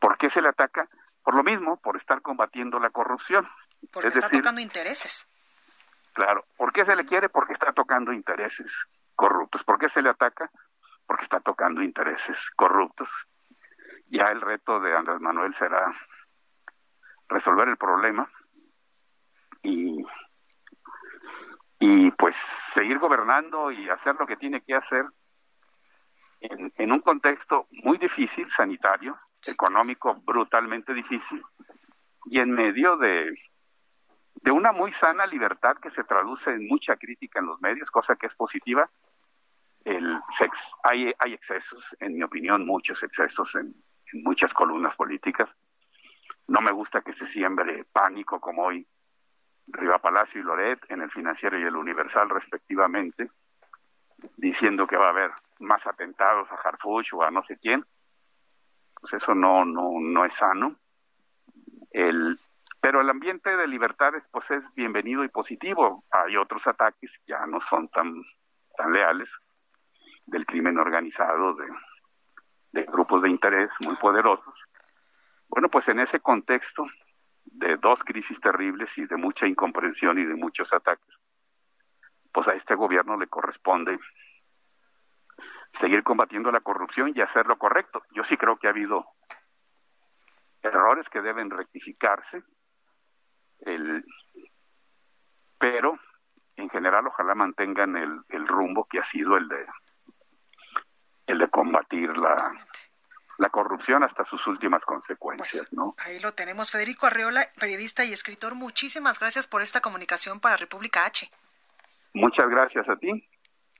¿por 0.00 0.18
qué 0.18 0.30
se 0.30 0.42
le 0.42 0.48
ataca? 0.48 0.88
por 1.22 1.34
lo 1.34 1.44
mismo 1.44 1.76
por 1.76 1.96
estar 1.96 2.20
combatiendo 2.22 2.80
la 2.80 2.90
corrupción. 2.90 3.46
Porque 3.92 4.08
está 4.08 4.28
tocando 4.28 4.60
intereses 4.60 5.31
claro 6.12 6.44
¿por 6.56 6.72
qué 6.72 6.84
se 6.84 6.96
le 6.96 7.04
quiere? 7.04 7.28
porque 7.28 7.54
está 7.54 7.72
tocando 7.72 8.12
intereses 8.12 8.70
corruptos 9.14 9.64
¿por 9.64 9.78
qué 9.78 9.88
se 9.88 10.02
le 10.02 10.10
ataca? 10.10 10.50
porque 11.06 11.24
está 11.24 11.40
tocando 11.40 11.82
intereses 11.82 12.38
corruptos. 12.56 13.10
Ya 14.06 14.26
el 14.26 14.40
reto 14.40 14.80
de 14.80 14.96
Andrés 14.96 15.20
Manuel 15.20 15.54
será 15.54 15.92
resolver 17.28 17.68
el 17.68 17.76
problema 17.76 18.30
y, 19.62 20.04
y 21.78 22.10
pues 22.12 22.36
seguir 22.72 22.98
gobernando 22.98 23.70
y 23.70 23.88
hacer 23.88 24.16
lo 24.18 24.26
que 24.26 24.36
tiene 24.36 24.60
que 24.62 24.74
hacer 24.74 25.06
en, 26.40 26.72
en 26.76 26.92
un 26.92 27.00
contexto 27.00 27.68
muy 27.84 27.98
difícil, 27.98 28.50
sanitario, 28.50 29.18
económico 29.46 30.14
brutalmente 30.14 30.92
difícil, 30.92 31.42
y 32.24 32.40
en 32.40 32.50
medio 32.50 32.96
de, 32.96 33.32
de 34.42 34.50
una 34.50 34.72
muy 34.72 34.92
sana 34.92 35.24
libertad 35.26 35.76
que 35.76 35.90
se 35.90 36.04
traduce 36.04 36.50
en 36.50 36.66
mucha 36.66 36.96
crítica 36.96 37.38
en 37.38 37.46
los 37.46 37.60
medios, 37.60 37.90
cosa 37.90 38.16
que 38.16 38.26
es 38.26 38.34
positiva, 38.34 38.90
el 39.84 40.20
hay, 40.82 41.12
hay 41.18 41.34
excesos, 41.34 41.96
en 42.00 42.14
mi 42.14 42.22
opinión, 42.22 42.66
muchos 42.66 43.02
excesos 43.02 43.54
en, 43.54 43.74
muchas 44.14 44.52
columnas 44.52 44.94
políticas. 44.94 45.56
No 46.48 46.60
me 46.60 46.70
gusta 46.70 47.00
que 47.00 47.14
se 47.14 47.26
siembre 47.26 47.86
pánico 47.90 48.40
como 48.40 48.64
hoy 48.64 48.86
Riva 49.68 50.00
Palacio 50.00 50.40
y 50.40 50.44
Loret 50.44 50.80
en 50.90 51.00
el 51.00 51.10
Financiero 51.10 51.58
y 51.58 51.62
el 51.62 51.76
Universal 51.76 52.28
respectivamente, 52.28 53.30
diciendo 54.36 54.86
que 54.86 54.96
va 54.96 55.06
a 55.06 55.10
haber 55.10 55.30
más 55.60 55.86
atentados 55.86 56.50
a 56.50 56.56
Harfuch 56.56 57.14
o 57.14 57.22
a 57.22 57.30
no 57.30 57.42
sé 57.44 57.56
quién. 57.58 57.86
Pues 59.00 59.14
eso 59.14 59.34
no, 59.34 59.64
no, 59.64 59.92
no 59.98 60.24
es 60.26 60.34
sano. 60.34 60.76
El, 61.90 62.38
pero 62.82 63.00
el 63.00 63.08
ambiente 63.08 63.56
de 63.56 63.68
libertades 63.68 64.24
pues 64.32 64.50
es 64.50 64.64
bienvenido 64.74 65.22
y 65.22 65.28
positivo. 65.28 66.04
Hay 66.10 66.36
otros 66.36 66.66
ataques, 66.66 67.12
ya 67.24 67.46
no 67.46 67.60
son 67.60 67.88
tan, 67.88 68.12
tan 68.76 68.92
leales 68.92 69.30
del 70.26 70.44
crimen 70.44 70.76
organizado, 70.78 71.54
de, 72.72 72.82
grupos 72.82 73.22
de 73.22 73.30
interés 73.30 73.70
muy 73.78 73.94
poderosos. 73.94 74.64
Bueno, 75.46 75.68
pues 75.68 75.86
en 75.88 76.00
ese 76.00 76.18
contexto 76.18 76.84
de 77.44 77.76
dos 77.76 78.02
crisis 78.02 78.40
terribles 78.40 78.98
y 78.98 79.06
de 79.06 79.16
mucha 79.16 79.46
incomprensión 79.46 80.18
y 80.18 80.24
de 80.24 80.34
muchos 80.34 80.72
ataques, 80.72 81.20
pues 82.32 82.48
a 82.48 82.54
este 82.54 82.74
gobierno 82.74 83.16
le 83.16 83.28
corresponde 83.28 83.96
seguir 85.74 86.02
combatiendo 86.02 86.50
la 86.50 86.62
corrupción 86.62 87.12
y 87.14 87.20
hacer 87.20 87.46
lo 87.46 87.58
correcto. 87.58 88.02
Yo 88.10 88.24
sí 88.24 88.36
creo 88.36 88.56
que 88.56 88.66
ha 88.66 88.70
habido 88.70 89.06
errores 90.62 91.08
que 91.08 91.22
deben 91.22 91.48
rectificarse, 91.48 92.42
el, 93.66 94.04
pero 95.58 95.98
en 96.56 96.68
general 96.70 97.06
ojalá 97.06 97.34
mantengan 97.34 97.96
el, 97.96 98.20
el 98.28 98.46
rumbo 98.46 98.84
que 98.84 98.98
ha 98.98 99.04
sido 99.04 99.36
el 99.36 99.48
de 99.48 99.66
el 101.26 101.38
de 101.38 101.48
combatir 101.48 102.10
la, 102.20 102.52
la 103.38 103.48
corrupción 103.50 104.02
hasta 104.02 104.24
sus 104.24 104.46
últimas 104.46 104.84
consecuencias, 104.84 105.68
pues, 105.68 105.72
¿no? 105.72 105.94
Ahí 106.04 106.18
lo 106.20 106.32
tenemos. 106.32 106.70
Federico 106.70 107.06
Arreola, 107.06 107.46
periodista 107.58 108.04
y 108.04 108.12
escritor, 108.12 108.54
muchísimas 108.54 109.18
gracias 109.18 109.46
por 109.46 109.62
esta 109.62 109.80
comunicación 109.80 110.40
para 110.40 110.56
República 110.56 111.06
H. 111.06 111.30
Muchas 112.14 112.48
gracias 112.48 112.88
a 112.88 112.96
ti. 112.96 113.28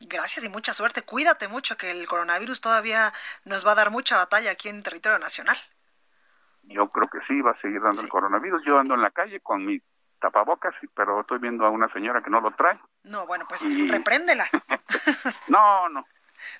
Gracias 0.01 0.45
y 0.45 0.49
mucha 0.49 0.73
suerte. 0.73 1.03
Cuídate 1.03 1.49
mucho 1.49 1.77
que 1.77 1.91
el 1.91 2.07
coronavirus 2.09 2.61
todavía 2.61 3.13
nos 3.45 3.67
va 3.67 3.73
a 3.73 3.77
dar 3.77 3.91
mucha 3.91 4.17
batalla 4.17 4.51
aquí 4.51 4.69
en 4.69 4.83
territorio 4.83 5.19
nacional. 5.19 5.57
Yo 6.73 6.89
creo 6.89 7.09
que 7.09 7.21
sí, 7.21 7.41
va 7.41 7.53
a 7.53 7.57
seguir 7.57 7.81
dando 7.81 8.01
el 8.01 8.09
coronavirus. 8.09 8.65
Yo 8.65 8.79
ando 8.79 8.95
en 8.95 9.03
la 9.03 9.11
calle 9.11 9.41
con 9.41 9.65
mi 9.65 9.81
tapabocas, 10.21 10.75
pero 10.95 11.21
estoy 11.21 11.39
viendo 11.39 11.67
a 11.67 11.71
una 11.71 11.89
señora 11.89 12.23
que 12.23 12.31
no 12.31 12.41
lo 12.41 12.53
trae. 12.53 12.79
No, 13.05 13.27
bueno, 13.27 13.45
pues 13.49 13.65
repréndela. 13.89 14.45
no, 15.49 15.89
no. 15.89 16.05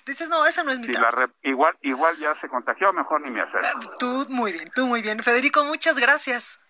Dices, 0.05 0.29
no, 0.29 0.45
eso 0.45 0.63
no 0.63 0.71
es 0.71 0.79
mi 0.79 0.87
si 0.87 0.93
igual, 1.43 1.77
igual 1.81 2.17
ya 2.17 2.35
se 2.35 2.47
contagió, 2.47 2.93
mejor 2.93 3.21
ni 3.21 3.31
me 3.31 3.41
acerco. 3.41 3.97
Tú 3.99 4.25
muy 4.29 4.53
bien, 4.53 4.69
tú 4.73 4.85
muy 4.85 5.01
bien. 5.01 5.21
Federico, 5.21 5.65
muchas 5.65 5.99
gracias 5.99 6.62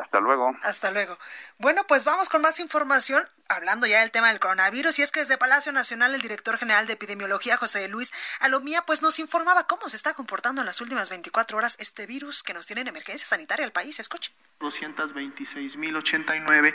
hasta 0.00 0.20
luego. 0.20 0.56
Hasta 0.62 0.90
luego. 0.90 1.18
Bueno, 1.58 1.82
pues 1.88 2.04
vamos 2.04 2.28
con 2.28 2.40
más 2.42 2.60
información, 2.60 3.22
hablando 3.48 3.86
ya 3.86 4.00
del 4.00 4.10
tema 4.10 4.28
del 4.28 4.40
coronavirus, 4.40 4.98
y 4.98 5.02
es 5.02 5.10
que 5.10 5.20
desde 5.20 5.38
Palacio 5.38 5.72
Nacional 5.72 6.14
el 6.14 6.22
director 6.22 6.58
general 6.58 6.86
de 6.86 6.92
epidemiología, 6.92 7.56
José 7.56 7.88
Luis 7.88 8.12
Alomía, 8.40 8.82
pues 8.82 9.02
nos 9.02 9.18
informaba 9.18 9.66
cómo 9.66 9.88
se 9.88 9.96
está 9.96 10.14
comportando 10.14 10.62
en 10.62 10.66
las 10.66 10.80
últimas 10.80 11.10
24 11.10 11.58
horas 11.58 11.76
este 11.80 12.06
virus 12.06 12.42
que 12.42 12.54
nos 12.54 12.66
tiene 12.66 12.82
en 12.82 12.88
emergencia 12.88 13.26
sanitaria 13.26 13.64
al 13.66 13.72
país. 13.72 13.98
Escuche. 13.98 14.32
226.089 14.60 16.74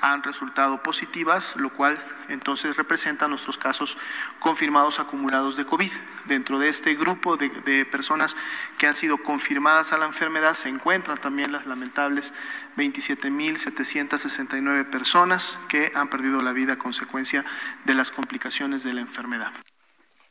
han 0.00 0.22
resultado 0.22 0.82
positivas, 0.82 1.56
lo 1.56 1.72
cual 1.72 1.98
entonces 2.28 2.76
representa 2.76 3.26
nuestros 3.26 3.56
casos 3.56 3.96
confirmados 4.38 5.00
acumulados 5.00 5.56
de 5.56 5.64
COVID. 5.64 5.90
Dentro 6.26 6.58
de 6.58 6.68
este 6.68 6.94
grupo 6.94 7.38
de, 7.38 7.86
personas 7.86 8.36
que 8.78 8.86
han 8.86 8.92
sido 8.94 9.16
confirmadas 9.18 9.92
a 9.92 9.98
la 9.98 10.06
enfermedad 10.06 10.54
se 10.54 10.68
encuentran 10.68 11.20
también 11.20 11.50
las 11.52 11.66
lamentables 11.66 12.34
27.769 12.76 14.90
personas 14.90 15.58
que 15.68 15.92
han 15.94 16.10
perdido 16.10 16.42
la 16.42 16.52
vida 16.52 16.74
a 16.74 16.78
consecuencia 16.78 17.46
de 17.84 17.94
las 17.94 18.10
complicaciones 18.10 18.82
de 18.82 18.92
la 18.92 19.00
enfermedad. 19.00 19.54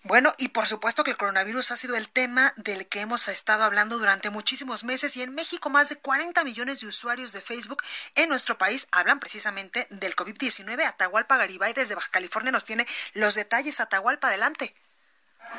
Bueno, 0.03 0.33
y 0.39 0.47
por 0.47 0.65
supuesto 0.65 1.03
que 1.03 1.11
el 1.11 1.17
coronavirus 1.17 1.69
ha 1.71 1.77
sido 1.77 1.95
el 1.95 2.09
tema 2.09 2.53
del 2.55 2.87
que 2.87 3.01
hemos 3.01 3.27
estado 3.27 3.63
hablando 3.63 3.99
durante 3.99 4.31
muchísimos 4.31 4.83
meses 4.83 5.15
y 5.15 5.21
en 5.21 5.35
México 5.35 5.69
más 5.69 5.89
de 5.89 5.95
40 5.95 6.43
millones 6.43 6.79
de 6.79 6.87
usuarios 6.87 7.33
de 7.33 7.41
Facebook 7.41 7.83
en 8.15 8.27
nuestro 8.27 8.57
país 8.57 8.87
hablan 8.91 9.19
precisamente 9.19 9.85
del 9.91 10.15
COVID-19. 10.15 10.83
Atahualpa 10.85 11.37
Garibay 11.37 11.73
desde 11.73 11.93
Baja 11.93 12.09
California 12.09 12.51
nos 12.51 12.65
tiene 12.65 12.87
los 13.13 13.35
detalles. 13.35 13.79
Atahualpa, 13.79 14.29
adelante. 14.29 14.73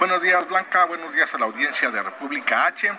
Buenos 0.01 0.21
días, 0.23 0.49
Blanca. 0.49 0.87
Buenos 0.87 1.15
días 1.15 1.33
a 1.35 1.39
la 1.39 1.45
audiencia 1.45 1.91
de 1.91 2.03
República 2.03 2.67
H 2.67 2.91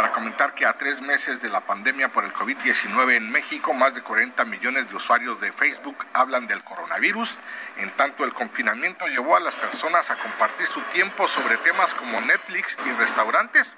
para 0.00 0.14
comentar 0.14 0.54
que 0.54 0.64
a 0.64 0.78
tres 0.78 1.02
meses 1.02 1.42
de 1.42 1.50
la 1.50 1.60
pandemia 1.60 2.10
por 2.10 2.24
el 2.24 2.32
COVID-19 2.32 3.16
en 3.16 3.30
México, 3.30 3.74
más 3.74 3.92
de 3.92 4.00
40 4.00 4.46
millones 4.46 4.88
de 4.88 4.96
usuarios 4.96 5.42
de 5.42 5.52
Facebook 5.52 6.06
hablan 6.14 6.46
del 6.46 6.64
coronavirus. 6.64 7.38
En 7.76 7.90
tanto, 7.90 8.24
el 8.24 8.32
confinamiento 8.32 9.06
llevó 9.08 9.36
a 9.36 9.40
las 9.40 9.56
personas 9.56 10.08
a 10.10 10.16
compartir 10.16 10.66
su 10.68 10.80
tiempo 10.84 11.28
sobre 11.28 11.58
temas 11.58 11.92
como 11.92 12.18
Netflix 12.22 12.78
y 12.86 12.92
restaurantes. 12.92 13.76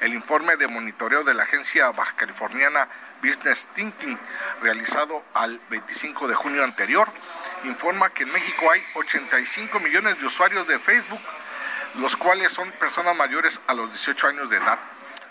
El 0.00 0.12
informe 0.12 0.56
de 0.56 0.66
monitoreo 0.66 1.22
de 1.22 1.34
la 1.34 1.44
agencia 1.44 1.92
baja 1.92 2.16
californiana 2.16 2.88
Business 3.22 3.68
Thinking, 3.72 4.18
realizado 4.62 5.22
al 5.34 5.60
25 5.70 6.26
de 6.26 6.34
junio 6.34 6.64
anterior, 6.64 7.08
informa 7.62 8.10
que 8.10 8.24
en 8.24 8.32
México 8.32 8.72
hay 8.72 8.82
85 8.94 9.78
millones 9.78 10.18
de 10.18 10.26
usuarios 10.26 10.66
de 10.66 10.80
Facebook, 10.80 11.22
los 12.00 12.16
cuales 12.16 12.50
son 12.50 12.72
personas 12.72 13.14
mayores 13.14 13.60
a 13.68 13.74
los 13.74 13.88
18 13.92 14.26
años 14.26 14.50
de 14.50 14.56
edad. 14.56 14.80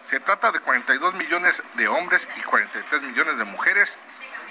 Se 0.09 0.19
trata 0.19 0.51
de 0.51 0.59
42 0.59 1.13
millones 1.13 1.61
de 1.75 1.87
hombres 1.87 2.27
y 2.35 2.41
43 2.41 3.03
millones 3.03 3.37
de 3.37 3.43
mujeres. 3.43 3.95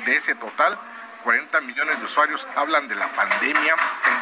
De 0.06 0.14
ese 0.14 0.36
total, 0.36 0.78
40 1.24 1.60
millones 1.62 1.98
de 1.98 2.04
usuarios 2.04 2.46
hablan 2.54 2.86
de 2.86 2.94
la 2.94 3.08
pandemia, 3.08 3.74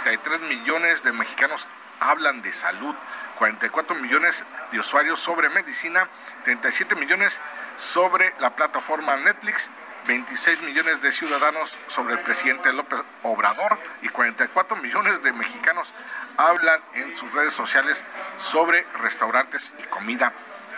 33 0.04 0.40
millones 0.48 1.02
de 1.02 1.12
mexicanos 1.12 1.68
hablan 2.00 2.40
de 2.40 2.54
salud, 2.54 2.94
44 3.38 3.96
millones 3.96 4.44
de 4.72 4.80
usuarios 4.80 5.20
sobre 5.20 5.50
medicina, 5.50 6.08
37 6.44 6.94
millones 6.94 7.38
sobre 7.76 8.32
la 8.38 8.56
plataforma 8.56 9.14
Netflix, 9.18 9.68
26 10.06 10.62
millones 10.62 11.02
de 11.02 11.12
ciudadanos 11.12 11.78
sobre 11.88 12.14
el 12.14 12.20
presidente 12.20 12.72
López 12.72 13.00
Obrador 13.24 13.78
y 14.00 14.08
44 14.08 14.78
millones 14.78 15.22
de 15.22 15.34
mexicanos 15.34 15.94
hablan 16.38 16.80
en 16.94 17.14
sus 17.14 17.30
redes 17.34 17.52
sociales 17.52 18.04
sobre 18.38 18.86
restaurantes 19.02 19.74
y 19.78 19.82
comida. 19.82 20.32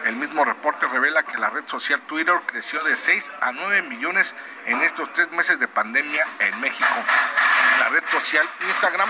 El 0.04 0.16
mismo 0.16 0.44
reporte 0.44 0.86
revela 0.86 1.22
que 1.22 1.38
la 1.38 1.50
red 1.50 1.66
social 1.66 2.00
Twitter 2.02 2.34
creció 2.46 2.82
de 2.84 2.96
6 2.96 3.32
a 3.40 3.52
9 3.52 3.82
millones 3.82 4.34
en 4.66 4.80
estos 4.80 5.12
tres 5.12 5.30
meses 5.32 5.58
de 5.58 5.68
pandemia 5.68 6.26
en 6.38 6.60
México. 6.60 6.88
La 7.80 7.88
red 7.88 8.04
social 8.10 8.46
Instagram 8.68 9.08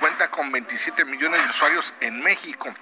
cuenta 0.00 0.30
con 0.30 0.52
27 0.52 1.04
millones 1.04 1.42
de 1.42 1.48
usuarios 1.48 1.94
en 2.00 2.22
México. 2.22 2.72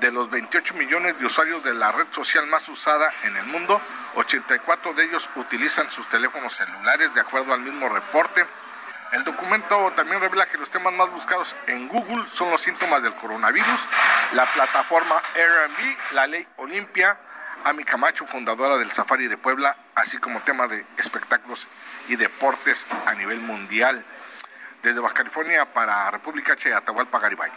De 0.00 0.10
los 0.10 0.28
28 0.28 0.74
millones 0.74 1.18
de 1.18 1.26
usuarios 1.26 1.62
de 1.62 1.74
la 1.74 1.92
red 1.92 2.06
social 2.10 2.46
más 2.48 2.68
usada 2.68 3.12
en 3.22 3.36
el 3.36 3.44
mundo, 3.44 3.80
84 4.16 4.92
de 4.94 5.04
ellos 5.04 5.28
utilizan 5.36 5.90
sus 5.90 6.08
teléfonos 6.08 6.54
celulares, 6.54 7.14
de 7.14 7.20
acuerdo 7.20 7.54
al 7.54 7.60
mismo 7.60 7.88
reporte. 7.88 8.44
El 9.12 9.24
documento 9.24 9.92
también 9.94 10.20
revela 10.20 10.46
que 10.46 10.58
los 10.58 10.70
temas 10.70 10.92
más 10.94 11.10
buscados 11.10 11.56
en 11.66 11.88
Google 11.88 12.24
son 12.32 12.50
los 12.50 12.60
síntomas 12.60 13.02
del 13.02 13.14
coronavirus, 13.14 13.88
la 14.32 14.44
plataforma 14.46 15.22
Airbnb, 15.34 15.96
la 16.12 16.26
ley 16.26 16.46
Olimpia, 16.56 17.16
Ami 17.64 17.84
Camacho, 17.84 18.26
fundadora 18.26 18.76
del 18.76 18.90
Safari 18.92 19.28
de 19.28 19.38
Puebla, 19.38 19.76
así 19.94 20.18
como 20.18 20.40
temas 20.40 20.68
de 20.70 20.84
espectáculos 20.98 21.68
y 22.08 22.16
deportes 22.16 22.86
a 23.06 23.14
nivel 23.14 23.40
mundial. 23.40 24.04
Desde 24.82 25.00
Baja 25.00 25.14
California 25.14 25.72
para 25.72 26.10
República 26.10 26.56
Che, 26.56 26.74
Atahualpa 26.74 27.18
Garibay. 27.18 27.50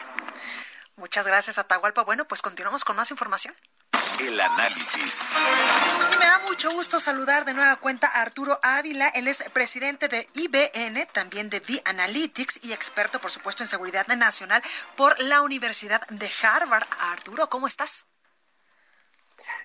Muchas 0.96 1.28
gracias, 1.28 1.58
Atahualpa. 1.58 2.04
Bueno, 2.04 2.26
pues 2.26 2.42
continuamos 2.42 2.86
con 2.86 2.96
más 2.96 3.12
información. 3.12 3.54
El 4.20 4.40
análisis. 4.40 5.22
Y 6.14 6.18
me 6.18 6.26
da 6.26 6.40
mucho 6.40 6.72
gusto 6.72 7.00
saludar 7.00 7.46
de 7.46 7.54
nueva 7.54 7.76
cuenta 7.78 8.08
a 8.08 8.22
Arturo 8.22 8.60
Ávila. 8.64 9.10
Él 9.10 9.28
es 9.28 9.44
presidente 9.54 10.08
de 10.08 10.28
IBN, 10.34 11.08
también 11.14 11.50
de 11.50 11.58
V 11.58 11.82
Analytics 11.86 12.60
y 12.64 12.74
experto, 12.74 13.22
por 13.22 13.32
supuesto, 13.32 13.64
en 13.64 13.68
seguridad 13.68 14.08
nacional 14.08 14.62
por 14.96 15.20
la 15.20 15.42
Universidad 15.42 16.06
de 16.08 16.32
Harvard. 16.42 16.88
Arturo, 17.00 17.48
¿cómo 17.50 17.68
estás? 17.68 18.08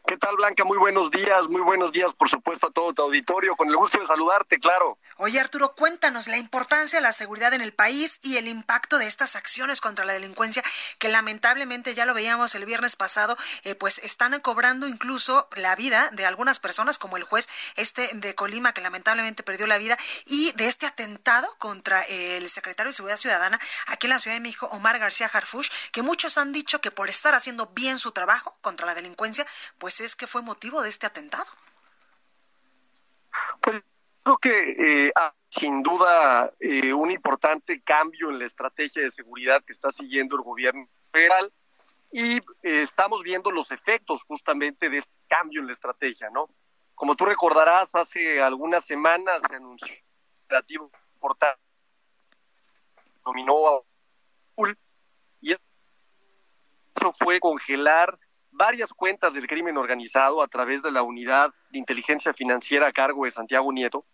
¿Qué 0.05 0.17
tal, 0.17 0.35
Blanca? 0.37 0.65
Muy 0.65 0.79
buenos 0.79 1.11
días, 1.13 1.49
muy 1.49 1.63
buenos 1.63 1.93
días, 1.93 2.13
por 2.13 2.29
supuesto, 2.29 2.67
a 2.67 2.71
todo 2.71 2.93
tu 2.93 3.03
auditorio. 3.03 3.55
Con 3.55 3.69
el 3.69 3.77
gusto 3.77 4.01
de 4.01 4.07
saludarte, 4.07 4.59
claro. 4.59 4.99
Oye, 5.17 5.39
Arturo, 5.39 5.75
cuéntanos 5.77 6.27
la 6.27 6.37
importancia 6.39 6.99
de 6.99 7.03
la 7.03 7.13
seguridad 7.13 7.55
en 7.55 7.61
el 7.61 7.73
país 7.73 8.19
y 8.23 8.37
el 8.37 8.49
impacto 8.49 8.99
de 8.99 9.07
estas 9.07 9.37
acciones 9.37 9.81
contra 9.81 10.05
la 10.05 10.13
delincuencia 10.13 10.63
que 10.99 11.09
lamentablemente 11.09 11.95
ya 11.95 12.05
lo 12.05 12.15
veíamos 12.15 12.55
el 12.57 12.67
viernes 12.67 12.97
pasado, 12.97 13.37
eh, 13.63 13.77
pues 13.77 13.99
están 13.99 14.39
cobrando 14.41 14.89
incluso 14.89 15.49
la 15.55 15.77
vida 15.77 16.11
de 16.13 16.27
algunas 16.27 16.59
personas, 16.59 16.99
como 16.99 17.17
el 17.17 17.23
juez 17.23 17.49
este 17.77 18.11
de 18.15 18.35
Colima 18.35 18.73
que 18.73 18.81
lamentablemente 18.81 19.45
perdió 19.45 19.69
la 19.69 19.79
vida, 19.79 19.97
y 20.27 20.53
de 20.53 20.67
este 20.67 20.87
atentado 20.87 21.55
contra 21.59 22.03
el 22.03 22.51
secretario 22.51 22.91
de 22.91 22.95
Seguridad 22.95 23.19
Ciudadana 23.19 23.61
aquí 23.87 24.09
en 24.09 24.11
la 24.11 24.21
Ciudad 24.21 24.37
de 24.37 24.41
México, 24.41 24.69
Omar 24.73 24.99
García 24.99 25.31
Harfush, 25.33 25.71
que 25.93 26.03
muchos 26.03 26.39
han 26.39 26.53
dicho 26.53 26.81
que 26.81 26.91
por 26.91 27.09
estar 27.09 27.35
haciendo 27.35 27.67
bien 27.67 28.01
su 28.01 28.11
trabajo 28.11 28.53
contra 28.61 28.85
la 28.85 28.95
delincuencia, 28.95 29.47
pues 29.79 29.92
pues 29.93 30.01
es 30.01 30.17
que 30.17 30.27
fue 30.27 30.41
motivo 30.41 30.81
de 30.81 30.89
este 30.89 31.05
atentado. 31.07 31.45
Pues 33.61 33.83
creo 34.23 34.39
que 34.39 35.07
eh, 35.07 35.13
sin 35.51 35.83
duda 35.83 36.51
eh, 36.61 36.95
un 36.95 37.11
importante 37.11 37.83
cambio 37.83 38.31
en 38.31 38.39
la 38.39 38.47
estrategia 38.47 39.03
de 39.03 39.11
seguridad 39.11 39.63
que 39.63 39.73
está 39.75 39.91
siguiendo 39.91 40.37
el 40.37 40.43
gobierno 40.43 40.89
federal 41.13 41.53
y 42.11 42.37
eh, 42.37 42.41
estamos 42.63 43.23
viendo 43.23 43.51
los 43.51 43.71
efectos 43.71 44.23
justamente 44.23 44.89
de 44.89 44.99
este 44.99 45.13
cambio 45.29 45.61
en 45.61 45.67
la 45.67 45.75
estrategia, 45.75 46.31
¿no? 46.31 46.49
Como 46.95 47.15
tú 47.15 47.27
recordarás, 47.27 47.95
hace 47.95 48.41
algunas 48.41 48.87
semanas 48.87 49.43
se 49.47 49.57
anunció 49.57 49.93
un 49.93 50.45
operativo 50.47 50.91
importante, 51.17 51.61
nominó 53.27 53.69
a 53.69 53.83
y 55.43 55.53
eso 55.53 57.13
fue 57.13 57.41
congelar 57.41 58.19
varias 58.53 58.93
cuentas 58.93 59.35
del 59.35 59.47
crimen 59.47 59.77
organizado 59.77 60.43
a 60.43 60.49
través 60.49 60.83
de 60.83 60.93
la 60.93 61.03
unidad 61.03 61.53
de 61.71 61.79
inteligencia 61.79 62.33
financiera 62.33 62.89
a 62.89 62.93
cargo 62.93 63.25
de 63.25 63.31
Santiago 63.31 63.73
Nieto. 63.73 64.05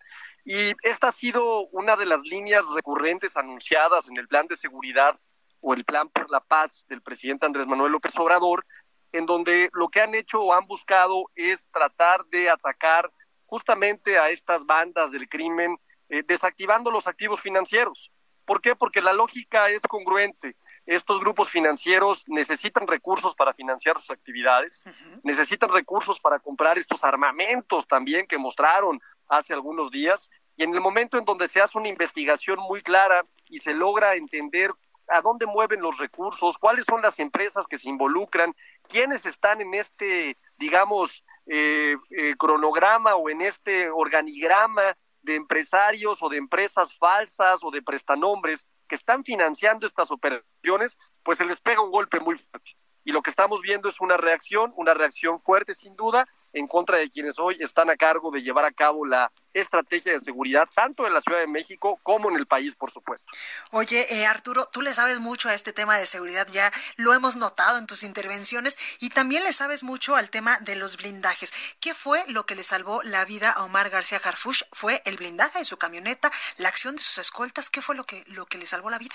Y 0.45 0.73
esta 0.83 1.09
ha 1.09 1.13
sido 1.13 1.67
una 1.69 1.97
de 1.97 2.07
las 2.07 2.23
líneas 2.23 2.65
recurrentes 2.75 3.37
anunciadas 3.37 4.09
en 4.09 4.17
el 4.17 4.29
plan 4.29 4.47
de 4.47 4.57
seguridad 4.57 5.19
o 5.61 5.75
el 5.75 5.85
plan 5.85 6.09
por 6.09 6.31
la 6.31 6.41
paz 6.41 6.87
del 6.89 7.03
presidente 7.03 7.47
Andrés 7.47 7.67
Manuel 7.67 7.93
López 7.93 8.17
Obrador, 8.17 8.65
en 9.13 9.27
donde 9.27 9.69
lo 9.73 9.89
que 9.89 10.01
han 10.01 10.15
hecho 10.15 10.41
o 10.41 10.55
han 10.55 10.67
buscado 10.67 11.25
es 11.35 11.67
tratar 11.71 12.25
de 12.27 12.49
atacar 12.49 13.13
justamente 13.47 14.19
a 14.19 14.31
estas 14.31 14.65
bandas 14.65 15.11
del 15.11 15.29
crimen, 15.29 15.77
eh, 16.09 16.23
desactivando 16.27 16.91
los 16.91 17.07
activos 17.07 17.41
financieros. 17.41 18.13
¿Por 18.45 18.61
qué? 18.61 18.77
Porque 18.77 19.03
la 19.03 19.13
lógica 19.13 19.69
es 19.69 19.83
congruente 19.83 20.57
estos 20.89 21.21
grupos 21.21 21.51
financieros 21.51 22.25
necesitan 22.29 22.87
recursos 22.87 23.35
para 23.35 23.53
financiar 23.53 23.99
sus 23.99 24.11
actividades, 24.11 24.85
necesitan 25.23 25.69
recursos 25.69 26.19
para 26.19 26.39
comprar 26.39 26.79
estos 26.79 27.05
armamentos 27.05 27.87
también 27.87 28.27
que 28.27 28.39
mostraron 28.39 28.99
hace 29.29 29.53
algunos 29.53 29.91
días, 29.91 30.31
y 30.57 30.63
en 30.63 30.73
el 30.73 30.81
momento 30.81 31.19
en 31.19 31.27
donde 31.27 31.47
se 31.47 31.61
hace 31.61 31.77
una 31.77 31.89
investigación 31.89 32.59
muy 32.61 32.81
clara 32.81 33.27
y 33.51 33.59
se 33.59 33.75
logra 33.75 34.15
entender 34.15 34.73
a 35.09 35.21
dónde 35.21 35.45
mueven 35.45 35.83
los 35.83 35.99
recursos, 35.99 36.57
cuáles 36.57 36.87
son 36.87 37.03
las 37.03 37.19
empresas 37.19 37.67
que 37.67 37.77
se 37.77 37.91
involucran, 37.91 38.55
quiénes 38.89 39.27
están 39.27 39.61
en 39.61 39.75
este, 39.75 40.39
digamos, 40.57 41.23
eh, 41.47 41.97
eh, 42.11 42.35
cronograma 42.39 43.15
o 43.17 43.29
en 43.29 43.43
este 43.43 43.91
organigrama 43.91 44.97
de 45.29 45.37
empresarios 45.37 46.23
o 46.23 46.29
de 46.29 46.39
empresas 46.39 46.97
falsas 46.97 47.63
o 47.63 47.71
de 47.71 47.83
prestanombres 47.83 48.67
que 48.89 48.97
están 48.97 49.23
financiando 49.23 49.87
estas 49.87 50.11
operaciones, 50.11 50.99
pues 51.23 51.39
se 51.39 51.45
les 51.45 51.61
pega 51.61 51.83
un 51.83 51.91
golpe 51.91 52.19
muy 52.19 52.37
fuerte. 52.37 52.73
Y 53.09 53.13
lo 53.13 53.23
que 53.23 53.31
estamos 53.31 53.63
viendo 53.63 53.89
es 53.89 54.03
una 54.03 54.19
reacción, 54.19 54.71
una 54.77 54.93
reacción 54.93 55.41
fuerte 55.41 55.75
sin 55.75 55.97
duda, 55.97 56.29
en 56.53 56.69
contra 56.69 56.99
de 56.99 57.09
quienes 57.09 57.39
hoy 57.39 57.57
están 57.59 57.89
a 57.89 57.97
cargo 57.97 58.31
de 58.31 58.43
llevar 58.43 58.67
a 58.67 58.71
cabo 58.71 59.07
la 59.07 59.33
estrategia 59.55 60.13
de 60.13 60.21
seguridad, 60.21 60.69
tanto 60.75 61.07
en 61.07 61.15
la 61.15 61.23
Ciudad 61.23 61.39
de 61.39 61.47
México 61.47 61.99
como 62.03 62.29
en 62.29 62.37
el 62.37 62.47
país, 62.47 62.75
por 62.75 62.91
supuesto. 62.91 63.33
Oye, 63.71 64.05
eh, 64.11 64.27
Arturo, 64.27 64.69
tú 64.71 64.83
le 64.83 64.93
sabes 64.93 65.21
mucho 65.21 65.49
a 65.49 65.55
este 65.55 65.73
tema 65.73 65.97
de 65.97 66.05
seguridad, 66.05 66.49
ya 66.53 66.71
lo 66.97 67.15
hemos 67.15 67.37
notado 67.37 67.79
en 67.79 67.87
tus 67.87 68.03
intervenciones, 68.03 68.77
y 69.01 69.09
también 69.09 69.43
le 69.43 69.55
sabes 69.55 69.85
mucho 69.85 70.15
al 70.15 70.29
tema 70.29 70.59
de 70.59 70.77
los 70.77 70.99
blindajes. 70.99 71.55
¿Qué 71.81 71.95
fue 71.95 72.23
lo 72.29 72.45
que 72.45 72.57
le 72.57 72.63
salvó 72.63 73.03
la 73.05 73.25
vida 73.25 73.51
a 73.53 73.65
Omar 73.65 73.89
García 73.89 74.21
Harfush? 74.23 74.65
¿Fue 74.71 75.01
el 75.07 75.17
blindaje 75.17 75.61
de 75.61 75.65
su 75.65 75.79
camioneta, 75.79 76.31
la 76.59 76.69
acción 76.69 76.95
de 76.95 77.03
sus 77.03 77.17
escoltas? 77.17 77.71
¿Qué 77.71 77.81
fue 77.81 77.95
lo 77.95 78.05
que, 78.05 78.23
lo 78.27 78.45
que 78.45 78.59
le 78.59 78.67
salvó 78.67 78.91
la 78.91 78.99
vida? 78.99 79.15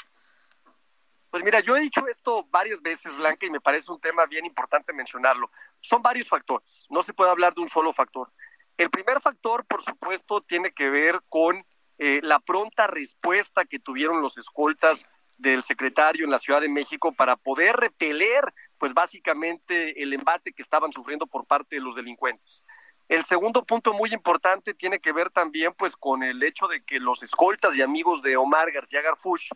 Pues 1.33 1.43
mira, 1.43 1.61
yo 1.61 1.75
he 1.75 1.79
dicho 1.79 2.07
esto 2.07 2.45
varias 2.51 2.79
veces, 2.83 3.17
Blanca, 3.17 3.47
y 3.47 3.49
me 3.49 3.59
parece 3.59 3.91
un 3.91 3.99
tema 3.99 4.27
bien 4.27 4.45
importante 4.45 4.93
mencionarlo. 4.93 5.49
Son 5.81 5.99
varios 5.99 6.29
factores, 6.29 6.85
no 6.91 7.01
se 7.01 7.11
puede 7.11 7.31
hablar 7.31 7.55
de 7.55 7.61
un 7.61 7.69
solo 7.69 7.91
factor. 7.91 8.31
El 8.77 8.91
primer 8.91 9.19
factor, 9.19 9.65
por 9.65 9.81
supuesto, 9.81 10.41
tiene 10.41 10.73
que 10.73 10.91
ver 10.91 11.23
con 11.29 11.57
eh, 11.97 12.19
la 12.21 12.39
pronta 12.39 12.85
respuesta 12.85 13.65
que 13.65 13.79
tuvieron 13.79 14.21
los 14.21 14.37
escoltas 14.37 15.09
del 15.35 15.63
secretario 15.63 16.23
en 16.23 16.29
la 16.29 16.37
Ciudad 16.37 16.61
de 16.61 16.69
México 16.69 17.11
para 17.11 17.35
poder 17.35 17.77
repeler, 17.77 18.53
pues 18.77 18.93
básicamente, 18.93 20.03
el 20.03 20.13
embate 20.13 20.53
que 20.53 20.61
estaban 20.61 20.93
sufriendo 20.93 21.25
por 21.25 21.47
parte 21.47 21.77
de 21.77 21.81
los 21.81 21.95
delincuentes. 21.95 22.63
El 23.09 23.23
segundo 23.23 23.65
punto 23.65 23.91
muy 23.95 24.13
importante 24.13 24.75
tiene 24.75 24.99
que 24.99 25.11
ver 25.11 25.31
también, 25.31 25.73
pues, 25.73 25.95
con 25.95 26.21
el 26.21 26.43
hecho 26.43 26.67
de 26.67 26.83
que 26.83 26.99
los 26.99 27.23
escoltas 27.23 27.75
y 27.75 27.81
amigos 27.81 28.21
de 28.21 28.37
Omar 28.37 28.71
García 28.71 29.01
Garfush 29.01 29.49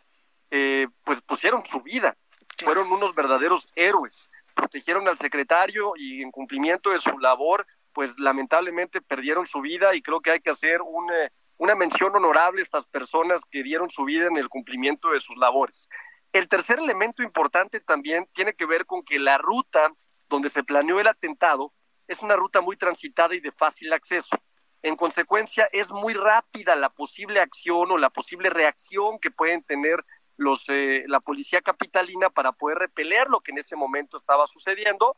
eh, 0.51 0.87
pues 1.03 1.21
pusieron 1.21 1.65
su 1.65 1.81
vida, 1.81 2.15
fueron 2.63 2.91
unos 2.91 3.13
verdaderos 3.13 3.67
héroes, 3.75 4.29
protegieron 4.53 5.07
al 5.07 5.17
secretario 5.17 5.93
y 5.95 6.21
en 6.21 6.31
cumplimiento 6.31 6.91
de 6.91 6.99
su 6.99 7.17
labor, 7.19 7.65
pues 7.93 8.17
lamentablemente 8.19 9.01
perdieron 9.01 9.45
su 9.45 9.61
vida 9.61 9.95
y 9.95 10.01
creo 10.01 10.21
que 10.21 10.31
hay 10.31 10.39
que 10.39 10.49
hacer 10.49 10.81
una, 10.81 11.31
una 11.57 11.75
mención 11.75 12.15
honorable 12.15 12.61
a 12.61 12.63
estas 12.63 12.85
personas 12.85 13.41
que 13.49 13.63
dieron 13.63 13.89
su 13.89 14.05
vida 14.05 14.27
en 14.27 14.37
el 14.37 14.49
cumplimiento 14.49 15.11
de 15.11 15.19
sus 15.19 15.35
labores. 15.37 15.89
El 16.33 16.47
tercer 16.47 16.79
elemento 16.79 17.23
importante 17.23 17.79
también 17.79 18.27
tiene 18.33 18.53
que 18.53 18.65
ver 18.65 18.85
con 18.85 19.03
que 19.03 19.19
la 19.19 19.37
ruta 19.37 19.91
donde 20.29 20.49
se 20.49 20.63
planeó 20.63 20.99
el 20.99 21.07
atentado 21.07 21.73
es 22.07 22.21
una 22.21 22.35
ruta 22.35 22.61
muy 22.61 22.77
transitada 22.77 23.35
y 23.35 23.39
de 23.39 23.51
fácil 23.51 23.91
acceso. 23.93 24.37
En 24.81 24.95
consecuencia, 24.95 25.67
es 25.71 25.91
muy 25.91 26.13
rápida 26.13 26.75
la 26.75 26.89
posible 26.89 27.39
acción 27.39 27.91
o 27.91 27.97
la 27.97 28.09
posible 28.09 28.49
reacción 28.49 29.19
que 29.19 29.31
pueden 29.31 29.63
tener 29.63 30.03
los, 30.37 30.69
eh, 30.69 31.03
la 31.07 31.19
policía 31.19 31.61
capitalina 31.61 32.29
para 32.29 32.51
poder 32.51 32.77
repeler 32.77 33.27
lo 33.27 33.39
que 33.39 33.51
en 33.51 33.57
ese 33.57 33.75
momento 33.75 34.17
estaba 34.17 34.47
sucediendo 34.47 35.17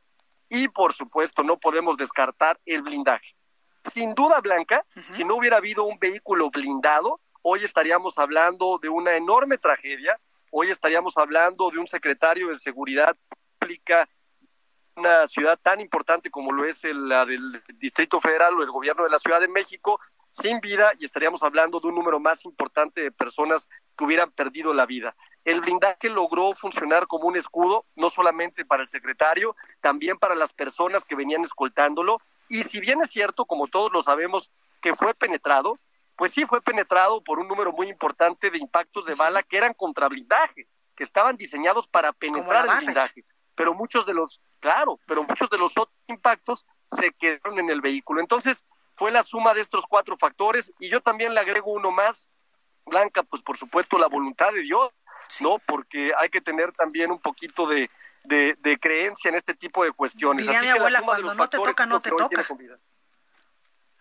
y 0.49 0.67
por 0.69 0.93
supuesto 0.93 1.43
no 1.43 1.59
podemos 1.59 1.97
descartar 1.97 2.59
el 2.65 2.81
blindaje. 2.81 3.35
Sin 3.83 4.13
duda, 4.13 4.41
Blanca, 4.41 4.85
si 4.95 5.23
no 5.23 5.35
hubiera 5.35 5.57
habido 5.57 5.83
un 5.83 5.99
vehículo 5.99 6.49
blindado, 6.49 7.15
hoy 7.41 7.63
estaríamos 7.63 8.17
hablando 8.17 8.79
de 8.81 8.89
una 8.89 9.15
enorme 9.15 9.57
tragedia, 9.57 10.19
hoy 10.51 10.69
estaríamos 10.69 11.17
hablando 11.17 11.69
de 11.69 11.77
un 11.77 11.87
secretario 11.87 12.49
de 12.49 12.55
Seguridad 12.55 13.15
Pública 13.59 14.09
una 14.99 15.27
ciudad 15.27 15.57
tan 15.61 15.79
importante 15.79 16.29
como 16.29 16.51
lo 16.51 16.65
es 16.65 16.83
la 16.83 17.25
del 17.25 17.63
Distrito 17.75 18.19
Federal 18.19 18.53
o 18.55 18.63
el 18.63 18.69
gobierno 18.69 19.03
de 19.03 19.09
la 19.09 19.19
Ciudad 19.19 19.39
de 19.39 19.47
México, 19.47 19.99
sin 20.29 20.59
vida 20.59 20.91
y 20.99 21.05
estaríamos 21.05 21.43
hablando 21.43 21.79
de 21.79 21.87
un 21.87 21.95
número 21.95 22.19
más 22.19 22.45
importante 22.45 23.01
de 23.01 23.11
personas 23.11 23.67
que 23.97 24.05
hubieran 24.05 24.31
perdido 24.31 24.73
la 24.73 24.85
vida. 24.85 25.15
El 25.43 25.61
blindaje 25.61 26.09
logró 26.09 26.53
funcionar 26.53 27.07
como 27.07 27.27
un 27.27 27.35
escudo, 27.35 27.85
no 27.95 28.09
solamente 28.09 28.65
para 28.65 28.81
el 28.83 28.87
secretario, 28.87 29.55
también 29.81 30.17
para 30.17 30.35
las 30.35 30.53
personas 30.53 31.05
que 31.05 31.15
venían 31.15 31.43
escoltándolo. 31.43 32.21
Y 32.47 32.63
si 32.63 32.79
bien 32.79 33.01
es 33.01 33.11
cierto, 33.11 33.45
como 33.45 33.67
todos 33.67 33.91
lo 33.91 34.01
sabemos, 34.01 34.51
que 34.81 34.95
fue 34.95 35.13
penetrado, 35.13 35.75
pues 36.15 36.33
sí 36.33 36.45
fue 36.45 36.61
penetrado 36.61 37.23
por 37.23 37.39
un 37.39 37.47
número 37.47 37.71
muy 37.71 37.87
importante 37.87 38.51
de 38.51 38.57
impactos 38.57 39.05
de 39.05 39.15
bala 39.15 39.41
que 39.43 39.57
eran 39.57 39.73
contra 39.73 40.09
blindaje, 40.09 40.67
que 40.95 41.03
estaban 41.03 41.37
diseñados 41.37 41.87
para 41.87 42.11
penetrar 42.11 42.67
el 42.67 42.85
blindaje. 42.85 43.23
Pero 43.55 43.73
muchos 43.73 44.05
de 44.05 44.13
los, 44.13 44.41
claro, 44.59 44.99
pero 45.05 45.23
muchos 45.23 45.49
de 45.49 45.57
los 45.57 45.77
otros 45.77 45.95
impactos 46.07 46.65
se 46.85 47.11
quedaron 47.13 47.59
en 47.59 47.69
el 47.69 47.81
vehículo. 47.81 48.21
Entonces, 48.21 48.65
fue 48.99 49.11
la 49.11 49.23
suma 49.23 49.53
de 49.53 49.61
estos 49.61 49.85
cuatro 49.87 50.17
factores 50.17 50.73
y 50.77 50.89
yo 50.89 50.99
también 50.99 51.33
le 51.33 51.39
agrego 51.39 51.71
uno 51.71 51.89
más, 51.89 52.29
Blanca, 52.85 53.23
pues 53.23 53.41
por 53.41 53.57
supuesto 53.57 53.97
la 53.97 54.07
voluntad 54.07 54.51
de 54.51 54.61
Dios, 54.61 54.91
¿no? 55.39 55.57
Porque 55.65 56.11
hay 56.17 56.27
que 56.27 56.41
tener 56.41 56.73
también 56.73 57.09
un 57.09 57.19
poquito 57.19 57.65
de, 57.65 57.89
de, 58.25 58.77
creencia 58.77 59.29
en 59.29 59.35
este 59.35 59.53
tipo 59.55 59.85
de 59.85 59.93
cuestiones. 59.93 60.45
Diría 60.45 60.61
mi 60.61 60.67
abuela, 60.67 61.01
cuando 61.01 61.33
no 61.33 61.47
te 61.47 61.57
toca, 61.57 61.85
no 61.85 62.01
te 62.01 62.09
toca. 62.09 62.45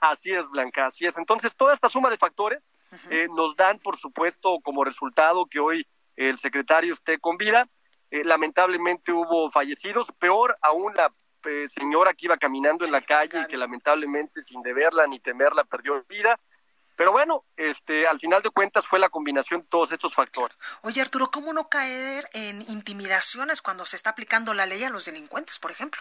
Así 0.00 0.32
es, 0.32 0.48
Blanca, 0.48 0.86
así 0.86 1.06
es. 1.06 1.16
Entonces, 1.16 1.54
toda 1.54 1.74
esta 1.74 1.88
suma 1.88 2.10
de 2.10 2.18
factores 2.18 2.76
eh, 3.10 3.28
nos 3.36 3.54
dan, 3.54 3.78
por 3.78 3.96
supuesto, 3.96 4.58
como 4.64 4.82
resultado 4.82 5.46
que 5.46 5.60
hoy 5.60 5.86
el 6.16 6.40
secretario 6.40 6.92
esté 6.92 7.18
con 7.20 7.36
vida. 7.36 7.68
Eh, 8.10 8.24
lamentablemente 8.24 9.12
hubo 9.12 9.48
fallecidos, 9.50 10.10
peor 10.18 10.56
aún 10.60 10.92
la 10.96 11.12
eh, 11.44 11.68
señora 11.68 12.14
que 12.14 12.26
iba 12.26 12.36
caminando 12.36 12.84
en 12.84 12.92
la 12.92 13.00
calle 13.00 13.42
y 13.42 13.46
que 13.46 13.56
lamentablemente 13.56 14.40
sin 14.40 14.62
deberla 14.62 15.06
ni 15.06 15.20
temerla 15.20 15.64
perdió 15.64 16.02
vida. 16.08 16.38
Pero 16.96 17.12
bueno, 17.12 17.44
este, 17.56 18.08
al 18.08 18.18
final 18.18 18.42
de 18.42 18.50
cuentas 18.50 18.86
fue 18.86 18.98
la 18.98 19.08
combinación 19.08 19.60
de 19.60 19.68
todos 19.68 19.92
estos 19.92 20.14
factores. 20.14 20.60
Oye 20.82 21.00
Arturo, 21.00 21.30
¿cómo 21.30 21.52
no 21.52 21.68
caer 21.68 22.28
en 22.32 22.60
intimidaciones 22.62 23.62
cuando 23.62 23.86
se 23.86 23.96
está 23.96 24.10
aplicando 24.10 24.52
la 24.52 24.66
ley 24.66 24.82
a 24.82 24.90
los 24.90 25.04
delincuentes, 25.04 25.58
por 25.58 25.70
ejemplo? 25.70 26.00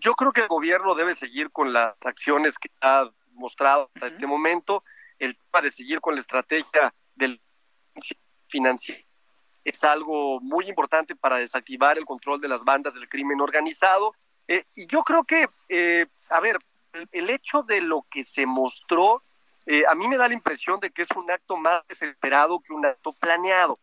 Yo 0.00 0.14
creo 0.14 0.32
que 0.32 0.42
el 0.42 0.48
gobierno 0.48 0.94
debe 0.94 1.14
seguir 1.14 1.50
con 1.50 1.72
las 1.72 1.94
acciones 2.04 2.58
que 2.58 2.70
ha 2.82 3.10
mostrado 3.32 3.90
hasta 3.94 4.08
este 4.08 4.26
momento, 4.26 4.84
el 5.18 5.38
tema 5.38 5.62
de 5.62 5.70
seguir 5.70 6.00
con 6.00 6.14
la 6.14 6.20
estrategia 6.20 6.92
del 7.14 7.40
financiero 8.48 9.05
es 9.66 9.82
algo 9.82 10.40
muy 10.40 10.68
importante 10.68 11.16
para 11.16 11.38
desactivar 11.38 11.98
el 11.98 12.04
control 12.04 12.40
de 12.40 12.46
las 12.46 12.62
bandas 12.62 12.94
del 12.94 13.08
crimen 13.08 13.40
organizado. 13.40 14.14
Eh, 14.46 14.62
y 14.76 14.86
yo 14.86 15.02
creo 15.02 15.24
que, 15.24 15.48
eh, 15.68 16.06
a 16.30 16.38
ver, 16.38 16.58
el, 17.10 17.30
hecho 17.30 17.64
de 17.64 17.80
lo 17.80 18.06
que 18.08 18.22
se 18.22 18.46
mostró, 18.46 19.22
eh, 19.66 19.82
a 19.88 19.96
mí 19.96 20.06
me 20.06 20.16
da 20.16 20.28
la 20.28 20.34
impresión 20.34 20.78
de 20.78 20.90
que 20.90 21.02
es 21.02 21.10
un 21.16 21.28
acto 21.28 21.56
más 21.56 21.84
desesperado 21.88 22.60
que 22.60 22.72
un 22.72 22.86
acto 22.86 23.12
planeado. 23.12 23.76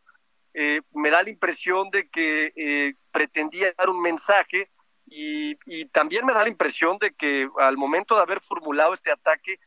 me 0.94 1.10
da 1.10 1.24
la 1.24 1.30
impresión 1.30 1.90
de 1.90 2.08
que 2.10 2.96
pretendía 3.12 3.74
dar 3.78 3.90
un 3.90 4.02
mensaje 4.02 4.70
y 5.06 5.86
también 5.88 6.26
me 6.26 6.34
da 6.34 6.44
la 6.44 6.50
impresión 6.50 6.98
de 7.00 7.12
que 7.14 7.50
al 7.58 7.76
momento 7.76 8.16
de 8.16 8.22
haber 8.22 8.40
formulado 8.40 8.94
este 8.94 9.12
ataque, 9.12 9.60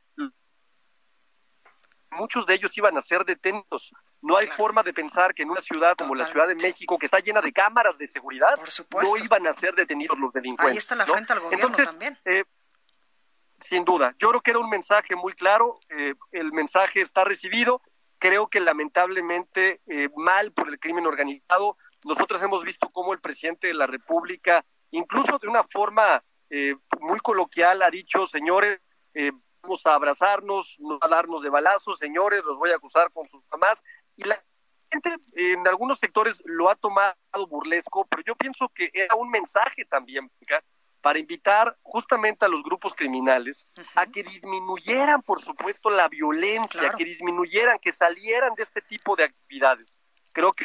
muchos 2.16 2.46
de 2.46 2.54
ellos 2.54 2.76
iban 2.76 2.96
a 2.96 3.00
ser 3.00 3.24
detenidos. 3.24 3.92
No 4.22 4.36
hay 4.36 4.46
forma 4.48 4.82
de 4.82 4.92
pensar 4.92 5.34
que 5.34 5.42
en 5.42 5.50
una 5.50 5.60
ciudad 5.60 5.94
como 5.96 6.14
la 6.14 6.24
Ciudad 6.24 6.48
de 6.48 6.54
México, 6.54 6.98
que 6.98 7.06
está 7.06 7.20
llena 7.20 7.40
de 7.40 7.52
cámaras 7.52 7.96
de 7.98 8.06
seguridad, 8.06 8.56
no 8.56 9.24
iban 9.24 9.46
a 9.46 9.52
ser 9.52 9.74
detenidos 9.74 10.18
los 10.18 10.32
delincuentes. 10.32 10.72
Ahí 10.72 10.78
está 10.78 10.96
la 10.96 11.06
frente 11.06 11.32
al 11.32 11.40
gobierno 11.40 11.68
también. 11.68 12.16
Eh, 12.24 12.44
sin 13.58 13.84
duda, 13.84 14.14
yo 14.18 14.28
creo 14.30 14.40
que 14.40 14.50
era 14.50 14.60
un 14.60 14.68
mensaje 14.68 15.16
muy 15.16 15.32
claro, 15.32 15.78
eh, 15.88 16.14
el 16.32 16.52
mensaje 16.52 17.00
está 17.00 17.24
recibido, 17.24 17.80
creo 18.18 18.48
que 18.48 18.60
lamentablemente 18.60 19.80
eh, 19.86 20.10
mal 20.16 20.52
por 20.52 20.68
el 20.68 20.78
crimen 20.78 21.06
organizado, 21.06 21.78
nosotros 22.04 22.42
hemos 22.42 22.62
visto 22.64 22.90
cómo 22.90 23.14
el 23.14 23.20
presidente 23.20 23.68
de 23.68 23.74
la 23.74 23.86
República, 23.86 24.64
incluso 24.90 25.38
de 25.38 25.48
una 25.48 25.64
forma 25.64 26.22
muy 27.00 27.18
coloquial, 27.18 27.82
ha 27.82 27.90
dicho, 27.90 28.24
señores, 28.24 28.78
vamos 29.66 29.84
a 29.84 29.94
abrazarnos, 29.94 30.76
no 30.78 30.98
a 31.00 31.08
darnos 31.08 31.42
de 31.42 31.50
balazos, 31.50 31.98
señores, 31.98 32.44
los 32.44 32.56
voy 32.58 32.70
a 32.70 32.76
acusar 32.76 33.10
con 33.12 33.26
sus 33.26 33.42
mamás. 33.50 33.82
Y 34.14 34.22
la 34.22 34.40
gente 34.90 35.16
en 35.34 35.66
algunos 35.66 35.98
sectores 35.98 36.40
lo 36.44 36.70
ha 36.70 36.76
tomado 36.76 37.16
burlesco, 37.48 38.06
pero 38.08 38.22
yo 38.24 38.36
pienso 38.36 38.68
que 38.68 38.90
era 38.94 39.16
un 39.16 39.28
mensaje 39.28 39.84
también 39.84 40.30
para 41.00 41.18
invitar 41.18 41.76
justamente 41.82 42.44
a 42.44 42.48
los 42.48 42.62
grupos 42.62 42.94
criminales 42.94 43.68
a 43.96 44.06
que 44.06 44.22
disminuyeran, 44.22 45.22
por 45.22 45.40
supuesto, 45.40 45.90
la 45.90 46.08
violencia, 46.08 46.92
que 46.96 47.04
disminuyeran, 47.04 47.80
que 47.80 47.90
salieran 47.90 48.54
de 48.54 48.62
este 48.62 48.82
tipo 48.82 49.16
de 49.16 49.24
actividades. 49.24 49.98
Creo 50.30 50.52
que 50.52 50.64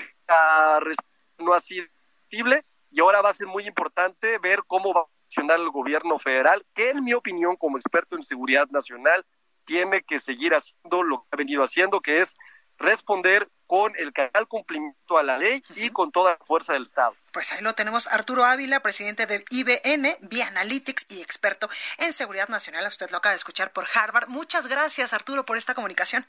no 1.39 1.53
ha 1.53 1.59
sido 1.59 1.87
posible 2.23 2.63
y 2.91 2.99
ahora 2.99 3.21
va 3.21 3.29
a 3.29 3.33
ser 3.33 3.47
muy 3.47 3.65
importante 3.65 4.37
ver 4.37 4.63
cómo 4.67 4.93
va 4.93 5.07
el 5.37 5.69
gobierno 5.69 6.19
federal, 6.19 6.65
que 6.73 6.89
en 6.89 7.03
mi 7.03 7.13
opinión, 7.13 7.55
como 7.55 7.77
experto 7.77 8.15
en 8.15 8.23
seguridad 8.23 8.67
nacional, 8.69 9.25
tiene 9.65 10.01
que 10.01 10.19
seguir 10.19 10.53
haciendo 10.53 11.03
lo 11.03 11.21
que 11.21 11.27
ha 11.31 11.37
venido 11.37 11.63
haciendo, 11.63 12.01
que 12.01 12.19
es 12.21 12.35
responder 12.77 13.47
con 13.67 13.95
el 13.95 14.11
canal 14.11 14.47
cumplimiento 14.47 15.17
a 15.17 15.23
la 15.23 15.37
ley 15.37 15.63
y 15.75 15.91
con 15.91 16.11
toda 16.11 16.31
la 16.31 16.45
fuerza 16.45 16.73
del 16.73 16.83
Estado. 16.83 17.15
Pues 17.31 17.53
ahí 17.53 17.61
lo 17.61 17.73
tenemos, 17.73 18.07
Arturo 18.07 18.43
Ávila, 18.43 18.81
presidente 18.81 19.27
del 19.27 19.45
IBN, 19.49 20.17
vía 20.21 20.47
Analytics 20.47 21.05
y 21.09 21.21
experto 21.21 21.69
en 21.99 22.11
seguridad 22.11 22.49
nacional. 22.49 22.85
Usted 22.87 23.09
lo 23.11 23.17
acaba 23.17 23.31
de 23.31 23.37
escuchar 23.37 23.71
por 23.71 23.85
Harvard. 23.93 24.27
Muchas 24.27 24.67
gracias, 24.67 25.13
Arturo, 25.13 25.45
por 25.45 25.57
esta 25.57 25.73
comunicación. 25.73 26.25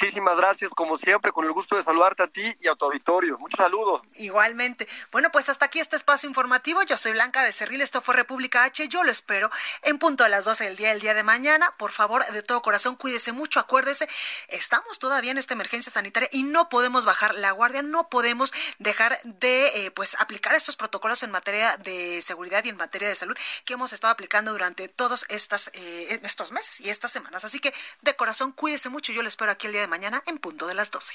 Muchísimas 0.00 0.36
gracias, 0.36 0.70
como 0.74 0.96
siempre, 0.96 1.32
con 1.32 1.44
el 1.44 1.50
gusto 1.50 1.74
de 1.74 1.82
saludarte 1.82 2.22
a 2.22 2.28
ti 2.28 2.56
y 2.60 2.68
a 2.68 2.76
tu 2.76 2.84
auditorio. 2.84 3.36
Muchos 3.36 3.58
saludos. 3.58 4.00
Igualmente. 4.14 4.86
Bueno, 5.10 5.30
pues 5.32 5.48
hasta 5.48 5.64
aquí 5.64 5.80
este 5.80 5.96
espacio 5.96 6.28
informativo. 6.28 6.80
Yo 6.84 6.96
soy 6.96 7.10
Blanca 7.10 7.42
Becerril, 7.42 7.80
esto 7.80 8.00
fue 8.00 8.14
República 8.14 8.62
H. 8.62 8.86
Yo 8.86 9.02
lo 9.02 9.10
espero 9.10 9.50
en 9.82 9.98
punto 9.98 10.22
a 10.22 10.28
las 10.28 10.44
12 10.44 10.66
del 10.66 10.76
día, 10.76 10.92
el 10.92 11.00
día 11.00 11.14
de 11.14 11.24
mañana. 11.24 11.74
Por 11.78 11.90
favor, 11.90 12.24
de 12.26 12.44
todo 12.44 12.62
corazón, 12.62 12.94
cuídese 12.94 13.32
mucho, 13.32 13.58
acuérdese, 13.58 14.08
estamos 14.46 15.00
todavía 15.00 15.32
en 15.32 15.38
esta 15.38 15.54
emergencia 15.54 15.90
sanitaria 15.90 16.28
y 16.30 16.44
no 16.44 16.68
podemos 16.68 17.04
bajar 17.04 17.34
la 17.34 17.50
guardia, 17.50 17.82
no 17.82 18.08
podemos 18.08 18.54
dejar 18.78 19.18
de 19.24 19.86
eh, 19.86 19.90
pues 19.90 20.14
aplicar 20.20 20.54
estos 20.54 20.76
protocolos 20.76 21.24
en 21.24 21.32
materia 21.32 21.76
de 21.78 22.22
seguridad 22.22 22.64
y 22.64 22.68
en 22.68 22.76
materia 22.76 23.08
de 23.08 23.16
salud 23.16 23.36
que 23.64 23.72
hemos 23.72 23.92
estado 23.92 24.12
aplicando 24.12 24.52
durante 24.52 24.88
todos 24.88 25.26
estas, 25.28 25.72
eh, 25.74 26.20
estos 26.22 26.52
meses 26.52 26.80
y 26.82 26.88
estas 26.88 27.10
semanas. 27.10 27.44
Así 27.44 27.58
que 27.58 27.74
de 28.02 28.14
corazón, 28.14 28.52
cuídese 28.52 28.90
mucho. 28.90 29.12
Yo 29.12 29.22
lo 29.22 29.28
espero 29.28 29.50
aquí 29.50 29.66
el 29.66 29.72
día 29.72 29.80
de 29.80 29.87
mañana 29.88 30.22
en 30.26 30.38
punto 30.38 30.66
de 30.66 30.74
las 30.74 30.90
12. 30.90 31.14